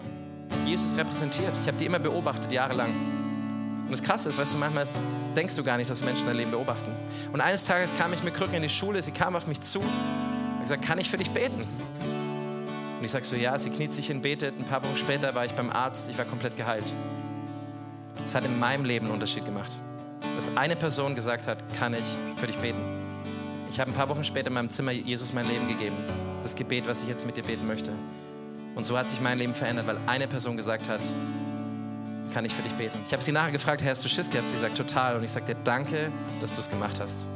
Jesus 0.66 0.98
repräsentiert. 0.98 1.54
Ich 1.62 1.68
habe 1.68 1.78
die 1.78 1.86
immer 1.86 2.00
beobachtet, 2.00 2.52
jahrelang. 2.52 2.90
Und 3.86 3.92
das 3.92 4.04
Krasse 4.04 4.30
ist, 4.30 4.38
weißt 4.38 4.54
du, 4.54 4.58
manchmal 4.58 4.88
denkst 5.36 5.56
du 5.56 5.64
gar 5.64 5.78
nicht, 5.78 5.90
dass 5.90 6.04
Menschen 6.04 6.26
dein 6.26 6.38
Leben 6.38 6.52
beobachten. 6.52 6.92
Und 7.32 7.42
eines 7.42 7.66
Tages 7.66 7.98
kam 7.98 8.14
ich 8.14 8.24
mit 8.24 8.36
Krücken 8.36 8.56
in 8.56 8.64
die 8.64 8.70
Schule, 8.70 9.02
sie 9.02 9.12
kam 9.12 9.36
auf 9.36 9.48
mich 9.48 9.62
zu 9.62 9.80
und 9.80 10.62
gesagt, 10.62 10.84
kann 10.86 10.98
ich 11.00 11.10
für 11.10 11.18
dich 11.18 11.32
beten? 11.32 11.62
Und 11.62 13.06
ich 13.06 13.12
sage 13.12 13.26
so, 13.26 13.36
ja, 13.36 13.58
sie 13.58 13.70
kniet 13.70 13.92
sich 13.92 14.08
hin, 14.08 14.22
betet. 14.22 14.54
Ein 14.58 14.66
paar 14.66 14.84
Wochen 14.84 14.96
später 14.96 15.34
war 15.34 15.46
ich 15.46 15.52
beim 15.54 15.70
Arzt, 15.70 16.10
ich 16.10 16.18
war 16.18 16.26
komplett 16.26 16.56
geheilt. 16.56 16.86
Es 18.24 18.36
hat 18.36 18.46
in 18.46 18.60
meinem 18.60 18.86
Leben 18.86 19.08
einen 19.08 19.16
Unterschied 19.16 19.46
gemacht. 19.46 19.80
Dass 20.36 20.56
eine 20.56 20.76
Person 20.76 21.16
gesagt 21.16 21.48
hat, 21.48 21.64
kann 21.80 21.94
ich 21.94 22.06
für 22.36 22.48
dich 22.48 22.58
beten. 22.58 22.80
Ich 23.72 23.80
habe 23.80 23.90
ein 23.90 23.94
paar 23.94 24.10
Wochen 24.10 24.24
später 24.24 24.48
in 24.48 24.54
meinem 24.54 24.70
Zimmer 24.70 24.92
Jesus 24.92 25.34
mein 25.34 25.48
Leben 25.48 25.68
gegeben. 25.68 25.96
Das 26.42 26.56
Gebet, 26.56 26.88
was 26.88 27.02
ich 27.04 27.08
jetzt 27.08 27.26
mit 27.26 27.38
dir 27.38 27.44
beten 27.44 27.68
möchte. 27.68 27.92
Und 28.76 28.86
so 28.86 28.98
hat 28.98 29.10
sich 29.10 29.22
mein 29.22 29.38
Leben 29.38 29.54
verändert, 29.54 29.88
weil 29.88 29.98
eine 30.08 30.28
Person 30.28 30.58
gesagt 30.58 30.90
hat, 30.90 31.02
kann 32.34 32.46
ich 32.46 32.54
für 32.54 32.62
dich 32.62 32.72
beten. 32.74 32.98
Ich 33.06 33.14
habe 33.14 33.22
sie 33.22 33.32
nachher 33.32 33.52
gefragt, 33.52 33.84
Herr, 33.84 33.92
hast 33.92 34.04
du 34.04 34.10
Schiss 34.10 34.30
gehabt? 34.30 34.50
Sie 34.50 34.58
sagt, 34.58 34.78
total. 34.78 35.18
Und 35.18 35.24
ich 35.24 35.32
sagte, 35.32 35.56
danke, 35.64 36.12
dass 36.40 36.54
du 36.54 36.62
es 36.62 36.70
gemacht 36.70 37.00
hast. 37.00 37.28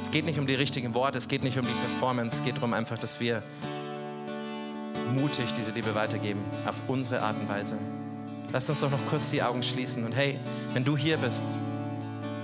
Es 0.00 0.10
geht 0.10 0.24
nicht 0.24 0.38
um 0.38 0.46
die 0.46 0.54
richtigen 0.54 0.94
Worte, 0.94 1.18
es 1.18 1.26
geht 1.26 1.42
nicht 1.42 1.58
um 1.58 1.66
die 1.66 1.72
Performance, 1.72 2.36
es 2.36 2.44
geht 2.44 2.56
darum 2.56 2.72
einfach, 2.72 2.98
dass 2.98 3.18
wir 3.18 3.42
mutig 5.12 5.52
diese 5.54 5.72
Liebe 5.72 5.94
weitergeben, 5.94 6.40
auf 6.66 6.80
unsere 6.86 7.22
Art 7.22 7.36
und 7.40 7.48
Weise. 7.48 7.76
Lass 8.52 8.68
uns 8.70 8.80
doch 8.80 8.90
noch 8.90 9.04
kurz 9.06 9.30
die 9.30 9.42
Augen 9.42 9.62
schließen. 9.62 10.04
Und 10.04 10.12
hey, 10.12 10.38
wenn 10.72 10.84
du 10.84 10.96
hier 10.96 11.16
bist 11.16 11.58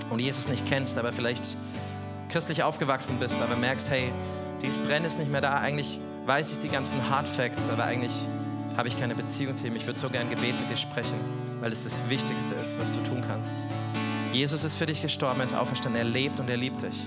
und 0.09 0.19
Jesus 0.19 0.49
nicht 0.49 0.67
kennst, 0.67 0.97
aber 0.97 1.13
vielleicht 1.13 1.55
christlich 2.29 2.63
aufgewachsen 2.63 3.17
bist, 3.19 3.37
aber 3.41 3.55
merkst, 3.55 3.89
hey, 3.89 4.11
dieses 4.65 4.79
Brennen 4.79 5.05
ist 5.05 5.19
nicht 5.19 5.31
mehr 5.31 5.41
da, 5.41 5.57
eigentlich 5.57 5.99
weiß 6.25 6.51
ich 6.51 6.59
die 6.59 6.69
ganzen 6.69 6.97
Hard 7.09 7.27
Facts, 7.27 7.69
aber 7.69 7.83
eigentlich 7.83 8.13
habe 8.75 8.87
ich 8.87 8.99
keine 8.99 9.13
Beziehung 9.13 9.55
zu 9.55 9.67
ihm. 9.67 9.75
Ich 9.75 9.85
würde 9.85 9.99
so 9.99 10.09
gerne 10.09 10.29
ein 10.29 10.35
Gebet 10.35 10.59
mit 10.59 10.69
dir 10.69 10.75
sprechen, 10.75 11.19
weil 11.61 11.71
es 11.71 11.83
das 11.83 12.01
Wichtigste 12.09 12.55
ist, 12.55 12.79
was 12.79 12.91
du 12.91 12.99
tun 13.03 13.23
kannst. 13.27 13.63
Jesus 14.33 14.63
ist 14.63 14.75
für 14.75 14.87
dich 14.87 15.01
gestorben, 15.03 15.39
er 15.39 15.45
ist 15.45 15.53
auferstanden, 15.53 16.01
er 16.01 16.07
lebt 16.07 16.39
und 16.39 16.49
er 16.49 16.57
liebt 16.57 16.81
dich. 16.81 17.05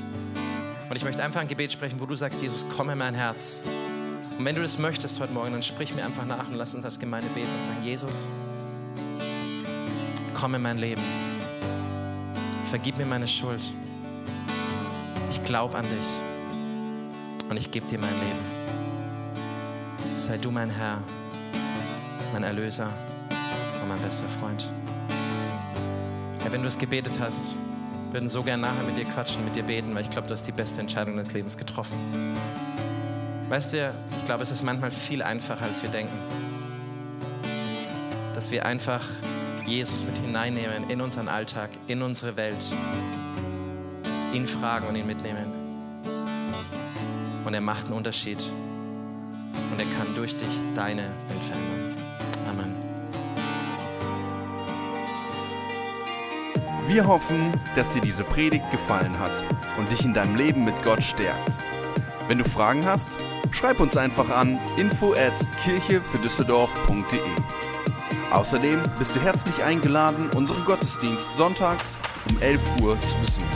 Und 0.89 0.97
ich 0.97 1.05
möchte 1.05 1.23
einfach 1.23 1.41
ein 1.41 1.49
Gebet 1.49 1.73
sprechen, 1.73 2.01
wo 2.01 2.07
du 2.07 2.15
sagst, 2.15 2.41
Jesus, 2.41 2.65
komm 2.75 2.91
in 2.91 2.99
mein 2.99 3.15
Herz. 3.15 3.65
Und 4.39 4.45
wenn 4.45 4.55
du 4.55 4.63
das 4.63 4.79
möchtest 4.79 5.21
heute 5.21 5.33
Morgen, 5.33 5.53
dann 5.53 5.63
sprich 5.63 5.93
mir 5.95 6.05
einfach 6.05 6.25
nach 6.25 6.49
und 6.49 6.55
lass 6.55 6.75
uns 6.75 6.85
als 6.85 6.99
Gemeinde 6.99 7.29
beten 7.35 7.51
und 7.59 7.65
sagen, 7.65 7.83
Jesus, 7.83 8.31
komm 10.33 10.55
in 10.55 10.63
mein 10.63 10.79
Leben. 10.79 11.03
Vergib 12.71 12.97
mir 12.99 13.07
meine 13.07 13.27
Schuld. 13.27 13.63
Ich 15.29 15.43
glaube 15.43 15.77
an 15.77 15.85
dich 15.85 16.28
und 17.49 17.57
ich 17.57 17.71
gebe 17.71 17.87
dir 17.87 17.99
mein 17.99 18.11
Leben. 18.11 18.39
Sei 20.19 20.37
du 20.37 20.51
mein 20.51 20.71
Herr, 20.71 21.03
mein 22.33 22.43
Erlöser 22.43 22.91
und 23.81 23.89
mein 23.89 24.01
bester 24.01 24.29
Freund. 24.29 24.73
Ja, 26.45 26.53
wenn 26.53 26.63
du 26.63 26.69
es 26.69 26.79
gebetet 26.79 27.19
hast, 27.21 27.57
würden 28.11 28.29
so 28.29 28.43
gern 28.43 28.61
nachher 28.61 28.83
mit 28.85 28.97
dir 28.97 29.05
quatschen, 29.05 29.45
mit 29.45 29.55
dir 29.55 29.63
beten, 29.63 29.95
weil 29.95 30.03
ich 30.03 30.11
glaube, 30.11 30.27
du 30.27 30.33
hast 30.33 30.47
die 30.47 30.53
beste 30.53 30.81
Entscheidung 30.81 31.15
deines 31.15 31.33
Lebens 31.33 31.57
getroffen. 31.57 31.97
Weißt 33.49 33.75
du, 33.75 33.95
ich 34.19 34.25
glaube, 34.25 34.43
es 34.43 34.51
ist 34.51 34.63
manchmal 34.63 34.91
viel 34.91 35.23
einfacher, 35.23 35.65
als 35.65 35.83
wir 35.83 35.91
denken. 35.91 36.17
Dass 38.35 38.51
wir 38.51 38.67
einfach 38.67 39.05
Jesus 39.67 40.05
mit 40.05 40.19
hineinnehmen 40.19 40.89
in 40.89 41.01
unseren 41.01 41.29
Alltag, 41.29 41.71
in 41.87 42.03
unsere 42.03 42.37
Welt, 42.37 42.67
ihn 44.33 44.47
fragen 44.47 44.87
und 44.87 44.97
ihn 44.97 45.07
mitnehmen. 45.07 45.58
Und 47.49 47.55
er 47.55 47.63
macht 47.63 47.87
einen 47.87 47.95
Unterschied. 47.95 48.45
Und 49.73 49.79
er 49.79 49.87
kann 49.97 50.15
durch 50.15 50.37
dich 50.37 50.61
deine 50.75 51.05
Welt 51.29 51.43
verändern. 51.43 51.97
Amen. 52.47 52.77
Wir 56.87 57.07
hoffen, 57.07 57.59
dass 57.75 57.89
dir 57.89 58.03
diese 58.03 58.23
Predigt 58.23 58.71
gefallen 58.71 59.19
hat 59.19 59.47
und 59.79 59.91
dich 59.91 60.05
in 60.05 60.13
deinem 60.13 60.37
Leben 60.37 60.63
mit 60.63 60.83
Gott 60.83 61.03
stärkt. 61.03 61.59
Wenn 62.27 62.37
du 62.37 62.45
Fragen 62.45 62.85
hast, 62.85 63.17
schreib 63.51 63.81
uns 63.81 63.97
einfach 63.97 64.29
an 64.29 64.61
info 64.77 65.15
at 65.15 65.49
kirchefürdüsseldorf.de. 65.65 67.19
Außerdem 68.31 68.83
bist 68.99 69.17
du 69.17 69.23
herzlich 69.23 69.65
eingeladen, 69.65 70.29
unseren 70.33 70.67
Gottesdienst 70.67 71.33
sonntags 71.33 71.97
um 72.29 72.43
11 72.43 72.61
Uhr 72.83 73.01
zu 73.01 73.17
besuchen. 73.17 73.49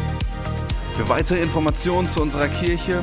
Für 0.94 1.10
weitere 1.10 1.42
Informationen 1.42 2.08
zu 2.08 2.22
unserer 2.22 2.48
Kirche 2.48 3.02